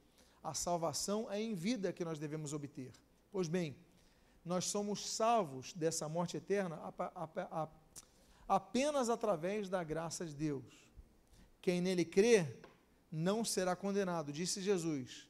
A 0.42 0.54
salvação 0.54 1.30
é 1.30 1.40
em 1.40 1.54
vida 1.54 1.92
que 1.92 2.04
nós 2.04 2.18
devemos 2.18 2.52
obter. 2.52 2.92
Pois 3.30 3.48
bem, 3.48 3.76
nós 4.44 4.66
somos 4.66 5.08
salvos 5.08 5.72
dessa 5.72 6.08
morte 6.08 6.36
eterna 6.36 6.78
apenas 8.46 9.08
através 9.08 9.68
da 9.68 9.82
graça 9.82 10.26
de 10.26 10.34
Deus. 10.34 10.64
Quem 11.62 11.80
nele 11.80 12.04
crê 12.04 12.46
não 13.10 13.44
será 13.44 13.74
condenado, 13.74 14.32
disse 14.32 14.60
Jesus. 14.60 15.26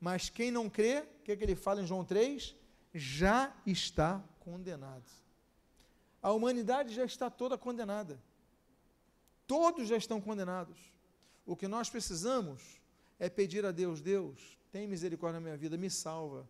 Mas 0.00 0.30
quem 0.30 0.50
não 0.50 0.70
crê, 0.70 1.00
o 1.00 1.22
que, 1.24 1.32
é 1.32 1.36
que 1.36 1.44
ele 1.44 1.54
fala 1.54 1.82
em 1.82 1.86
João 1.86 2.04
3? 2.04 2.54
Já 2.94 3.54
está 3.66 4.24
condenado. 4.40 5.25
A 6.26 6.32
humanidade 6.32 6.92
já 6.92 7.04
está 7.04 7.30
toda 7.30 7.56
condenada. 7.56 8.20
Todos 9.46 9.86
já 9.86 9.96
estão 9.96 10.20
condenados. 10.20 10.76
O 11.46 11.54
que 11.54 11.68
nós 11.68 11.88
precisamos 11.88 12.80
é 13.16 13.30
pedir 13.30 13.64
a 13.64 13.70
Deus: 13.70 14.00
Deus, 14.00 14.58
tem 14.72 14.88
misericórdia 14.88 15.38
na 15.38 15.44
minha 15.44 15.56
vida, 15.56 15.76
me 15.76 15.88
salva. 15.88 16.44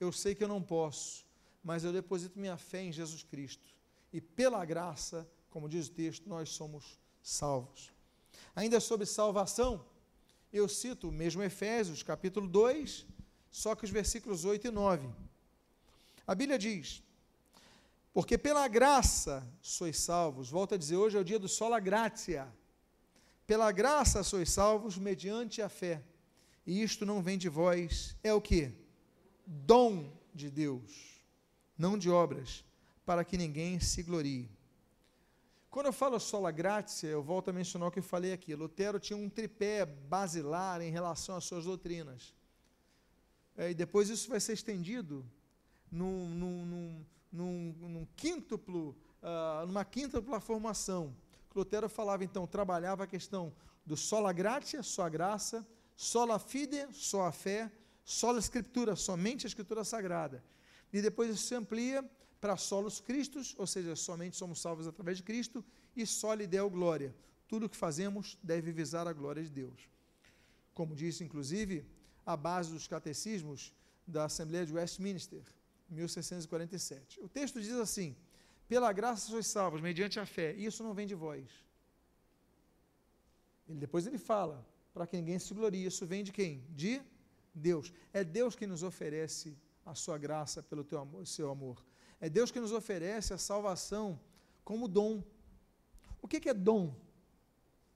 Eu 0.00 0.10
sei 0.12 0.34
que 0.34 0.42
eu 0.42 0.48
não 0.48 0.62
posso, 0.62 1.26
mas 1.62 1.84
eu 1.84 1.92
deposito 1.92 2.38
minha 2.38 2.56
fé 2.56 2.80
em 2.80 2.90
Jesus 2.90 3.22
Cristo. 3.22 3.68
E 4.14 4.18
pela 4.18 4.64
graça, 4.64 5.28
como 5.50 5.68
diz 5.68 5.88
o 5.88 5.92
texto, 5.92 6.26
nós 6.26 6.48
somos 6.48 6.98
salvos. 7.22 7.92
Ainda 8.56 8.80
sobre 8.80 9.04
salvação, 9.04 9.84
eu 10.50 10.66
cito 10.66 11.10
o 11.10 11.12
mesmo 11.12 11.42
Efésios, 11.42 12.02
capítulo 12.02 12.48
2, 12.48 13.06
só 13.50 13.74
que 13.74 13.84
os 13.84 13.90
versículos 13.90 14.46
8 14.46 14.68
e 14.68 14.70
9. 14.70 15.06
A 16.26 16.34
Bíblia 16.34 16.58
diz: 16.58 17.02
Porque 18.18 18.36
pela 18.36 18.66
graça 18.66 19.46
sois 19.62 19.96
salvos. 19.96 20.50
Volto 20.50 20.74
a 20.74 20.76
dizer, 20.76 20.96
hoje 20.96 21.16
é 21.16 21.20
o 21.20 21.24
dia 21.24 21.38
do 21.38 21.46
sola 21.46 21.78
gratia. 21.78 22.52
Pela 23.46 23.70
graça 23.70 24.24
sois 24.24 24.50
salvos 24.50 24.98
mediante 24.98 25.62
a 25.62 25.68
fé. 25.68 26.02
E 26.66 26.82
isto 26.82 27.06
não 27.06 27.22
vem 27.22 27.38
de 27.38 27.48
vós, 27.48 28.16
é 28.24 28.34
o 28.34 28.40
que? 28.40 28.72
Dom 29.46 30.12
de 30.34 30.50
Deus, 30.50 31.22
não 31.78 31.96
de 31.96 32.10
obras, 32.10 32.64
para 33.06 33.24
que 33.24 33.38
ninguém 33.38 33.78
se 33.78 34.02
glorie. 34.02 34.50
Quando 35.70 35.86
eu 35.86 35.92
falo 35.92 36.18
sola 36.18 36.50
gratia, 36.50 37.08
eu 37.08 37.22
volto 37.22 37.50
a 37.50 37.52
mencionar 37.52 37.88
o 37.88 37.92
que 37.92 38.00
eu 38.00 38.02
falei 38.02 38.32
aqui. 38.32 38.52
Lutero 38.52 38.98
tinha 38.98 39.16
um 39.16 39.30
tripé 39.30 39.86
basilar 39.86 40.80
em 40.80 40.90
relação 40.90 41.36
às 41.36 41.44
suas 41.44 41.66
doutrinas. 41.66 42.34
É, 43.56 43.70
e 43.70 43.74
depois 43.74 44.08
isso 44.08 44.28
vai 44.28 44.40
ser 44.40 44.54
estendido 44.54 45.24
num, 45.88 46.28
num, 46.30 46.66
num, 46.66 47.06
num, 47.32 47.74
num 47.78 48.06
quíntuplo, 48.16 48.96
uh, 49.22 49.66
numa 49.66 49.84
quíntupla 49.84 50.40
formação. 50.40 51.14
Lutero 51.54 51.88
falava, 51.88 52.24
então, 52.24 52.46
trabalhava 52.46 53.04
a 53.04 53.06
questão 53.06 53.52
do 53.84 53.96
sola 53.96 54.32
gratia, 54.32 54.82
só 54.82 55.02
a 55.02 55.08
graça, 55.08 55.66
sola 55.96 56.38
fide, 56.38 56.86
só 56.92 57.24
a 57.24 57.32
fé, 57.32 57.70
sola 58.04 58.38
escritura, 58.38 58.94
somente 58.94 59.46
a 59.46 59.48
escritura 59.48 59.82
sagrada. 59.82 60.44
E 60.92 61.02
depois 61.02 61.30
isso 61.30 61.46
se 61.46 61.54
amplia 61.54 62.08
para 62.40 62.56
solos 62.56 63.00
Cristos, 63.00 63.54
ou 63.58 63.66
seja, 63.66 63.96
somente 63.96 64.36
somos 64.36 64.60
salvos 64.60 64.86
através 64.86 65.16
de 65.16 65.24
Cristo, 65.24 65.64
e 65.96 66.06
só 66.06 66.32
lhe 66.34 66.46
deu 66.46 66.70
glória. 66.70 67.14
Tudo 67.48 67.66
o 67.66 67.68
que 67.68 67.76
fazemos 67.76 68.38
deve 68.42 68.70
visar 68.70 69.08
a 69.08 69.12
glória 69.12 69.42
de 69.42 69.50
Deus. 69.50 69.88
Como 70.74 70.94
disse, 70.94 71.24
inclusive, 71.24 71.84
a 72.24 72.36
base 72.36 72.72
dos 72.72 72.86
catecismos 72.86 73.74
da 74.06 74.26
Assembleia 74.26 74.64
de 74.64 74.72
Westminster, 74.72 75.42
1647. 75.88 77.20
O 77.20 77.28
texto 77.28 77.60
diz 77.60 77.72
assim: 77.72 78.16
Pela 78.68 78.92
graça 78.92 79.28
sois 79.28 79.46
salvos, 79.46 79.80
mediante 79.80 80.20
a 80.20 80.26
fé. 80.26 80.52
Isso 80.52 80.82
não 80.82 80.94
vem 80.94 81.06
de 81.06 81.14
vós. 81.14 81.48
Ele, 83.68 83.78
depois 83.78 84.06
ele 84.06 84.18
fala, 84.18 84.66
para 84.92 85.06
que 85.06 85.16
ninguém 85.16 85.38
se 85.38 85.52
glorie. 85.54 85.84
Isso 85.84 86.06
vem 86.06 86.24
de 86.24 86.32
quem? 86.32 86.64
De 86.70 87.02
Deus. 87.54 87.92
É 88.12 88.24
Deus 88.24 88.54
que 88.54 88.66
nos 88.66 88.82
oferece 88.82 89.56
a 89.84 89.94
sua 89.94 90.18
graça 90.18 90.62
pelo 90.62 90.84
teu 90.84 90.98
amor, 90.98 91.26
seu 91.26 91.50
amor. 91.50 91.84
É 92.20 92.28
Deus 92.28 92.50
que 92.50 92.60
nos 92.60 92.72
oferece 92.72 93.32
a 93.32 93.38
salvação 93.38 94.18
como 94.64 94.88
dom. 94.88 95.22
O 96.20 96.28
que, 96.28 96.40
que 96.40 96.48
é 96.48 96.54
dom? 96.54 96.94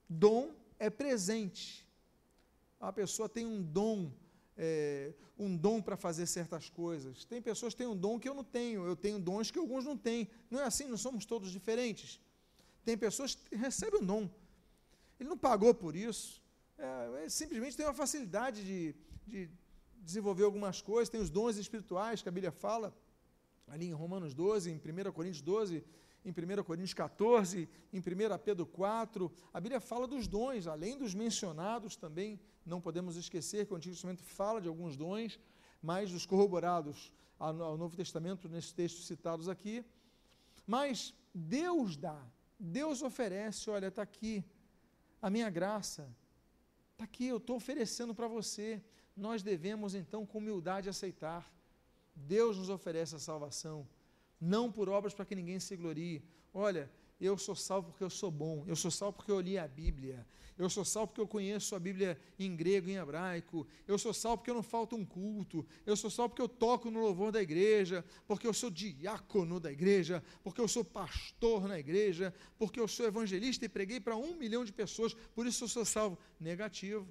Dom 0.08 0.54
é 0.78 0.88
presente. 0.88 1.86
A 2.80 2.92
pessoa 2.92 3.28
tem 3.28 3.46
um 3.46 3.62
dom, 3.62 4.12
é, 4.64 5.12
um 5.36 5.56
dom 5.56 5.82
para 5.82 5.96
fazer 5.96 6.24
certas 6.26 6.70
coisas. 6.70 7.24
Tem 7.24 7.42
pessoas 7.42 7.74
que 7.74 7.78
têm 7.78 7.88
um 7.88 7.96
dom 7.96 8.16
que 8.20 8.28
eu 8.28 8.34
não 8.34 8.44
tenho. 8.44 8.86
Eu 8.86 8.94
tenho 8.94 9.18
dons 9.18 9.50
que 9.50 9.58
alguns 9.58 9.84
não 9.84 9.96
têm. 9.96 10.28
Não 10.48 10.60
é 10.60 10.64
assim, 10.64 10.86
não 10.86 10.96
somos 10.96 11.26
todos 11.26 11.50
diferentes. 11.50 12.20
Tem 12.84 12.96
pessoas 12.96 13.34
que 13.34 13.56
recebem 13.56 14.00
um 14.00 14.06
dom. 14.06 14.30
Ele 15.18 15.28
não 15.28 15.36
pagou 15.36 15.74
por 15.74 15.96
isso. 15.96 16.40
É, 16.78 17.28
simplesmente 17.28 17.76
tem 17.76 17.84
uma 17.84 17.94
facilidade 17.94 18.64
de, 18.64 18.94
de 19.26 19.50
desenvolver 19.96 20.44
algumas 20.44 20.80
coisas. 20.80 21.08
Tem 21.08 21.20
os 21.20 21.28
dons 21.28 21.56
espirituais 21.56 22.22
que 22.22 22.28
a 22.28 22.32
Bíblia 22.32 22.52
fala 22.52 22.96
ali 23.66 23.86
em 23.86 23.92
Romanos 23.92 24.32
12, 24.32 24.70
em 24.70 24.76
1 24.76 25.12
Coríntios 25.12 25.42
12, 25.42 25.84
em 26.24 26.30
1 26.30 26.62
Coríntios 26.62 26.94
14, 26.94 27.68
em 27.92 27.98
1 27.98 28.02
Pedro 28.44 28.64
4, 28.66 29.32
a 29.52 29.60
Bíblia 29.60 29.80
fala 29.80 30.06
dos 30.06 30.28
dons, 30.28 30.66
além 30.66 30.96
dos 30.96 31.14
mencionados 31.14 31.96
também, 31.96 32.40
não 32.64 32.80
podemos 32.80 33.16
esquecer 33.16 33.66
que 33.66 33.72
o 33.72 33.76
Antigo 33.76 33.94
Testamento 33.94 34.22
fala 34.22 34.60
de 34.60 34.68
alguns 34.68 34.96
dons, 34.96 35.38
mas 35.82 36.12
os 36.12 36.24
corroborados 36.24 37.12
ao 37.38 37.76
Novo 37.76 37.96
Testamento, 37.96 38.48
nesses 38.48 38.72
textos 38.72 39.06
citados 39.06 39.48
aqui. 39.48 39.84
Mas 40.64 41.12
Deus 41.34 41.96
dá, 41.96 42.24
Deus 42.58 43.02
oferece, 43.02 43.68
olha, 43.68 43.88
está 43.88 44.02
aqui 44.02 44.44
a 45.20 45.28
minha 45.28 45.50
graça, 45.50 46.08
está 46.92 47.04
aqui, 47.04 47.26
eu 47.26 47.38
estou 47.38 47.56
oferecendo 47.56 48.14
para 48.14 48.28
você. 48.28 48.80
Nós 49.16 49.42
devemos 49.42 49.94
então, 49.94 50.24
com 50.24 50.38
humildade, 50.38 50.88
aceitar. 50.88 51.52
Deus 52.14 52.56
nos 52.56 52.68
oferece 52.68 53.16
a 53.16 53.18
salvação, 53.18 53.88
não 54.42 54.72
por 54.72 54.88
obras 54.88 55.14
para 55.14 55.24
que 55.24 55.36
ninguém 55.36 55.60
se 55.60 55.76
glorie. 55.76 56.20
Olha, 56.52 56.90
eu 57.20 57.38
sou 57.38 57.54
salvo 57.54 57.90
porque 57.90 58.02
eu 58.02 58.10
sou 58.10 58.30
bom, 58.30 58.64
eu 58.66 58.74
sou 58.74 58.90
salvo 58.90 59.16
porque 59.16 59.30
eu 59.30 59.40
li 59.40 59.56
a 59.56 59.68
Bíblia, 59.68 60.26
eu 60.58 60.68
sou 60.68 60.84
salvo 60.84 61.08
porque 61.08 61.20
eu 61.20 61.28
conheço 61.28 61.76
a 61.76 61.78
Bíblia 61.78 62.18
em 62.36 62.54
grego 62.56 62.88
e 62.88 62.92
em 62.92 62.96
hebraico, 62.96 63.64
eu 63.86 63.96
sou 63.96 64.12
salvo 64.12 64.38
porque 64.38 64.50
eu 64.50 64.56
não 64.56 64.62
falta 64.62 64.96
um 64.96 65.04
culto, 65.04 65.64
eu 65.86 65.96
sou 65.96 66.10
salvo 66.10 66.30
porque 66.30 66.42
eu 66.42 66.48
toco 66.48 66.90
no 66.90 67.00
louvor 67.00 67.30
da 67.30 67.40
igreja, 67.40 68.04
porque 68.26 68.44
eu 68.44 68.52
sou 68.52 68.68
diácono 68.68 69.60
da 69.60 69.70
igreja, 69.70 70.22
porque 70.42 70.60
eu 70.60 70.66
sou 70.66 70.84
pastor 70.84 71.68
na 71.68 71.78
igreja, 71.78 72.34
porque 72.58 72.80
eu 72.80 72.88
sou 72.88 73.06
evangelista 73.06 73.64
e 73.64 73.68
preguei 73.68 74.00
para 74.00 74.16
um 74.16 74.34
milhão 74.34 74.64
de 74.64 74.72
pessoas, 74.72 75.14
por 75.14 75.46
isso 75.46 75.62
eu 75.62 75.68
sou 75.68 75.84
salvo. 75.84 76.18
Negativo. 76.40 77.06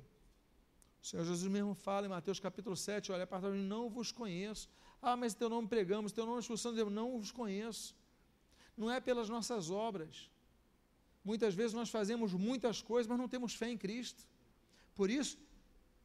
O 1.01 1.05
Senhor 1.05 1.25
Jesus 1.25 1.49
mesmo 1.49 1.73
fala 1.73 2.05
em 2.05 2.09
Mateus 2.09 2.39
capítulo 2.39 2.75
7, 2.75 3.11
olha, 3.11 3.27
mim, 3.49 3.63
não 3.63 3.89
vos 3.89 4.11
conheço. 4.11 4.69
Ah, 5.01 5.17
mas 5.17 5.33
teu 5.33 5.49
nome 5.49 5.67
pregamos, 5.67 6.11
teu 6.11 6.25
nome 6.25 6.39
expulsamos, 6.39 6.77
eu 6.77 6.89
não 6.89 7.15
os 7.15 7.31
conheço. 7.31 7.95
Não 8.77 8.89
é 8.89 8.99
pelas 8.99 9.27
nossas 9.29 9.69
obras. 9.69 10.29
Muitas 11.23 11.53
vezes 11.53 11.73
nós 11.73 11.89
fazemos 11.89 12.33
muitas 12.33 12.81
coisas, 12.81 13.07
mas 13.07 13.17
não 13.17 13.27
temos 13.27 13.53
fé 13.55 13.69
em 13.69 13.77
Cristo. 13.77 14.27
Por 14.95 15.09
isso, 15.09 15.37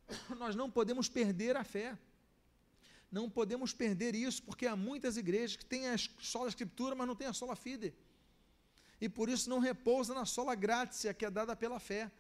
nós 0.39 0.55
não 0.55 0.71
podemos 0.71 1.09
perder 1.09 1.57
a 1.57 1.65
fé. 1.65 1.99
Não 3.11 3.31
podemos 3.31 3.73
perder 3.73 4.15
isso, 4.15 4.43
porque 4.43 4.67
há 4.67 4.75
muitas 4.75 5.17
igrejas 5.17 5.57
que 5.57 5.65
têm 5.65 5.89
a 5.89 5.97
sola 6.19 6.49
escritura, 6.49 6.95
mas 6.95 7.07
não 7.07 7.15
têm 7.15 7.29
a 7.29 7.33
sola 7.33 7.55
fide. 7.55 7.95
E 9.01 9.09
por 9.09 9.29
isso 9.29 9.49
não 9.49 9.59
repousa 9.59 10.15
na 10.15 10.25
sola 10.25 10.55
gratia, 10.55 11.15
que 11.15 11.25
é 11.25 11.31
dada 11.31 11.55
pela 11.55 11.79
fé. 11.79 12.11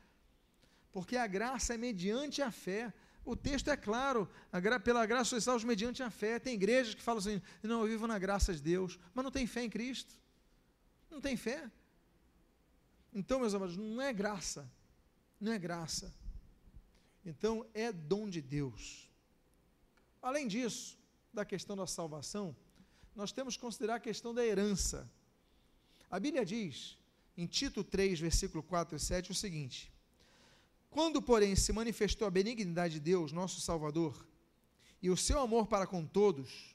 Porque 0.92 1.16
a 1.16 1.26
graça 1.26 1.74
é 1.74 1.76
mediante 1.76 2.40
a 2.40 2.50
fé. 2.50 2.92
O 3.26 3.34
texto 3.34 3.68
é 3.68 3.76
claro, 3.76 4.30
gra 4.62 4.78
pela 4.78 5.04
graça 5.04 5.30
sois 5.30 5.42
salvos 5.42 5.64
mediante 5.64 6.00
a 6.00 6.08
fé. 6.08 6.38
Tem 6.38 6.54
igrejas 6.54 6.94
que 6.94 7.02
falam 7.02 7.18
assim, 7.18 7.42
não, 7.60 7.80
eu 7.80 7.88
vivo 7.88 8.06
na 8.06 8.20
graça 8.20 8.54
de 8.54 8.62
Deus, 8.62 9.00
mas 9.12 9.24
não 9.24 9.32
tem 9.32 9.48
fé 9.48 9.64
em 9.64 9.68
Cristo. 9.68 10.14
Não 11.10 11.20
tem 11.20 11.36
fé. 11.36 11.68
Então, 13.12 13.40
meus 13.40 13.52
amados, 13.52 13.76
não 13.76 14.00
é 14.00 14.12
graça, 14.12 14.70
não 15.40 15.50
é 15.50 15.58
graça. 15.58 16.14
Então, 17.24 17.66
é 17.74 17.92
dom 17.92 18.28
de 18.28 18.40
Deus. 18.40 19.10
Além 20.22 20.46
disso, 20.46 20.96
da 21.34 21.44
questão 21.44 21.74
da 21.76 21.86
salvação, 21.86 22.54
nós 23.12 23.32
temos 23.32 23.56
que 23.56 23.60
considerar 23.60 23.96
a 23.96 24.00
questão 24.00 24.32
da 24.32 24.46
herança. 24.46 25.10
A 26.08 26.20
Bíblia 26.20 26.44
diz, 26.46 26.96
em 27.36 27.46
Tito 27.48 27.82
3, 27.82 28.20
versículo 28.20 28.62
4 28.62 28.96
e 28.96 29.00
7, 29.00 29.32
o 29.32 29.34
seguinte: 29.34 29.92
quando, 30.96 31.20
porém, 31.20 31.54
se 31.54 31.74
manifestou 31.74 32.26
a 32.26 32.30
benignidade 32.30 32.94
de 32.94 33.00
Deus, 33.00 33.30
nosso 33.30 33.60
Salvador, 33.60 34.26
e 35.02 35.10
o 35.10 35.16
seu 35.16 35.38
amor 35.38 35.66
para 35.66 35.86
com 35.86 36.06
todos, 36.06 36.74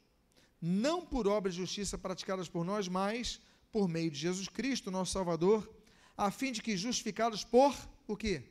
não 0.61 1.03
por 1.03 1.27
obras 1.27 1.55
de 1.55 1.61
justiça 1.61 1.97
praticadas 1.97 2.47
por 2.47 2.63
nós, 2.63 2.87
mas 2.87 3.41
por 3.71 3.89
meio 3.89 4.11
de 4.11 4.19
Jesus 4.19 4.47
Cristo, 4.47 4.91
nosso 4.91 5.13
Salvador, 5.13 5.67
a 6.15 6.29
fim 6.29 6.51
de 6.51 6.61
que 6.61 6.77
justificados 6.77 7.43
por 7.43 7.75
o 8.07 8.15
quê? 8.15 8.43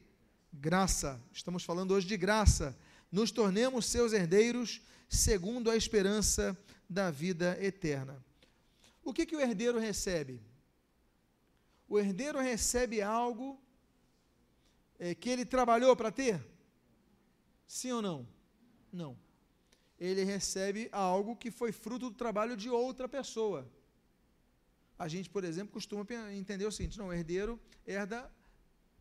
Graça. 0.53 1.23
Estamos 1.33 1.63
falando 1.63 1.93
hoje 1.93 2.09
de 2.09 2.17
graça. 2.17 2.77
Nos 3.13 3.31
tornemos 3.31 3.87
seus 3.87 4.13
herdeiros 4.13 4.81
segundo 5.09 5.71
a 5.71 5.77
esperança 5.77 6.59
da 6.89 7.13
vida 7.13 7.57
eterna. 7.65 8.21
O 9.05 9.13
que, 9.13 9.25
que 9.25 9.37
o 9.37 9.41
herdeiro 9.41 9.79
recebe? 9.79 10.43
O 11.89 11.97
herdeiro 11.97 12.41
recebe 12.41 13.01
algo 13.01 13.57
é, 15.01 15.15
que 15.15 15.31
ele 15.31 15.47
trabalhou 15.47 15.97
para 15.97 16.13
ter? 16.13 16.47
Sim 17.67 17.93
ou 17.93 18.03
não? 18.03 18.29
Não. 18.93 19.19
Ele 19.99 20.23
recebe 20.25 20.89
algo 20.93 21.35
que 21.35 21.51
foi 21.51 21.73
fruto 21.73 22.11
do 22.11 22.17
trabalho 22.17 22.55
de 22.57 22.69
outra 22.69 23.09
pessoa. 23.09 23.67
A 24.99 25.09
gente, 25.09 25.31
por 25.31 25.43
exemplo, 25.43 25.73
costuma 25.73 26.07
entender 26.35 26.67
o 26.67 26.73
seguinte: 26.73 26.99
não, 26.99 27.09
o 27.09 27.13
herdeiro 27.13 27.59
herda 27.87 28.31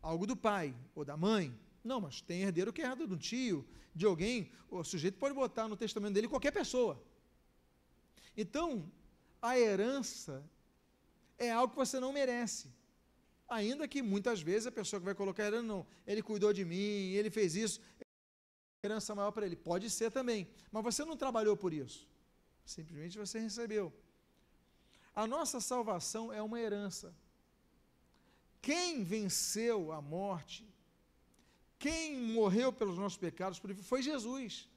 algo 0.01 0.25
do 0.25 0.37
pai 0.37 0.73
ou 0.95 1.03
da 1.03 1.17
mãe. 1.17 1.53
Não, 1.83 1.99
mas 1.99 2.21
tem 2.21 2.43
herdeiro 2.43 2.71
que 2.71 2.81
herda 2.81 3.05
do 3.05 3.17
tio, 3.17 3.67
de 3.93 4.05
alguém. 4.05 4.51
O 4.69 4.83
sujeito 4.83 5.17
pode 5.17 5.35
botar 5.35 5.67
no 5.67 5.75
testamento 5.75 6.13
dele 6.13 6.27
qualquer 6.27 6.51
pessoa. 6.51 7.01
Então, 8.37 8.89
a 9.41 9.59
herança 9.59 10.49
é 11.37 11.51
algo 11.51 11.71
que 11.71 11.77
você 11.77 11.99
não 11.99 12.13
merece. 12.13 12.69
Ainda 13.49 13.87
que 13.87 14.01
muitas 14.01 14.41
vezes 14.41 14.67
a 14.67 14.71
pessoa 14.71 14.99
que 14.99 15.05
vai 15.05 15.15
colocar 15.15 15.43
herança, 15.43 15.63
não, 15.63 15.87
ele 16.05 16.21
cuidou 16.21 16.53
de 16.53 16.63
mim, 16.63 17.13
ele 17.19 17.31
fez 17.31 17.55
isso, 17.55 17.81
herança 18.83 19.15
maior 19.15 19.31
para 19.31 19.45
ele. 19.45 19.55
Pode 19.55 19.89
ser 19.89 20.11
também, 20.11 20.47
mas 20.71 20.83
você 20.83 21.03
não 21.03 21.17
trabalhou 21.17 21.57
por 21.57 21.73
isso. 21.73 22.07
Simplesmente 22.63 23.17
você 23.17 23.39
recebeu. 23.39 23.91
A 25.15 25.25
nossa 25.25 25.59
salvação 25.59 26.31
é 26.31 26.41
uma 26.41 26.59
herança. 26.59 27.13
Quem 28.61 29.03
venceu 29.03 29.91
a 29.91 30.01
morte, 30.01 30.67
quem 31.79 32.15
morreu 32.15 32.71
pelos 32.71 32.97
nossos 32.97 33.17
pecados, 33.17 33.59
foi 33.81 34.03
Jesus. 34.03 34.69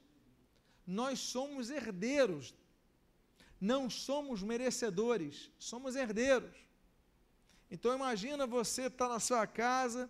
Nós 0.85 1.19
somos 1.19 1.69
herdeiros, 1.69 2.55
não 3.61 3.89
somos 3.89 4.41
merecedores, 4.41 5.51
somos 5.59 5.95
herdeiros. 5.95 6.55
Então 7.73 7.95
imagina 7.95 8.45
você 8.45 8.83
estar 8.83 9.07
tá 9.07 9.13
na 9.15 9.19
sua 9.19 9.47
casa 9.47 10.07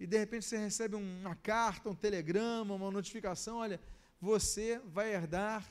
e 0.00 0.06
de 0.06 0.16
repente 0.16 0.46
você 0.46 0.56
recebe 0.56 0.96
uma 0.96 1.36
carta, 1.36 1.90
um 1.90 1.94
telegrama, 1.94 2.74
uma 2.74 2.90
notificação, 2.90 3.58
olha, 3.58 3.78
você 4.18 4.80
vai 4.86 5.12
herdar 5.12 5.62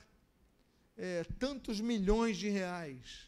é, 0.95 1.23
tantos 1.39 1.81
milhões 1.81 2.37
de 2.37 2.49
reais. 2.49 3.27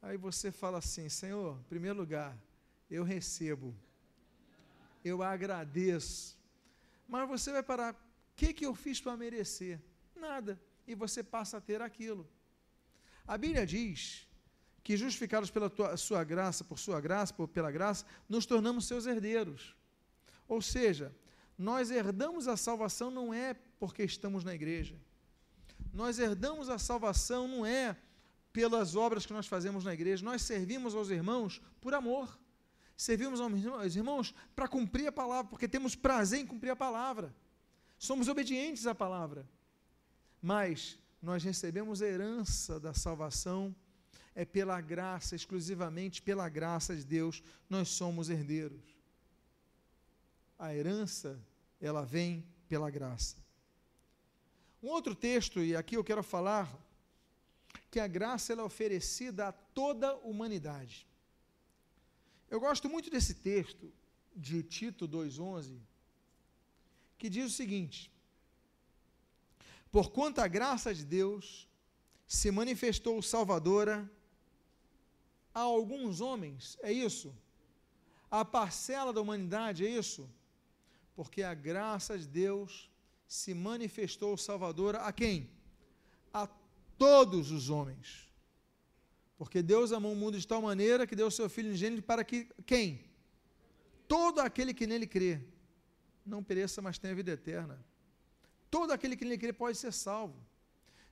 Aí 0.00 0.16
você 0.16 0.50
fala 0.50 0.78
assim, 0.78 1.10
Senhor, 1.10 1.58
em 1.60 1.64
primeiro 1.64 1.98
lugar, 1.98 2.34
eu 2.90 3.04
recebo, 3.04 3.76
eu 5.04 5.22
agradeço, 5.22 6.38
mas 7.06 7.28
você 7.28 7.52
vai 7.52 7.62
parar, 7.62 7.92
o 7.92 7.96
que, 8.34 8.54
que 8.54 8.64
eu 8.64 8.74
fiz 8.74 8.98
para 8.98 9.14
merecer? 9.14 9.78
Nada, 10.16 10.58
e 10.86 10.94
você 10.94 11.22
passa 11.22 11.58
a 11.58 11.60
ter 11.60 11.82
aquilo. 11.82 12.26
A 13.26 13.36
Bíblia 13.36 13.66
diz 13.66 14.29
que 14.82 14.96
justificados 14.96 15.50
pela 15.50 15.68
tua, 15.68 15.96
sua 15.96 16.24
graça, 16.24 16.64
por 16.64 16.78
sua 16.78 17.00
graça, 17.00 17.32
por, 17.34 17.48
pela 17.48 17.70
graça, 17.70 18.04
nos 18.28 18.46
tornamos 18.46 18.86
seus 18.86 19.06
herdeiros. 19.06 19.74
Ou 20.48 20.60
seja, 20.62 21.14
nós 21.56 21.90
herdamos 21.90 22.48
a 22.48 22.56
salvação 22.56 23.10
não 23.10 23.32
é 23.32 23.54
porque 23.78 24.02
estamos 24.02 24.42
na 24.42 24.54
igreja. 24.54 24.98
Nós 25.92 26.18
herdamos 26.18 26.68
a 26.68 26.78
salvação 26.78 27.46
não 27.46 27.66
é 27.66 27.96
pelas 28.52 28.96
obras 28.96 29.26
que 29.26 29.32
nós 29.32 29.46
fazemos 29.46 29.84
na 29.84 29.92
igreja. 29.92 30.24
Nós 30.24 30.42
servimos 30.42 30.94
aos 30.94 31.10
irmãos 31.10 31.60
por 31.80 31.94
amor. 31.94 32.38
Servimos 32.96 33.40
aos 33.40 33.96
irmãos 33.96 34.34
para 34.54 34.68
cumprir 34.68 35.06
a 35.06 35.12
palavra, 35.12 35.48
porque 35.48 35.68
temos 35.68 35.94
prazer 35.94 36.40
em 36.40 36.46
cumprir 36.46 36.70
a 36.70 36.76
palavra. 36.76 37.34
Somos 37.98 38.28
obedientes 38.28 38.86
à 38.86 38.94
palavra. 38.94 39.48
Mas 40.42 40.98
nós 41.22 41.42
recebemos 41.44 42.02
a 42.02 42.06
herança 42.06 42.80
da 42.80 42.94
salvação 42.94 43.74
é 44.34 44.44
pela 44.44 44.80
graça, 44.80 45.34
exclusivamente 45.34 46.22
pela 46.22 46.48
graça 46.48 46.94
de 46.94 47.04
Deus, 47.04 47.42
nós 47.68 47.88
somos 47.88 48.30
herdeiros. 48.30 48.82
A 50.58 50.74
herança, 50.74 51.40
ela 51.80 52.04
vem 52.04 52.44
pela 52.68 52.90
graça. 52.90 53.36
Um 54.82 54.88
outro 54.88 55.14
texto, 55.14 55.60
e 55.60 55.74
aqui 55.76 55.96
eu 55.96 56.04
quero 56.04 56.22
falar, 56.22 56.70
que 57.90 58.00
a 58.00 58.06
graça 58.06 58.52
ela 58.52 58.62
é 58.62 58.64
oferecida 58.64 59.48
a 59.48 59.52
toda 59.52 60.10
a 60.10 60.16
humanidade. 60.16 61.06
Eu 62.48 62.60
gosto 62.60 62.88
muito 62.88 63.10
desse 63.10 63.34
texto 63.34 63.92
de 64.34 64.62
Tito 64.62 65.08
2,11, 65.08 65.78
que 67.18 67.28
diz 67.28 67.52
o 67.52 67.54
seguinte: 67.54 68.10
Porquanto 69.90 70.40
a 70.40 70.48
graça 70.48 70.94
de 70.94 71.04
Deus 71.04 71.68
se 72.26 72.50
manifestou 72.50 73.20
salvadora 73.20 74.08
a 75.54 75.60
alguns 75.60 76.20
homens, 76.20 76.78
é 76.82 76.92
isso? 76.92 77.34
A 78.30 78.44
parcela 78.44 79.12
da 79.12 79.20
humanidade, 79.20 79.86
é 79.86 79.90
isso? 79.90 80.28
Porque 81.14 81.42
a 81.42 81.54
graça 81.54 82.18
de 82.18 82.26
Deus 82.26 82.88
se 83.26 83.52
manifestou 83.54 84.36
salvadora 84.36 84.98
a 85.02 85.12
quem? 85.12 85.50
A 86.32 86.48
todos 86.96 87.50
os 87.50 87.70
homens. 87.70 88.28
Porque 89.36 89.62
Deus 89.62 89.92
amou 89.92 90.12
o 90.12 90.16
mundo 90.16 90.38
de 90.38 90.46
tal 90.46 90.62
maneira 90.62 91.06
que 91.06 91.16
deu 91.16 91.26
o 91.26 91.30
seu 91.30 91.48
Filho 91.48 91.72
ingênuo 91.72 92.02
para 92.02 92.22
que 92.22 92.48
quem? 92.66 93.04
Todo 94.06 94.40
aquele 94.40 94.74
que 94.74 94.86
nele 94.86 95.06
crê 95.06 95.40
não 96.26 96.44
pereça, 96.44 96.82
mas 96.82 96.98
tenha 96.98 97.14
vida 97.14 97.32
eterna. 97.32 97.82
Todo 98.70 98.92
aquele 98.92 99.16
que 99.16 99.24
nele 99.24 99.38
crê 99.38 99.52
pode 99.52 99.78
ser 99.78 99.92
salvo. 99.92 100.36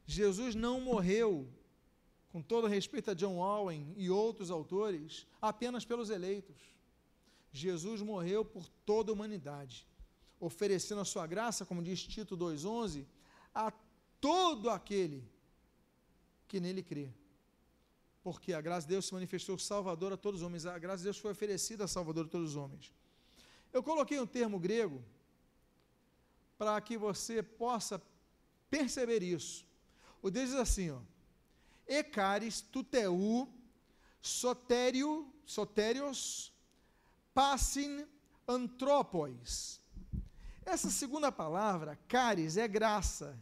Jesus 0.07 0.55
não 0.55 0.81
morreu 0.81 1.49
com 2.31 2.43
todo 2.43 2.67
respeito 2.67 3.11
a 3.11 3.15
John 3.15 3.39
Owen 3.39 3.95
e 3.97 4.11
outros 4.11 4.51
autores, 4.51 5.27
apenas 5.41 5.85
pelos 5.85 6.11
eleitos. 6.11 6.57
Jesus 7.53 8.03
morreu 8.03 8.45
por 8.45 8.69
toda 8.85 9.11
a 9.11 9.15
humanidade, 9.15 9.87
oferecendo 10.39 11.01
a 11.01 11.05
sua 11.05 11.27
graça, 11.27 11.65
como 11.65 11.83
diz 11.83 12.03
Tito 12.03 12.37
2,11, 12.37 13.07
a 13.55 13.73
todo 14.21 14.69
aquele 14.69 15.27
que 16.47 16.61
nele 16.61 16.83
crê. 16.83 17.11
Porque 18.23 18.53
a 18.53 18.61
graça 18.61 18.87
de 18.87 18.95
Deus 18.95 19.07
se 19.07 19.15
manifestou 19.15 19.59
salvador 19.59 20.13
a 20.13 20.17
todos 20.17 20.41
os 20.43 20.47
homens, 20.47 20.67
a 20.67 20.79
graça 20.79 20.99
de 20.99 21.05
Deus 21.05 21.19
foi 21.19 21.33
oferecida 21.33 21.85
a 21.85 21.89
salvador 21.89 22.27
a 22.27 22.29
todos 22.29 22.51
os 22.51 22.57
homens. 22.57 22.93
Eu 23.73 23.83
coloquei 23.83 24.21
um 24.21 24.27
termo 24.27 24.59
grego 24.59 25.03
para 26.59 26.79
que 26.81 26.99
você 26.99 27.43
possa 27.43 28.03
perceber 28.69 29.23
isso. 29.23 29.65
O 30.21 30.31
Deus 30.31 30.51
diz 30.51 30.59
assim, 30.59 30.91
ó, 30.91 30.99
Ecaris, 31.89 32.61
tuteu, 32.61 33.49
sotério, 34.21 35.33
sotérios, 35.47 36.53
passin, 37.33 38.07
antropos. 38.47 39.81
Essa 40.65 40.91
segunda 40.91 41.33
palavra, 41.33 41.99
caris, 42.07 42.59
é 42.59 42.69
graça, 42.69 43.39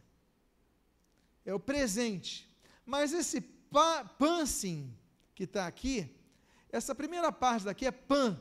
é 1.44 1.52
o 1.52 1.58
presente. 1.58 2.48
Mas 2.84 3.12
esse 3.12 3.40
pa, 3.40 4.04
pansin, 4.04 4.96
que 5.34 5.42
está 5.42 5.66
aqui, 5.66 6.08
essa 6.70 6.94
primeira 6.94 7.32
parte 7.32 7.64
daqui 7.64 7.86
é 7.86 7.90
pan. 7.90 8.40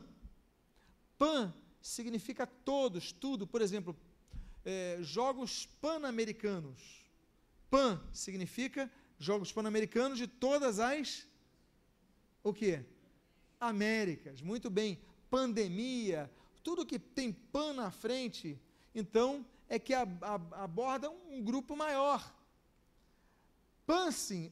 Pan 1.18 1.54
significa 1.82 2.46
todos, 2.46 3.12
tudo. 3.12 3.48
Por 3.48 3.62
exemplo, 3.62 3.96
é, 4.64 4.98
Jogos 5.02 5.66
Pan-Americanos. 5.82 7.06
Pan 7.70 8.02
significa 8.14 8.92
Jogos 9.18 9.52
Pan-Americanos 9.52 10.18
de 10.18 10.28
todas 10.28 10.80
as 10.80 11.28
o 12.46 12.54
que? 12.54 12.80
Américas. 13.60 14.40
Muito 14.40 14.70
bem. 14.70 15.00
Pandemia, 15.32 16.32
tudo 16.64 16.86
que 16.86 17.00
tem 17.00 17.34
pan 17.34 17.74
na 17.74 17.90
frente, 17.90 18.62
então 18.94 19.44
é 19.68 19.80
que 19.80 19.96
aborda 19.96 21.10
um 21.10 21.42
grupo 21.42 21.76
maior. 21.76 22.32
Pansin, 23.84 24.52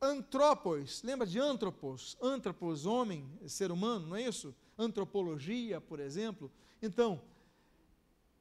antropos, 0.00 1.02
lembra 1.02 1.26
de 1.26 1.38
antropos? 1.38 2.16
Antropos, 2.20 2.86
homem, 2.86 3.30
ser 3.46 3.70
humano, 3.70 4.06
não 4.06 4.16
é 4.16 4.22
isso? 4.22 4.54
Antropologia, 4.78 5.82
por 5.82 6.00
exemplo. 6.00 6.50
Então, 6.80 7.20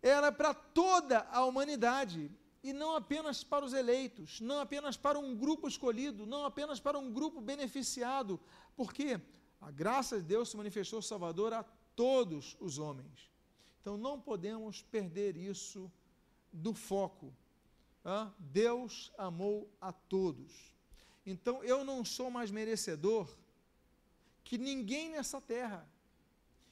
era 0.01 0.31
para 0.31 0.53
toda 0.53 1.27
a 1.29 1.43
humanidade 1.43 2.31
e 2.63 2.71
não 2.71 2.95
apenas 2.95 3.43
para 3.43 3.65
os 3.65 3.73
eleitos, 3.73 4.39
não 4.39 4.59
apenas 4.59 4.95
para 4.95 5.19
um 5.19 5.35
grupo 5.35 5.67
escolhido, 5.67 6.25
não 6.25 6.45
apenas 6.45 6.79
para 6.79 6.97
um 6.97 7.11
grupo 7.11 7.41
beneficiado, 7.41 8.39
porque 8.75 9.19
a 9.59 9.69
graça 9.69 10.17
de 10.17 10.23
Deus 10.23 10.49
se 10.49 10.57
manifestou 10.57 11.01
Salvador 11.01 11.53
a 11.53 11.63
todos 11.95 12.55
os 12.61 12.79
homens. 12.79 13.29
Então 13.81 13.97
não 13.97 14.19
podemos 14.19 14.81
perder 14.81 15.35
isso 15.35 15.91
do 16.53 16.73
foco. 16.73 17.33
Deus 18.39 19.11
amou 19.17 19.69
a 19.81 19.91
todos. 19.91 20.73
Então 21.25 21.63
eu 21.63 21.83
não 21.83 22.03
sou 22.05 22.31
mais 22.31 22.49
merecedor 22.49 23.27
que 24.43 24.57
ninguém 24.57 25.09
nessa 25.09 25.41
terra. 25.41 25.87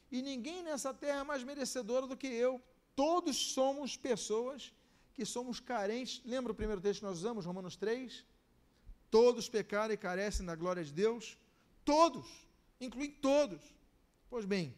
E 0.10 0.22
ninguém 0.22 0.62
nessa 0.64 0.94
terra 0.94 1.20
é 1.20 1.24
mais 1.24 1.44
merecedor 1.44 2.08
do 2.08 2.18
que 2.18 2.28
eu. 2.28 2.62
Todos 2.96 3.36
somos 3.54 3.96
pessoas 3.96 4.74
que 5.14 5.26
somos 5.26 5.60
carentes. 5.60 6.22
Lembra 6.26 6.52
o 6.52 6.56
primeiro 6.56 6.82
texto 6.82 7.00
que 7.00 7.06
nós 7.06 7.18
usamos, 7.18 7.46
Romanos 7.46 7.76
3? 7.76 8.26
Todos 9.10 9.50
pecaram 9.50 9.94
e 9.94 9.98
carecem 9.98 10.46
da 10.46 10.56
glória 10.56 10.84
de 10.84 10.94
Deus. 10.94 11.38
Todos, 11.84 12.28
inclui 12.80 13.10
todos. 13.10 13.62
Pois 14.30 14.46
bem, 14.46 14.76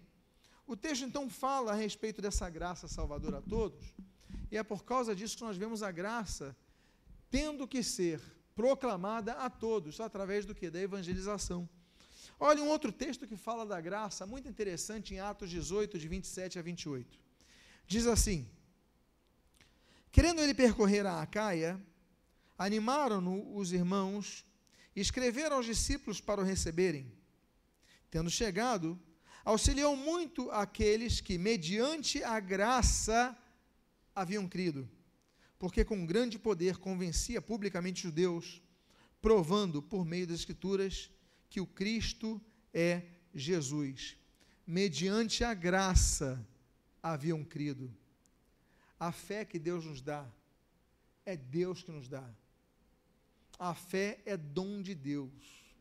o 0.65 0.75
texto 0.75 1.03
então 1.03 1.29
fala 1.29 1.71
a 1.71 1.75
respeito 1.75 2.21
dessa 2.21 2.49
graça 2.49 2.88
salvadora 2.88 3.38
a 3.39 3.41
todos, 3.41 3.93
e 4.51 4.57
é 4.57 4.63
por 4.63 4.84
causa 4.84 5.15
disso 5.15 5.38
que 5.38 5.43
nós 5.43 5.57
vemos 5.57 5.84
a 5.84 5.91
graça 5.91 6.55
tendo 7.29 7.67
que 7.67 7.84
ser 7.84 8.21
proclamada 8.55 9.34
a 9.34 9.49
todos, 9.49 9.99
através 9.99 10.45
do 10.45 10.55
que? 10.55 10.69
Da 10.69 10.79
evangelização. 10.79 11.67
Olha 12.39 12.61
um 12.61 12.67
outro 12.67 12.91
texto 12.91 13.27
que 13.27 13.36
fala 13.36 13.65
da 13.65 13.79
graça, 13.81 14.25
muito 14.25 14.47
interessante, 14.47 15.13
em 15.13 15.19
Atos 15.19 15.49
18, 15.49 15.97
de 15.97 16.07
27 16.07 16.59
a 16.59 16.61
28. 16.61 17.19
Diz 17.88 18.07
assim: 18.07 18.47
Querendo 20.14 20.41
ele 20.41 20.53
percorrer 20.53 21.07
a 21.07 21.24
Acaia, 21.24 21.84
animaram-no 22.55 23.57
os 23.57 23.74
irmãos 23.74 24.45
e 24.95 25.01
escreveram 25.01 25.55
aos 25.55 25.66
discípulos 25.66 26.22
para 26.22 26.39
o 26.39 26.43
receberem. 26.43 27.11
Tendo 28.11 28.30
chegado, 28.30 28.97
auxiliou 29.43 29.95
muito 29.95 30.51
aqueles 30.51 31.20
que, 31.20 31.36
mediante 31.39 32.24
a 32.24 32.39
graça, 32.39 33.36
haviam 34.14 34.47
crido, 34.47 34.88
porque 35.57 35.84
com 35.84 36.05
grande 36.05 36.38
poder 36.38 36.78
convencia 36.78 37.41
publicamente 37.41 38.05
os 38.05 38.11
judeus, 38.11 38.61
provando 39.20 39.82
por 39.82 40.05
meio 40.05 40.28
das 40.28 40.41
Escrituras 40.41 41.09
que 41.49 41.59
o 41.59 41.66
Cristo 41.66 42.39
é 42.72 43.01
Jesus. 43.34 44.16
Mediante 44.68 45.43
a 45.43 45.55
graça 45.55 46.47
haviam 47.01 47.43
crido. 47.43 47.91
A 49.04 49.12
fé 49.12 49.43
que 49.43 49.60
Deus 49.60 49.84
nos 49.84 50.01
dá, 50.01 50.26
é 51.26 51.36
Deus 51.36 51.84
que 51.84 51.91
nos 51.91 52.08
dá. 52.08 52.24
A 53.60 53.76
fé 53.76 54.22
é 54.26 54.38
dom 54.38 54.82
de 54.82 54.95
Deus 54.95 55.76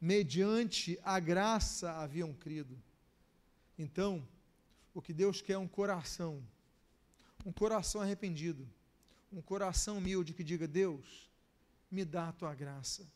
mediante 0.00 0.98
a 1.04 1.20
graça 1.20 1.92
haviam 1.92 2.34
crido. 2.34 2.76
Então, 3.78 4.26
o 4.92 5.00
que 5.00 5.12
Deus 5.12 5.40
quer 5.40 5.52
é 5.52 5.58
um 5.58 5.68
coração, 5.68 6.42
um 7.46 7.52
coração 7.52 8.00
arrependido, 8.00 8.68
um 9.32 9.40
coração 9.40 9.98
humilde 9.98 10.34
que 10.34 10.42
diga: 10.42 10.66
Deus, 10.66 11.30
me 11.88 12.04
dá 12.04 12.30
a 12.30 12.32
tua 12.32 12.56
graça, 12.56 13.06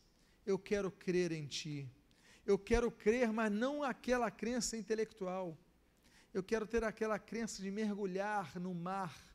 eu 0.45 0.57
quero 0.57 0.89
crer 0.89 1.33
em 1.33 1.45
ti. 1.47 1.85
Eu 2.45 2.57
quero 2.57 2.89
crer, 2.89 3.33
mas 3.33 3.51
não 3.51 3.83
aquela 3.83 4.31
crença 4.31 4.77
intelectual. 4.77 5.57
Eu 6.33 6.41
quero 6.41 6.65
ter 6.65 6.85
aquela 6.85 7.19
crença 7.19 7.61
de 7.61 7.69
mergulhar 7.69 8.57
no 8.57 8.73
mar 8.73 9.32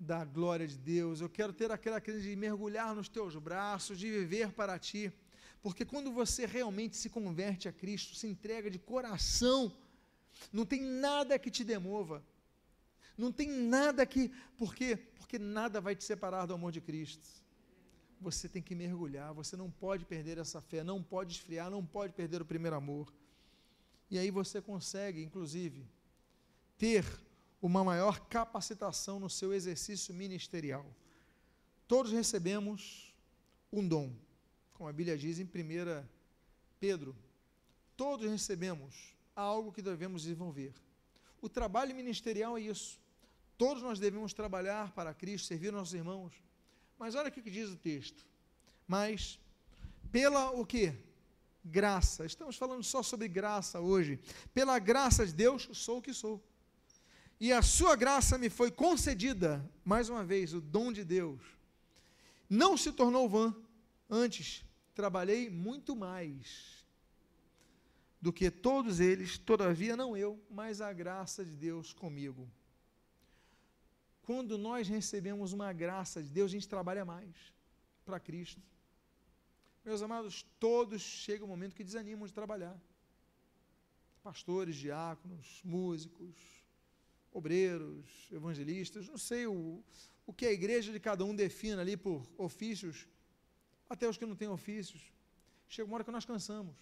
da 0.00 0.24
glória 0.24 0.66
de 0.66 0.78
Deus. 0.78 1.20
Eu 1.20 1.28
quero 1.28 1.52
ter 1.52 1.70
aquela 1.70 2.00
crença 2.00 2.22
de 2.22 2.34
mergulhar 2.34 2.94
nos 2.94 3.08
teus 3.08 3.36
braços, 3.36 3.98
de 3.98 4.10
viver 4.10 4.50
para 4.52 4.78
ti. 4.78 5.12
Porque 5.60 5.84
quando 5.84 6.10
você 6.10 6.46
realmente 6.46 6.96
se 6.96 7.10
converte 7.10 7.68
a 7.68 7.72
Cristo, 7.72 8.16
se 8.16 8.26
entrega 8.26 8.70
de 8.70 8.78
coração, 8.78 9.76
não 10.50 10.64
tem 10.64 10.80
nada 10.80 11.38
que 11.38 11.50
te 11.50 11.62
demova. 11.62 12.24
Não 13.16 13.30
tem 13.30 13.50
nada 13.50 14.06
que. 14.06 14.32
Por 14.56 14.74
quê? 14.74 14.96
Porque 14.96 15.38
nada 15.38 15.82
vai 15.82 15.94
te 15.94 16.02
separar 16.02 16.46
do 16.46 16.54
amor 16.54 16.72
de 16.72 16.80
Cristo. 16.80 17.28
Você 18.22 18.48
tem 18.48 18.62
que 18.62 18.74
mergulhar, 18.74 19.34
você 19.34 19.54
não 19.54 19.70
pode 19.70 20.06
perder 20.06 20.38
essa 20.38 20.60
fé, 20.62 20.82
não 20.82 21.02
pode 21.02 21.32
esfriar, 21.32 21.70
não 21.70 21.84
pode 21.84 22.14
perder 22.14 22.40
o 22.40 22.44
primeiro 22.44 22.76
amor. 22.76 23.12
E 24.10 24.18
aí 24.18 24.30
você 24.30 24.60
consegue, 24.62 25.22
inclusive, 25.22 25.86
ter 26.78 27.04
uma 27.60 27.84
maior 27.84 28.20
capacitação 28.28 29.20
no 29.20 29.28
seu 29.30 29.52
exercício 29.52 30.14
ministerial. 30.14 30.86
Todos 31.86 32.12
recebemos 32.12 33.14
um 33.72 33.86
dom 33.86 34.12
como 34.80 34.88
a 34.88 34.94
Bíblia 34.94 35.18
diz 35.18 35.38
em 35.38 35.44
1 35.44 36.08
Pedro, 36.78 37.14
todos 37.98 38.30
recebemos 38.30 39.14
algo 39.36 39.70
que 39.70 39.82
devemos 39.82 40.22
desenvolver. 40.22 40.72
O 41.38 41.50
trabalho 41.50 41.94
ministerial 41.94 42.56
é 42.56 42.62
isso. 42.62 42.98
Todos 43.58 43.82
nós 43.82 43.98
devemos 43.98 44.32
trabalhar 44.32 44.90
para 44.92 45.12
Cristo, 45.12 45.48
servir 45.48 45.70
nossos 45.70 45.92
irmãos. 45.92 46.32
Mas 46.98 47.14
olha 47.14 47.28
o 47.28 47.30
que 47.30 47.42
diz 47.50 47.68
o 47.68 47.76
texto. 47.76 48.24
Mas 48.88 49.38
pela 50.10 50.50
o 50.50 50.64
que? 50.64 50.94
Graça. 51.62 52.24
Estamos 52.24 52.56
falando 52.56 52.82
só 52.82 53.02
sobre 53.02 53.28
graça 53.28 53.80
hoje. 53.80 54.18
Pela 54.54 54.78
graça 54.78 55.26
de 55.26 55.34
Deus, 55.34 55.68
sou 55.74 55.98
o 55.98 56.02
que 56.02 56.14
sou. 56.14 56.42
E 57.40 57.54
a 57.54 57.62
sua 57.62 57.96
graça 57.96 58.36
me 58.36 58.50
foi 58.50 58.70
concedida, 58.70 59.66
mais 59.82 60.10
uma 60.10 60.22
vez, 60.22 60.52
o 60.52 60.60
dom 60.60 60.92
de 60.92 61.02
Deus. 61.02 61.40
Não 62.50 62.76
se 62.76 62.92
tornou 62.92 63.26
vã. 63.26 63.56
Antes, 64.10 64.62
trabalhei 64.94 65.48
muito 65.48 65.96
mais 65.96 66.84
do 68.20 68.30
que 68.30 68.50
todos 68.50 69.00
eles, 69.00 69.38
todavia 69.38 69.96
não 69.96 70.14
eu, 70.14 70.38
mas 70.50 70.82
a 70.82 70.92
graça 70.92 71.42
de 71.42 71.56
Deus 71.56 71.94
comigo. 71.94 72.46
Quando 74.22 74.58
nós 74.58 74.86
recebemos 74.86 75.54
uma 75.54 75.72
graça 75.72 76.22
de 76.22 76.28
Deus, 76.28 76.50
a 76.50 76.54
gente 76.54 76.68
trabalha 76.68 77.06
mais 77.06 77.34
para 78.04 78.20
Cristo. 78.20 78.60
Meus 79.82 80.02
amados, 80.02 80.44
todos 80.58 81.00
chega 81.00 81.42
um 81.42 81.48
momento 81.48 81.74
que 81.74 81.82
desanimam 81.82 82.26
de 82.26 82.34
trabalhar. 82.34 82.78
Pastores, 84.22 84.76
diáconos, 84.76 85.62
músicos, 85.64 86.36
obreiros, 87.32 88.06
evangelistas, 88.32 89.08
não 89.08 89.18
sei 89.18 89.46
o, 89.46 89.82
o 90.26 90.32
que 90.32 90.46
a 90.46 90.52
igreja 90.52 90.92
de 90.92 91.00
cada 91.00 91.24
um 91.24 91.34
defina 91.34 91.80
ali 91.80 91.96
por 91.96 92.26
ofícios 92.36 93.06
até 93.88 94.08
os 94.08 94.16
que 94.16 94.26
não 94.26 94.36
têm 94.36 94.48
ofícios. 94.48 95.02
Chega 95.68 95.86
uma 95.86 95.96
hora 95.96 96.04
que 96.04 96.10
nós 96.10 96.24
cansamos. 96.24 96.76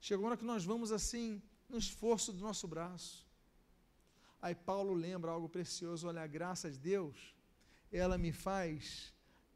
Chega 0.00 0.20
uma 0.20 0.28
hora 0.28 0.36
que 0.36 0.44
nós 0.44 0.64
vamos 0.64 0.92
assim, 0.92 1.42
no 1.68 1.78
esforço 1.78 2.32
do 2.32 2.40
nosso 2.40 2.68
braço. 2.68 3.26
Aí 4.40 4.54
Paulo 4.54 4.92
lembra 4.92 5.30
algo 5.30 5.48
precioso: 5.48 6.06
olha, 6.06 6.22
a 6.22 6.26
graça 6.26 6.70
de 6.70 6.78
Deus, 6.78 7.34
ela 7.90 8.18
me 8.18 8.32
faz 8.32 9.12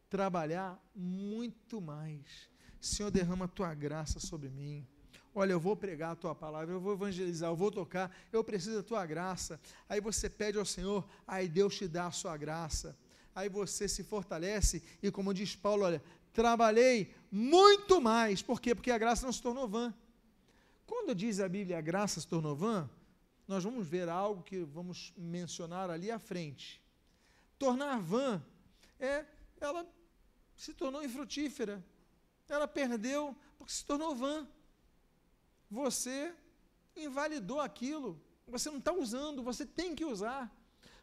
trabalhar 0.09 0.83
muito 0.95 1.81
mais. 1.81 2.49
Senhor, 2.81 3.11
derrama 3.11 3.45
a 3.45 3.49
tua 3.49 3.74
graça 3.74 4.18
sobre 4.18 4.49
mim. 4.49 4.87
Olha, 5.35 5.53
eu 5.53 5.61
vou 5.61 5.76
pregar 5.76 6.12
a 6.12 6.16
tua 6.16 6.35
palavra, 6.35 6.74
eu 6.74 6.81
vou 6.81 6.93
evangelizar, 6.93 7.51
eu 7.51 7.57
vou 7.57 7.70
tocar, 7.70 8.14
eu 8.33 8.43
preciso 8.43 8.76
da 8.76 8.83
tua 8.83 9.07
graça. 9.07 9.61
Aí 9.89 10.01
você 10.01 10.28
pede 10.28 10.59
ao 10.59 10.64
Senhor, 10.64 11.09
aí 11.26 11.49
Deus 11.49 11.76
te 11.76 11.87
dá 11.87 12.07
a 12.07 12.11
sua 12.11 12.37
graça. 12.37 12.97
Aí 13.35 13.49
você 13.49 13.87
se 13.87 14.03
fortalece 14.03 14.83
e, 15.03 15.11
como 15.11 15.33
diz 15.33 15.55
Paulo, 15.55 15.85
olha, 15.85 16.03
trabalhei 16.33 17.14
muito 17.31 18.01
mais. 18.01 18.43
Por 18.43 18.61
quê? 18.61 18.74
Porque 18.74 18.91
a 18.91 18.99
graça 18.99 19.24
não 19.24 19.33
se 19.33 19.41
tornou 19.41 19.68
vã. 19.68 19.95
Quando 20.85 21.14
diz 21.14 21.39
a 21.39 21.49
Bíblia 21.49 21.78
a 21.78 21.81
graça 21.81 22.20
se 22.20 22.26
tornou 22.26 22.57
vã, 22.57 22.91
nós 23.47 23.62
vamos 23.62 23.87
ver 23.87 24.09
algo 24.09 24.43
que 24.43 24.59
vamos 24.64 25.12
mencionar 25.16 25.91
ali 25.91 26.11
à 26.11 26.18
frente. 26.18 26.83
Tornar 27.59 28.01
vã 28.01 28.43
é 28.99 29.24
ela 29.61 29.87
se 30.57 30.74
tornou 30.74 31.05
infrutífera. 31.05 31.85
Ela 32.49 32.66
perdeu 32.66 33.37
porque 33.57 33.72
se 33.72 33.85
tornou 33.85 34.14
vã. 34.14 34.47
Você 35.70 36.34
invalidou 36.96 37.60
aquilo. 37.60 38.20
Você 38.46 38.68
não 38.70 38.78
está 38.78 38.92
usando, 38.92 39.42
você 39.42 39.64
tem 39.64 39.94
que 39.94 40.04
usar. 40.04 40.50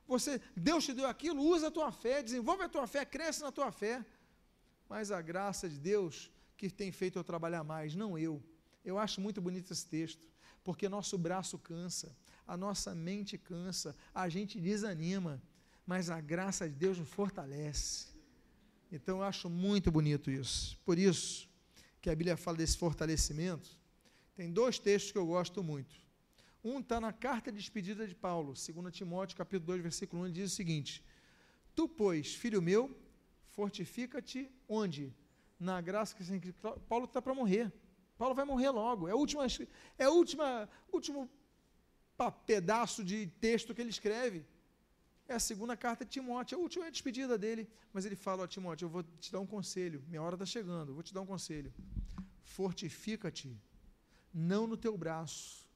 Você, 0.08 0.42
Deus 0.56 0.86
te 0.86 0.94
deu 0.94 1.08
aquilo, 1.08 1.42
usa 1.42 1.68
a 1.68 1.72
tua 1.72 1.92
fé, 1.92 2.22
desenvolve 2.24 2.64
a 2.64 2.70
tua 2.70 2.88
fé, 2.88 3.06
cresce 3.06 3.42
na 3.42 3.52
tua 3.52 3.72
fé 3.72 4.06
mas 4.90 5.12
a 5.12 5.22
graça 5.22 5.70
de 5.70 5.78
Deus 5.78 6.32
que 6.56 6.70
tem 6.70 6.92
feito 6.92 7.20
eu 7.20 7.24
trabalhar 7.24 7.64
mais, 7.64 7.96
não 7.96 8.18
eu. 8.18 8.42
Eu 8.84 8.98
acho 8.98 9.20
muito 9.22 9.42
bonito 9.42 9.72
esse 9.72 9.86
texto, 9.86 10.28
porque 10.64 10.90
nosso 10.90 11.18
braço 11.18 11.58
cansa, 11.58 12.16
a 12.48 12.56
nossa 12.56 12.96
mente 12.96 13.38
cansa, 13.38 13.96
a 14.14 14.30
gente 14.30 14.60
desanima, 14.60 15.42
mas 15.86 16.10
a 16.10 16.20
graça 16.22 16.68
de 16.68 16.76
Deus 16.76 16.98
nos 16.98 17.10
fortalece. 17.10 18.08
Então 18.92 19.18
eu 19.18 19.24
acho 19.24 19.50
muito 19.50 19.92
bonito 19.92 20.32
isso. 20.32 20.78
Por 20.86 20.98
isso 20.98 21.50
que 22.02 22.10
a 22.10 22.16
Bíblia 22.16 22.38
fala 22.38 22.58
desse 22.58 22.78
fortalecimento. 22.78 23.77
Tem 24.38 24.54
dois 24.54 24.78
textos 24.78 25.12
que 25.12 25.18
eu 25.18 25.26
gosto 25.26 25.64
muito. 25.64 26.00
Um 26.64 26.80
está 26.80 27.02
na 27.02 27.12
carta 27.12 27.52
de 27.52 27.58
despedida 27.58 28.08
de 28.08 28.16
Paulo, 28.16 28.54
2 28.54 28.96
Timóteo, 28.96 29.36
capítulo 29.36 29.66
2, 29.66 29.82
versículo 29.82 30.24
1, 30.26 30.32
diz 30.32 30.54
o 30.54 30.56
seguinte: 30.56 31.04
Tu, 31.76 31.90
pois, 31.90 32.36
filho 32.36 32.62
meu, 32.62 32.96
Fortifica-te 33.58 34.52
onde? 34.70 35.12
Na 35.60 35.82
graça 35.82 36.16
que 36.16 36.54
Paulo 36.88 37.06
está 37.06 37.20
para 37.20 37.34
morrer. 37.34 37.74
Paulo 38.16 38.36
vai 38.36 38.46
morrer 38.46 38.70
logo. 38.70 39.08
É 39.08 39.16
o 39.16 39.18
último, 39.18 39.42
é 39.98 40.08
última, 40.08 40.70
último 40.94 41.28
pedaço 42.46 43.04
de 43.04 43.26
texto 43.42 43.74
que 43.74 43.82
ele 43.82 43.90
escreve. 43.90 44.46
É 45.28 45.34
a 45.34 45.40
segunda 45.40 45.76
carta 45.76 46.06
de 46.06 46.12
Timóteo, 46.12 46.60
a 46.60 46.62
última 46.62 46.86
é 46.86 46.90
a 46.90 46.92
despedida 46.92 47.36
dele. 47.36 47.68
Mas 47.92 48.06
ele 48.06 48.16
fala: 48.16 48.44
Ó, 48.44 48.48
Timóteo, 48.48 48.86
eu 48.86 48.90
vou 48.90 49.02
te 49.02 49.32
dar 49.32 49.40
um 49.40 49.48
conselho. 49.48 50.04
Minha 50.08 50.22
hora 50.22 50.36
está 50.36 50.46
chegando, 50.46 50.94
vou 50.94 51.02
te 51.02 51.12
dar 51.12 51.22
um 51.22 51.26
conselho. 51.26 51.74
Fortifica-te, 52.44 53.60
não 54.34 54.68
no 54.68 54.78
teu 54.78 54.98
braço, 54.98 55.68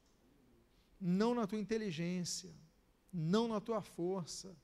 não 1.00 1.34
na 1.34 1.46
tua 1.46 1.58
inteligência, 1.58 2.50
não 3.12 3.48
na 3.48 3.60
tua 3.60 3.82
força, 3.82 4.56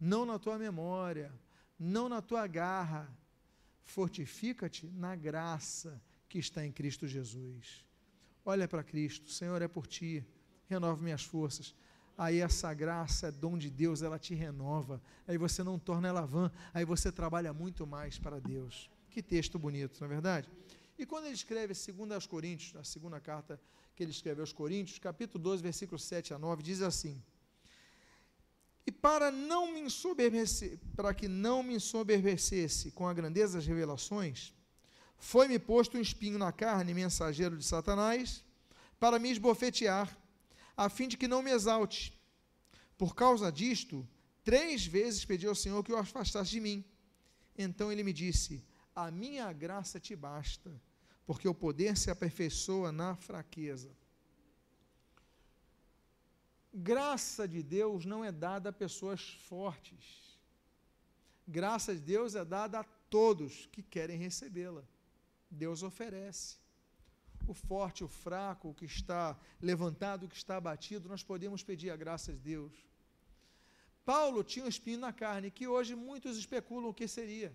não 0.00 0.24
na 0.26 0.38
tua 0.38 0.58
memória, 0.58 1.32
não 1.78 2.08
na 2.08 2.20
tua 2.20 2.46
garra. 2.46 3.08
Fortifica-te 3.82 4.86
na 4.86 5.14
graça 5.14 6.02
que 6.28 6.38
está 6.38 6.64
em 6.64 6.72
Cristo 6.72 7.06
Jesus. 7.06 7.84
Olha 8.44 8.66
para 8.66 8.82
Cristo, 8.82 9.30
Senhor, 9.30 9.60
é 9.62 9.68
por 9.68 9.86
ti, 9.86 10.26
renova 10.66 11.02
minhas 11.02 11.22
forças. 11.22 11.74
Aí 12.16 12.38
essa 12.38 12.72
graça 12.72 13.28
é 13.28 13.32
dom 13.32 13.58
de 13.58 13.70
Deus, 13.70 14.02
ela 14.02 14.18
te 14.18 14.34
renova. 14.34 15.02
Aí 15.26 15.36
você 15.36 15.62
não 15.62 15.78
torna 15.78 16.08
ela 16.08 16.24
vã, 16.24 16.50
aí 16.72 16.84
você 16.84 17.10
trabalha 17.10 17.52
muito 17.52 17.86
mais 17.86 18.18
para 18.18 18.40
Deus. 18.40 18.90
Que 19.10 19.22
texto 19.22 19.58
bonito, 19.58 19.98
não 20.00 20.06
é 20.06 20.08
verdade? 20.08 20.50
E 20.98 21.04
quando 21.04 21.26
ele 21.26 21.34
escreve 21.34 21.74
segundo 21.74 22.12
aos 22.12 22.26
Coríntios, 22.26 22.76
a 22.76 22.84
segunda 22.84 23.20
carta 23.20 23.60
que 23.96 24.02
ele 24.02 24.12
escreve 24.12 24.40
aos 24.40 24.52
Coríntios, 24.52 24.98
capítulo 24.98 25.42
12, 25.42 25.62
versículos 25.62 26.04
7 26.04 26.34
a 26.34 26.38
9, 26.38 26.62
diz 26.62 26.82
assim: 26.82 27.22
E 28.86 28.92
para 28.92 29.30
não 29.30 29.72
me 29.72 29.82
para 30.94 31.12
que 31.12 31.26
não 31.26 31.62
me 31.62 31.74
ensoberbecesse 31.74 32.92
com 32.92 33.08
a 33.08 33.14
grandeza 33.14 33.58
das 33.58 33.66
revelações, 33.66 34.52
foi-me 35.18 35.58
posto 35.58 35.96
um 35.96 36.00
espinho 36.00 36.38
na 36.38 36.52
carne, 36.52 36.94
mensageiro 36.94 37.56
de 37.56 37.64
Satanás, 37.64 38.44
para 39.00 39.18
me 39.18 39.30
esbofetear, 39.30 40.16
a 40.76 40.88
fim 40.88 41.08
de 41.08 41.16
que 41.16 41.26
não 41.26 41.42
me 41.42 41.50
exalte. 41.50 42.12
Por 42.96 43.14
causa 43.14 43.50
disto, 43.50 44.06
três 44.44 44.86
vezes 44.86 45.24
pedi 45.24 45.46
ao 45.46 45.54
Senhor 45.54 45.82
que 45.82 45.92
o 45.92 45.96
afastasse 45.96 46.50
de 46.50 46.60
mim. 46.60 46.84
Então 47.56 47.90
ele 47.90 48.04
me 48.04 48.12
disse: 48.12 48.62
A 48.94 49.10
minha 49.10 49.52
graça 49.52 49.98
te 49.98 50.14
basta, 50.14 50.70
porque 51.26 51.48
o 51.48 51.54
poder 51.54 51.96
se 51.96 52.10
aperfeiçoa 52.10 52.92
na 52.92 53.16
fraqueza. 53.16 53.90
Graça 56.72 57.46
de 57.46 57.62
Deus 57.62 58.04
não 58.04 58.24
é 58.24 58.32
dada 58.32 58.70
a 58.70 58.72
pessoas 58.72 59.20
fortes. 59.48 60.38
Graça 61.46 61.94
de 61.94 62.00
Deus 62.00 62.34
é 62.34 62.44
dada 62.44 62.80
a 62.80 62.84
todos 63.10 63.66
que 63.66 63.82
querem 63.82 64.18
recebê-la. 64.18 64.82
Deus 65.50 65.82
oferece. 65.82 66.56
O 67.46 67.52
forte, 67.52 68.02
o 68.02 68.08
fraco, 68.08 68.70
o 68.70 68.74
que 68.74 68.86
está 68.86 69.38
levantado, 69.60 70.24
o 70.24 70.28
que 70.28 70.36
está 70.36 70.56
abatido, 70.56 71.08
nós 71.08 71.22
podemos 71.22 71.62
pedir 71.62 71.90
a 71.90 71.96
graça 71.96 72.32
de 72.32 72.38
Deus. 72.38 72.72
Paulo 74.04 74.42
tinha 74.42 74.64
um 74.64 74.68
espinho 74.68 74.98
na 74.98 75.12
carne, 75.12 75.50
que 75.50 75.68
hoje 75.68 75.94
muitos 75.94 76.36
especulam 76.36 76.90
o 76.90 76.94
que 76.94 77.06
seria. 77.06 77.54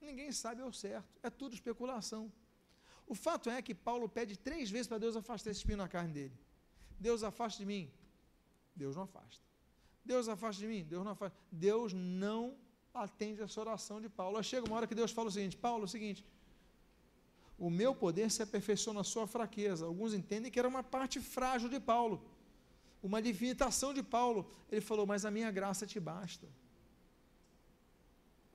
Ninguém 0.00 0.30
sabe 0.32 0.62
ao 0.62 0.72
certo, 0.72 1.08
é 1.22 1.30
tudo 1.30 1.54
especulação. 1.54 2.32
O 3.06 3.14
fato 3.14 3.48
é 3.50 3.60
que 3.62 3.74
Paulo 3.74 4.08
pede 4.08 4.36
três 4.36 4.70
vezes 4.70 4.86
para 4.86 4.98
Deus 4.98 5.16
afastar 5.16 5.50
esse 5.50 5.60
espinho 5.60 5.78
na 5.78 5.88
carne 5.88 6.12
dele. 6.12 6.36
Deus 7.00 7.22
afasta 7.22 7.58
de 7.58 7.66
mim. 7.66 7.90
Deus 8.76 8.94
não 8.94 9.04
afasta. 9.04 9.44
Deus 10.04 10.28
afasta 10.28 10.60
de 10.60 10.68
mim. 10.68 10.84
Deus 10.84 11.04
não 11.04 11.12
afasta. 11.12 11.36
Deus 11.50 11.92
não 11.92 12.56
atende 12.92 13.42
essa 13.42 13.60
oração 13.60 14.00
de 14.00 14.08
Paulo. 14.08 14.36
Aí 14.36 14.44
chega 14.44 14.66
uma 14.66 14.76
hora 14.76 14.86
que 14.86 14.94
Deus 14.94 15.10
fala 15.10 15.28
o 15.28 15.32
seguinte: 15.32 15.56
Paulo, 15.56 15.84
é 15.84 15.84
o 15.86 15.88
seguinte, 15.88 16.24
o 17.58 17.68
meu 17.68 17.94
poder 17.94 18.30
se 18.30 18.42
aperfeiçoa 18.42 18.94
na 18.94 19.04
sua 19.04 19.26
fraqueza. 19.26 19.86
Alguns 19.86 20.14
entendem 20.14 20.50
que 20.50 20.58
era 20.58 20.68
uma 20.68 20.82
parte 20.82 21.20
frágil 21.20 21.68
de 21.68 21.80
Paulo, 21.80 22.22
uma 23.02 23.20
limitação 23.20 23.92
de 23.92 24.02
Paulo. 24.02 24.50
Ele 24.70 24.80
falou, 24.80 25.06
mas 25.06 25.24
a 25.24 25.30
minha 25.30 25.50
graça 25.50 25.86
te 25.86 25.98
basta. 25.98 26.46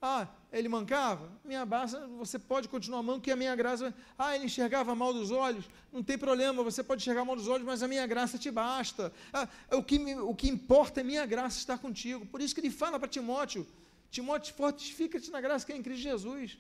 Ah, 0.06 0.28
ele 0.52 0.68
mancava? 0.68 1.32
Minha 1.46 1.64
graça, 1.64 2.06
você 2.08 2.38
pode 2.38 2.68
continuar 2.68 3.02
manco 3.02 3.22
que 3.22 3.32
a 3.32 3.38
minha 3.38 3.56
graça. 3.56 3.96
Ah, 4.18 4.36
ele 4.36 4.48
enxergava 4.48 4.94
mal 4.94 5.14
dos 5.14 5.32
olhos? 5.32 5.64
Não 5.94 6.04
tem 6.04 6.18
problema, 6.18 6.62
você 6.62 6.84
pode 6.84 7.02
enxergar 7.02 7.24
mal 7.24 7.38
dos 7.38 7.48
olhos, 7.48 7.66
mas 7.66 7.82
a 7.82 7.88
minha 7.88 8.06
graça 8.06 8.38
te 8.38 8.52
basta. 8.52 9.14
Ah, 9.32 9.48
o, 9.72 9.82
que, 9.82 9.98
o 10.16 10.36
que 10.36 10.50
importa 10.50 11.00
é 11.00 11.04
minha 11.06 11.26
graça 11.26 11.58
estar 11.58 11.78
contigo. 11.78 12.26
Por 12.26 12.42
isso 12.42 12.54
que 12.54 12.60
ele 12.60 12.70
fala 12.70 13.00
para 13.00 13.08
Timóteo: 13.08 13.66
Timóteo, 14.12 14.54
fortifica-te 14.54 15.32
na 15.32 15.40
graça 15.40 15.66
que 15.66 15.72
é 15.72 15.78
em 15.78 15.82
Cristo 15.82 16.02
Jesus. 16.02 16.58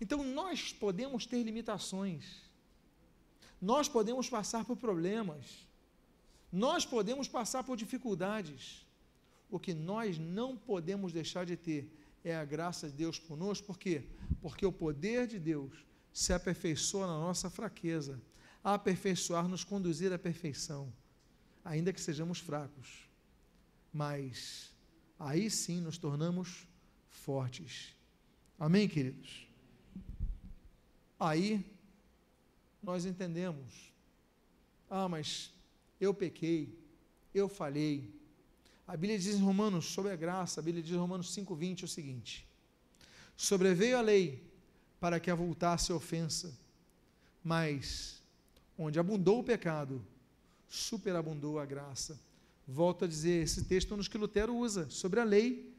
Então 0.00 0.22
nós 0.22 0.72
podemos 0.72 1.26
ter 1.26 1.42
limitações, 1.42 2.24
nós 3.60 3.88
podemos 3.88 4.30
passar 4.30 4.64
por 4.64 4.76
problemas, 4.76 5.66
nós 6.52 6.86
podemos 6.86 7.26
passar 7.26 7.64
por 7.64 7.76
dificuldades. 7.76 8.86
O 9.50 9.58
que 9.58 9.74
nós 9.74 10.18
não 10.18 10.56
podemos 10.56 11.12
deixar 11.12 11.44
de 11.44 11.56
ter 11.58 11.90
é 12.24 12.36
a 12.36 12.44
graça 12.44 12.88
de 12.88 12.94
Deus 12.94 13.18
conosco, 13.18 13.66
por 13.66 13.78
quê? 13.78 14.06
Porque 14.40 14.64
o 14.64 14.72
poder 14.72 15.26
de 15.26 15.38
Deus 15.38 15.84
se 16.12 16.32
aperfeiçoa 16.32 17.06
na 17.06 17.18
nossa 17.18 17.50
fraqueza, 17.50 18.20
a 18.62 18.74
aperfeiçoar, 18.74 19.48
nos 19.48 19.64
conduzir 19.64 20.12
à 20.12 20.18
perfeição, 20.18 20.92
ainda 21.64 21.92
que 21.92 22.00
sejamos 22.00 22.38
fracos. 22.38 23.08
Mas 23.92 24.72
aí 25.18 25.50
sim 25.50 25.80
nos 25.80 25.98
tornamos 25.98 26.66
fortes. 27.08 27.94
Amém, 28.58 28.88
queridos? 28.88 29.48
Aí 31.18 31.64
nós 32.82 33.04
entendemos: 33.04 33.92
ah, 34.88 35.08
mas 35.08 35.52
eu 36.00 36.12
pequei, 36.12 36.78
eu 37.34 37.48
falhei. 37.48 38.21
A 38.86 38.96
Bíblia 38.96 39.18
diz 39.18 39.34
em 39.34 39.40
Romanos, 39.42 39.86
sobre 39.86 40.12
a 40.12 40.16
graça, 40.16 40.60
a 40.60 40.62
Bíblia 40.62 40.82
diz 40.82 40.92
em 40.92 40.98
Romanos 40.98 41.34
5,20 41.34 41.84
o 41.84 41.88
seguinte: 41.88 42.46
Sobreveio 43.36 43.96
a 43.96 44.00
lei 44.00 44.42
para 45.00 45.18
que 45.18 45.30
avultasse 45.30 45.92
a 45.92 45.94
ofensa, 45.94 46.56
mas 47.42 48.22
onde 48.78 48.98
abundou 48.98 49.40
o 49.40 49.44
pecado, 49.44 50.04
superabundou 50.68 51.58
a 51.58 51.66
graça. 51.66 52.18
Volto 52.66 53.04
a 53.04 53.08
dizer, 53.08 53.42
esse 53.42 53.64
texto 53.64 53.96
nos 53.96 54.08
que 54.08 54.16
Lutero 54.16 54.54
usa 54.54 54.88
sobre 54.88 55.20
a 55.20 55.24
lei, 55.24 55.72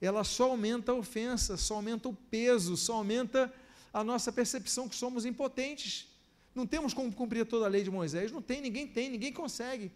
ela 0.00 0.22
só 0.24 0.50
aumenta 0.50 0.92
a 0.92 0.94
ofensa, 0.94 1.56
só 1.56 1.76
aumenta 1.76 2.08
o 2.08 2.14
peso, 2.14 2.76
só 2.76 2.94
aumenta 2.94 3.52
a 3.92 4.04
nossa 4.04 4.30
percepção 4.30 4.88
que 4.88 4.94
somos 4.94 5.24
impotentes. 5.24 6.08
Não 6.54 6.66
temos 6.66 6.92
como 6.92 7.12
cumprir 7.12 7.46
toda 7.46 7.66
a 7.66 7.68
lei 7.68 7.82
de 7.82 7.90
Moisés, 7.90 8.30
não 8.30 8.42
tem, 8.42 8.60
ninguém 8.60 8.86
tem, 8.86 9.08
ninguém 9.10 9.32
consegue. 9.32 9.90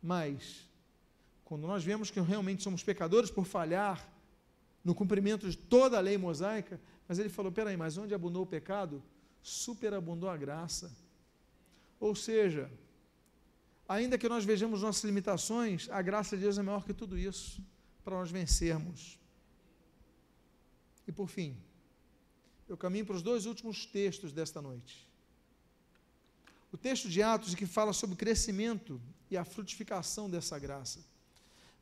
Mas, 0.00 0.66
quando 1.52 1.66
nós 1.66 1.84
vemos 1.84 2.10
que 2.10 2.18
realmente 2.18 2.62
somos 2.62 2.82
pecadores 2.82 3.30
por 3.30 3.44
falhar 3.44 4.10
no 4.82 4.94
cumprimento 4.94 5.50
de 5.50 5.54
toda 5.54 5.98
a 5.98 6.00
lei 6.00 6.16
mosaica, 6.16 6.80
mas 7.06 7.18
ele 7.18 7.28
falou: 7.28 7.52
peraí, 7.52 7.76
mas 7.76 7.98
onde 7.98 8.14
abundou 8.14 8.44
o 8.44 8.46
pecado, 8.46 9.02
superabundou 9.42 10.30
a 10.30 10.36
graça. 10.38 10.90
Ou 12.00 12.14
seja, 12.14 12.72
ainda 13.86 14.16
que 14.16 14.30
nós 14.30 14.46
vejamos 14.46 14.80
nossas 14.80 15.04
limitações, 15.04 15.90
a 15.90 16.00
graça 16.00 16.38
de 16.38 16.42
Deus 16.44 16.56
é 16.56 16.62
maior 16.62 16.86
que 16.86 16.94
tudo 16.94 17.18
isso, 17.18 17.62
para 18.02 18.16
nós 18.16 18.30
vencermos. 18.30 19.20
E 21.06 21.12
por 21.12 21.28
fim, 21.28 21.54
eu 22.66 22.78
caminho 22.78 23.04
para 23.04 23.16
os 23.16 23.22
dois 23.22 23.44
últimos 23.44 23.84
textos 23.84 24.32
desta 24.32 24.62
noite. 24.62 25.06
O 26.72 26.78
texto 26.78 27.10
de 27.10 27.22
Atos 27.22 27.54
que 27.54 27.66
fala 27.66 27.92
sobre 27.92 28.14
o 28.14 28.16
crescimento 28.16 28.98
e 29.30 29.36
a 29.36 29.44
frutificação 29.44 30.30
dessa 30.30 30.58
graça. 30.58 31.11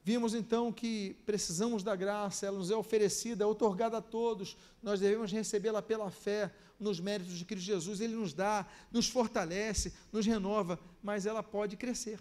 Vimos 0.02 0.34
então 0.34 0.72
que 0.72 1.14
precisamos 1.26 1.82
da 1.82 1.94
graça, 1.94 2.46
ela 2.46 2.58
nos 2.58 2.70
é 2.70 2.76
oferecida, 2.76 3.44
é 3.44 3.46
otorgada 3.46 3.98
a 3.98 4.02
todos, 4.02 4.56
nós 4.82 4.98
devemos 4.98 5.30
recebê-la 5.30 5.82
pela 5.82 6.10
fé 6.10 6.50
nos 6.78 6.98
méritos 6.98 7.36
de 7.36 7.44
Cristo 7.44 7.66
Jesus, 7.66 8.00
Ele 8.00 8.14
nos 8.14 8.32
dá, 8.32 8.66
nos 8.90 9.08
fortalece, 9.08 9.92
nos 10.10 10.24
renova, 10.24 10.80
mas 11.02 11.26
ela 11.26 11.42
pode 11.42 11.76
crescer, 11.76 12.18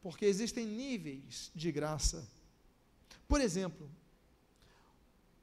porque 0.00 0.24
existem 0.24 0.66
níveis 0.66 1.50
de 1.54 1.70
graça. 1.70 2.26
Por 3.28 3.40
exemplo, 3.40 3.90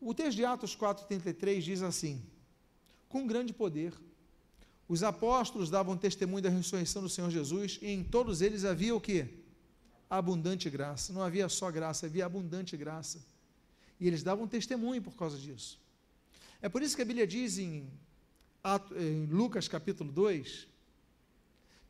o 0.02 0.14
texto 0.16 0.38
de 0.38 0.46
Atos 0.46 0.76
4,33 0.76 1.62
diz 1.62 1.82
assim: 1.84 2.24
Com 3.08 3.28
grande 3.28 3.54
poder, 3.54 3.94
os 4.88 5.04
apóstolos 5.04 5.70
davam 5.70 5.96
testemunho 5.96 6.42
da 6.42 6.50
ressurreição 6.50 7.04
do 7.04 7.10
Senhor 7.10 7.30
Jesus, 7.30 7.78
e 7.84 7.90
em 7.90 8.04
todos 8.04 8.42
eles 8.42 8.66
havia 8.66 8.96
o 8.96 9.00
que? 9.00 9.39
Abundante 10.10 10.70
graça. 10.70 11.14
Não 11.14 11.22
havia 11.22 11.48
só 11.50 11.70
graça, 11.70 12.06
havia 12.06 12.26
abundante 12.26 12.76
graça. 12.76 13.20
E 14.00 14.08
eles 14.08 14.24
davam 14.24 14.48
testemunho 14.48 15.02
por 15.02 15.16
causa 15.16 15.38
disso. 15.38 15.80
É 16.62 16.68
por 16.68 16.82
isso 16.82 16.96
que 16.96 17.02
a 17.02 17.06
Bíblia 17.06 17.28
diz 17.28 17.58
em, 17.58 17.88
em 18.96 19.26
Lucas 19.28 19.68
capítulo 19.68 20.12
2 20.12 20.68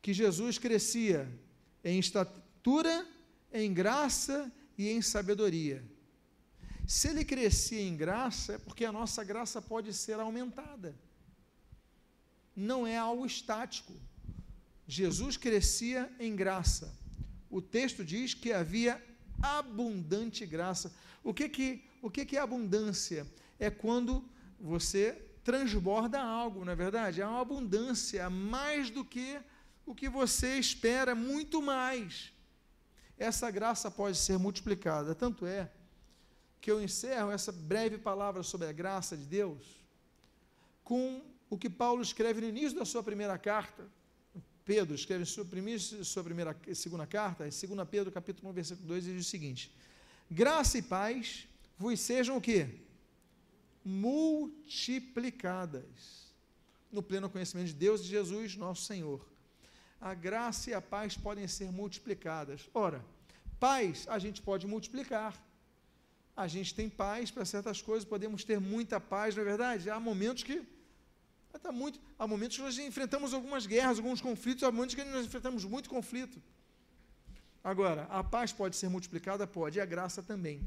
que 0.02 0.14
Jesus 0.14 0.58
crescia 0.58 1.30
em 1.84 1.98
estatura, 1.98 3.06
em 3.52 3.72
graça 3.72 4.50
e 4.78 4.88
em 4.88 5.02
sabedoria 5.02 5.84
se 6.90 7.06
ele 7.06 7.24
crescia 7.24 7.80
em 7.80 7.96
graça, 7.96 8.54
é 8.54 8.58
porque 8.58 8.84
a 8.84 8.90
nossa 8.90 9.22
graça 9.22 9.62
pode 9.62 9.94
ser 9.94 10.18
aumentada. 10.18 10.92
Não 12.56 12.84
é 12.84 12.96
algo 12.96 13.24
estático. 13.24 13.92
Jesus 14.88 15.36
crescia 15.36 16.12
em 16.18 16.34
graça. 16.34 16.92
O 17.50 17.60
texto 17.60 18.04
diz 18.04 18.32
que 18.32 18.52
havia 18.52 19.02
abundante 19.42 20.46
graça. 20.46 20.92
O 21.22 21.34
que 21.34 21.48
que, 21.48 21.84
o 22.00 22.10
que, 22.10 22.24
que 22.24 22.36
é 22.36 22.40
abundância? 22.40 23.26
É 23.58 23.70
quando 23.70 24.24
você 24.58 25.20
transborda 25.42 26.20
algo, 26.20 26.64
não 26.64 26.72
é 26.72 26.76
verdade? 26.76 27.20
É 27.20 27.26
uma 27.26 27.40
abundância, 27.40 28.30
mais 28.30 28.90
do 28.90 29.04
que 29.04 29.40
o 29.84 29.94
que 29.94 30.08
você 30.08 30.58
espera, 30.58 31.14
muito 31.14 31.60
mais. 31.60 32.32
Essa 33.18 33.50
graça 33.50 33.90
pode 33.90 34.16
ser 34.16 34.38
multiplicada. 34.38 35.14
Tanto 35.14 35.44
é 35.46 35.70
que 36.60 36.70
eu 36.70 36.80
encerro 36.80 37.30
essa 37.30 37.50
breve 37.50 37.98
palavra 37.98 38.42
sobre 38.42 38.68
a 38.68 38.72
graça 38.72 39.16
de 39.16 39.24
Deus 39.24 39.80
com 40.84 41.22
o 41.48 41.58
que 41.58 41.68
Paulo 41.68 42.02
escreve 42.02 42.40
no 42.40 42.48
início 42.48 42.78
da 42.78 42.84
sua 42.84 43.02
primeira 43.02 43.36
carta. 43.38 43.88
Pedro 44.64 44.94
escreve 44.94 45.24
sua 45.24 45.44
primeira, 45.44 45.80
sua 46.04 46.22
primeira 46.22 46.56
segunda 46.74 47.04
carta, 47.06 47.44
em 47.46 47.50
2 47.50 47.88
Pedro, 47.88 48.12
capítulo 48.12 48.50
1, 48.50 48.52
versículo 48.52 48.86
2, 48.88 49.06
ele 49.06 49.16
diz 49.18 49.26
o 49.26 49.30
seguinte: 49.30 49.72
Graça 50.30 50.76
e 50.78 50.82
paz 50.82 51.48
vos 51.78 51.98
sejam 52.00 52.36
o 52.36 52.40
quê? 52.40 52.68
Multiplicadas 53.84 56.30
no 56.92 57.02
pleno 57.02 57.28
conhecimento 57.30 57.68
de 57.68 57.74
Deus 57.74 58.00
e 58.00 58.04
de 58.04 58.10
Jesus, 58.10 58.56
nosso 58.56 58.82
Senhor. 58.82 59.24
A 60.00 60.14
graça 60.14 60.70
e 60.70 60.74
a 60.74 60.80
paz 60.80 61.16
podem 61.16 61.46
ser 61.46 61.70
multiplicadas. 61.70 62.68
Ora, 62.72 63.04
paz 63.58 64.06
a 64.08 64.18
gente 64.18 64.40
pode 64.42 64.66
multiplicar. 64.66 65.38
A 66.36 66.48
gente 66.48 66.74
tem 66.74 66.88
paz 66.88 67.30
para 67.30 67.44
certas 67.44 67.82
coisas, 67.82 68.08
podemos 68.08 68.44
ter 68.44 68.58
muita 68.58 68.98
paz, 68.98 69.34
não 69.34 69.42
é 69.42 69.44
verdade? 69.44 69.90
Há 69.90 70.00
momentos 70.00 70.42
que 70.42 70.62
Tá 71.58 71.72
muito, 71.72 72.00
há 72.18 72.26
momentos 72.26 72.56
que 72.56 72.62
nós 72.62 72.78
enfrentamos 72.78 73.34
algumas 73.34 73.66
guerras, 73.66 73.98
alguns 73.98 74.20
conflitos, 74.20 74.64
há 74.64 74.72
momentos 74.72 74.94
que 74.94 75.04
nós 75.04 75.26
enfrentamos 75.26 75.64
muito 75.64 75.90
conflito. 75.90 76.42
Agora, 77.62 78.04
a 78.04 78.24
paz 78.24 78.52
pode 78.52 78.76
ser 78.76 78.88
multiplicada? 78.88 79.46
Pode, 79.46 79.78
e 79.78 79.80
a 79.80 79.84
graça 79.84 80.22
também. 80.22 80.66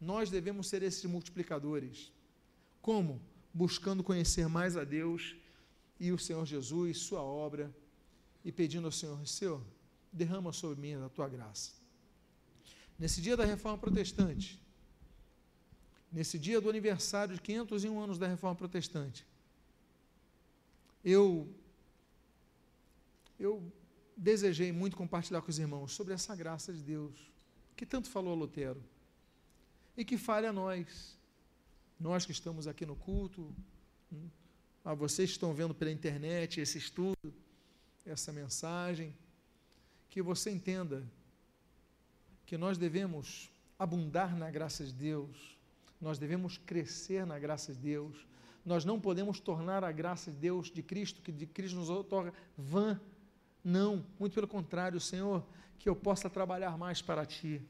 Nós 0.00 0.28
devemos 0.28 0.66
ser 0.66 0.82
esses 0.82 1.04
multiplicadores. 1.04 2.12
Como? 2.80 3.22
Buscando 3.54 4.02
conhecer 4.02 4.48
mais 4.48 4.76
a 4.76 4.84
Deus 4.84 5.36
e 6.00 6.10
o 6.10 6.18
Senhor 6.18 6.44
Jesus, 6.44 6.98
Sua 6.98 7.22
obra, 7.22 7.72
e 8.44 8.50
pedindo 8.50 8.86
ao 8.86 8.92
Senhor: 8.92 9.24
Senhor, 9.26 9.62
derrama 10.12 10.52
sobre 10.52 10.80
mim 10.80 10.94
a 10.94 11.08
tua 11.08 11.28
graça. 11.28 11.72
Nesse 12.98 13.20
dia 13.20 13.36
da 13.36 13.44
reforma 13.44 13.78
protestante, 13.78 14.60
nesse 16.10 16.38
dia 16.38 16.60
do 16.60 16.68
aniversário 16.68 17.34
de 17.34 17.40
501 17.40 18.00
anos 18.00 18.18
da 18.18 18.26
reforma 18.26 18.56
protestante, 18.56 19.24
eu 21.04 21.48
eu 23.38 23.72
desejei 24.16 24.70
muito 24.70 24.96
compartilhar 24.96 25.42
com 25.42 25.50
os 25.50 25.58
irmãos 25.58 25.92
sobre 25.92 26.14
essa 26.14 26.34
graça 26.36 26.72
de 26.72 26.82
Deus, 26.82 27.12
que 27.76 27.84
tanto 27.84 28.08
falou 28.08 28.32
a 28.32 28.36
Lutero, 28.36 28.82
e 29.96 30.04
que 30.04 30.16
fale 30.16 30.46
a 30.46 30.52
nós, 30.52 31.18
nós 31.98 32.24
que 32.24 32.32
estamos 32.32 32.68
aqui 32.68 32.86
no 32.86 32.94
culto, 32.94 33.52
hum, 34.12 34.28
a 34.84 34.94
vocês 34.94 35.30
que 35.30 35.36
estão 35.36 35.52
vendo 35.52 35.74
pela 35.74 35.90
internet 35.90 36.60
esse 36.60 36.78
estudo, 36.78 37.34
essa 38.06 38.32
mensagem, 38.32 39.14
que 40.08 40.22
você 40.22 40.50
entenda 40.50 41.02
que 42.46 42.56
nós 42.56 42.76
devemos 42.76 43.50
abundar 43.78 44.36
na 44.36 44.50
graça 44.50 44.84
de 44.84 44.92
Deus, 44.92 45.56
nós 46.00 46.18
devemos 46.18 46.58
crescer 46.58 47.24
na 47.24 47.38
graça 47.38 47.72
de 47.72 47.78
Deus, 47.78 48.26
nós 48.64 48.84
não 48.84 49.00
podemos 49.00 49.40
tornar 49.40 49.82
a 49.82 49.90
graça 49.90 50.30
de 50.30 50.36
Deus, 50.36 50.70
de 50.70 50.82
Cristo, 50.82 51.20
que 51.20 51.32
de 51.32 51.46
Cristo 51.46 51.76
nos 51.76 51.90
otorga, 51.90 52.32
vã. 52.56 53.00
Não, 53.64 54.04
muito 54.18 54.34
pelo 54.34 54.46
contrário, 54.46 55.00
Senhor, 55.00 55.44
que 55.78 55.88
eu 55.88 55.96
possa 55.96 56.30
trabalhar 56.30 56.78
mais 56.78 57.02
para 57.02 57.26
Ti. 57.26 57.60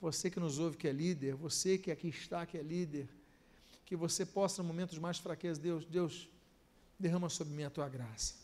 Você 0.00 0.28
que 0.28 0.40
nos 0.40 0.58
ouve, 0.58 0.76
que 0.76 0.88
é 0.88 0.92
líder, 0.92 1.34
você 1.34 1.78
que 1.78 1.90
aqui 1.90 2.08
está, 2.08 2.44
que 2.44 2.58
é 2.58 2.62
líder, 2.62 3.08
que 3.84 3.94
você 3.94 4.26
possa, 4.26 4.62
no 4.62 4.68
momentos 4.68 4.98
mais 4.98 5.18
fraqueza, 5.18 5.60
Deus, 5.60 5.84
Deus, 5.84 6.28
derrama 6.98 7.28
sobre 7.28 7.54
mim 7.54 7.62
a 7.62 7.70
Tua 7.70 7.88
graça. 7.88 8.34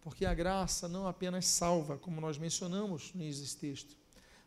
Porque 0.00 0.24
a 0.24 0.32
graça 0.32 0.88
não 0.88 1.06
apenas 1.06 1.44
salva, 1.46 1.98
como 1.98 2.20
nós 2.20 2.38
mencionamos 2.38 3.12
nesse 3.14 3.56
texto, 3.56 3.96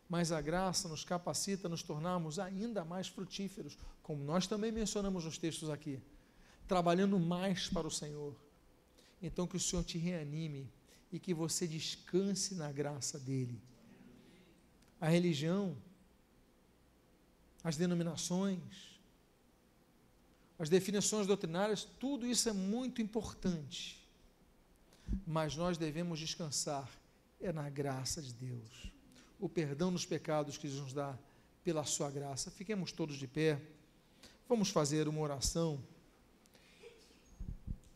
mas 0.08 0.32
a 0.32 0.40
graça 0.40 0.88
nos 0.88 1.04
capacita 1.04 1.68
a 1.68 1.70
nos 1.70 1.82
tornarmos 1.82 2.38
ainda 2.38 2.84
mais 2.84 3.06
frutíferos, 3.06 3.76
como 4.02 4.24
nós 4.24 4.46
também 4.46 4.72
mencionamos 4.72 5.24
nos 5.24 5.38
textos 5.38 5.70
aqui 5.70 6.00
trabalhando 6.66 7.18
mais 7.18 7.68
para 7.68 7.86
o 7.86 7.90
Senhor. 7.90 8.34
Então, 9.22 9.46
que 9.46 9.56
o 9.56 9.60
Senhor 9.60 9.84
te 9.84 9.98
reanime 9.98 10.68
e 11.12 11.18
que 11.18 11.32
você 11.32 11.66
descanse 11.66 12.54
na 12.54 12.70
graça 12.72 13.18
dEle. 13.18 13.60
A 15.00 15.08
religião, 15.08 15.76
as 17.62 17.76
denominações, 17.76 18.60
as 20.58 20.68
definições 20.68 21.26
doutrinárias, 21.26 21.84
tudo 21.84 22.26
isso 22.26 22.48
é 22.48 22.52
muito 22.52 23.02
importante. 23.02 24.02
Mas 25.26 25.56
nós 25.56 25.76
devemos 25.76 26.18
descansar 26.18 26.88
é 27.40 27.52
na 27.52 27.68
graça 27.68 28.22
de 28.22 28.32
Deus. 28.32 28.90
O 29.38 29.48
perdão 29.48 29.92
dos 29.92 30.06
pecados 30.06 30.56
que 30.56 30.66
nos 30.66 30.92
dá 30.92 31.16
pela 31.62 31.84
sua 31.84 32.10
graça. 32.10 32.50
Fiquemos 32.50 32.92
todos 32.92 33.16
de 33.16 33.26
pé. 33.26 33.60
Vamos 34.48 34.70
fazer 34.70 35.08
uma 35.08 35.20
oração. 35.20 35.82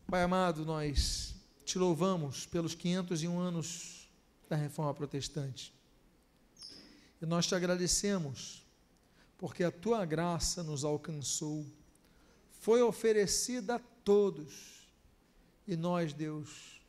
Pai 0.09 0.23
amado, 0.23 0.65
nós 0.65 1.35
te 1.63 1.77
louvamos 1.77 2.47
pelos 2.47 2.73
501 2.73 3.39
anos 3.39 4.09
da 4.49 4.55
reforma 4.55 4.91
protestante. 4.91 5.71
E 7.21 7.27
nós 7.27 7.45
te 7.45 7.53
agradecemos 7.53 8.65
porque 9.37 9.63
a 9.63 9.69
tua 9.69 10.03
graça 10.05 10.63
nos 10.63 10.83
alcançou, 10.83 11.63
foi 12.59 12.81
oferecida 12.81 13.75
a 13.75 13.79
todos. 14.03 14.89
E 15.67 15.75
nós, 15.75 16.11
Deus, 16.11 16.81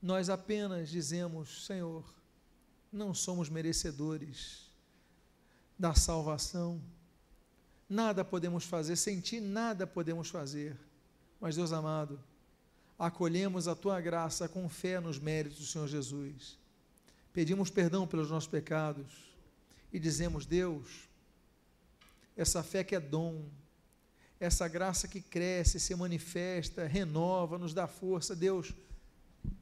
nós 0.00 0.30
apenas 0.30 0.88
dizemos, 0.88 1.66
Senhor, 1.66 2.02
não 2.90 3.12
somos 3.12 3.50
merecedores 3.50 4.70
da 5.78 5.94
salvação. 5.94 6.80
Nada 7.86 8.24
podemos 8.24 8.64
fazer, 8.64 8.96
sem 8.96 9.20
ti 9.20 9.40
nada 9.40 9.86
podemos 9.86 10.30
fazer 10.30 10.74
mas, 11.44 11.56
Deus 11.56 11.74
amado, 11.74 12.18
acolhemos 12.98 13.68
a 13.68 13.74
tua 13.74 14.00
graça 14.00 14.48
com 14.48 14.66
fé 14.66 14.98
nos 14.98 15.18
méritos 15.18 15.58
do 15.58 15.66
Senhor 15.66 15.86
Jesus. 15.86 16.56
Pedimos 17.34 17.68
perdão 17.68 18.06
pelos 18.06 18.30
nossos 18.30 18.48
pecados 18.48 19.04
e 19.92 20.00
dizemos, 20.00 20.46
Deus, 20.46 21.06
essa 22.34 22.62
fé 22.62 22.82
que 22.82 22.94
é 22.94 22.98
dom, 22.98 23.44
essa 24.40 24.66
graça 24.66 25.06
que 25.06 25.20
cresce, 25.20 25.78
se 25.78 25.94
manifesta, 25.94 26.86
renova, 26.86 27.58
nos 27.58 27.74
dá 27.74 27.86
força, 27.86 28.34
Deus, 28.34 28.72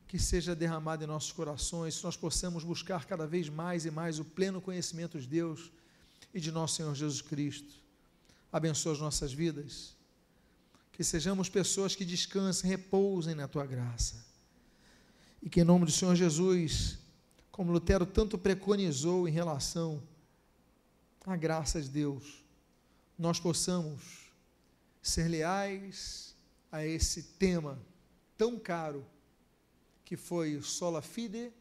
que 0.07 0.21
seja 0.21 0.55
derramada 0.55 1.03
em 1.03 1.09
nossos 1.09 1.33
corações, 1.33 1.99
que 1.99 2.05
nós 2.05 2.17
possamos 2.17 2.63
buscar 2.63 3.07
cada 3.07 3.27
vez 3.27 3.49
mais 3.49 3.85
e 3.85 3.91
mais 3.91 4.21
o 4.21 4.25
pleno 4.25 4.61
conhecimento 4.61 5.19
de 5.19 5.27
Deus 5.27 5.73
e 6.33 6.39
de 6.39 6.53
nosso 6.53 6.77
Senhor 6.77 6.95
Jesus 6.95 7.21
Cristo. 7.21 7.75
Abençoa 8.53 8.93
as 8.93 9.01
nossas 9.01 9.33
vidas 9.33 10.01
que 11.03 11.09
sejamos 11.09 11.49
pessoas 11.49 11.97
que 11.97 12.05
descansem, 12.05 12.71
repousem 12.71 13.35
na 13.35 13.49
tua 13.49 13.67
graça. 13.67 14.25
E 15.43 15.51
que 15.51 15.61
em 15.61 15.65
nome 15.65 15.85
do 15.85 15.91
Senhor 15.91 16.15
Jesus, 16.15 16.97
como 17.51 17.73
Lutero 17.73 18.07
tanto 18.07 18.39
preconizou 18.39 19.27
em 19.27 19.33
relação 19.33 20.01
à 21.27 21.35
graça 21.35 21.83
de 21.83 21.89
Deus, 21.89 22.45
nós 23.19 23.41
possamos 23.41 24.31
ser 25.03 25.27
leais 25.27 26.37
a 26.71 26.87
esse 26.87 27.25
tema 27.37 27.77
tão 28.39 28.57
caro 28.57 29.05
que 30.05 30.17
foi 30.17 30.55
o 30.55 30.63
sola 30.63 31.03
fide, 31.03 31.53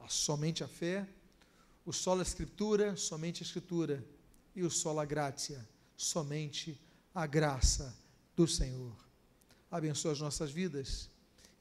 a 0.00 0.08
somente 0.08 0.64
a 0.64 0.68
fé, 0.68 1.06
o 1.86 1.92
sola 1.92 2.22
escritura, 2.22 2.96
somente 2.96 3.40
a 3.40 3.46
escritura, 3.46 4.04
e 4.52 4.64
o 4.64 4.70
sola 4.70 5.04
gratia, 5.04 5.64
somente 5.96 6.76
a 7.14 7.24
graça 7.24 7.99
do 8.40 8.48
Senhor. 8.48 8.96
Abençoa 9.70 10.12
as 10.12 10.20
nossas 10.20 10.50
vidas 10.50 11.10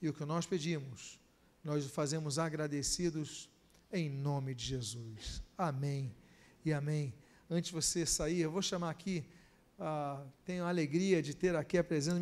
e 0.01 0.07
o 0.07 0.13
que 0.13 0.23
nós 0.23 0.45
pedimos, 0.45 1.19
nós 1.61 1.85
o 1.85 1.89
fazemos 1.89 2.39
agradecidos 2.39 3.49
em 3.91 4.09
nome 4.09 4.55
de 4.55 4.63
Jesus. 4.63 5.43
Amém 5.57 6.15
e 6.63 6.71
amém. 6.71 7.13
Antes 7.49 7.69
de 7.69 7.75
você 7.75 8.05
sair, 8.05 8.39
eu 8.39 8.51
vou 8.51 8.61
chamar 8.61 8.91
aqui, 8.91 9.25
ah, 9.77 10.23
tenho 10.45 10.63
a 10.63 10.69
alegria 10.69 11.21
de 11.21 11.33
ter 11.33 11.53
aqui 11.53 11.77
a 11.77 11.83
presença 11.83 12.17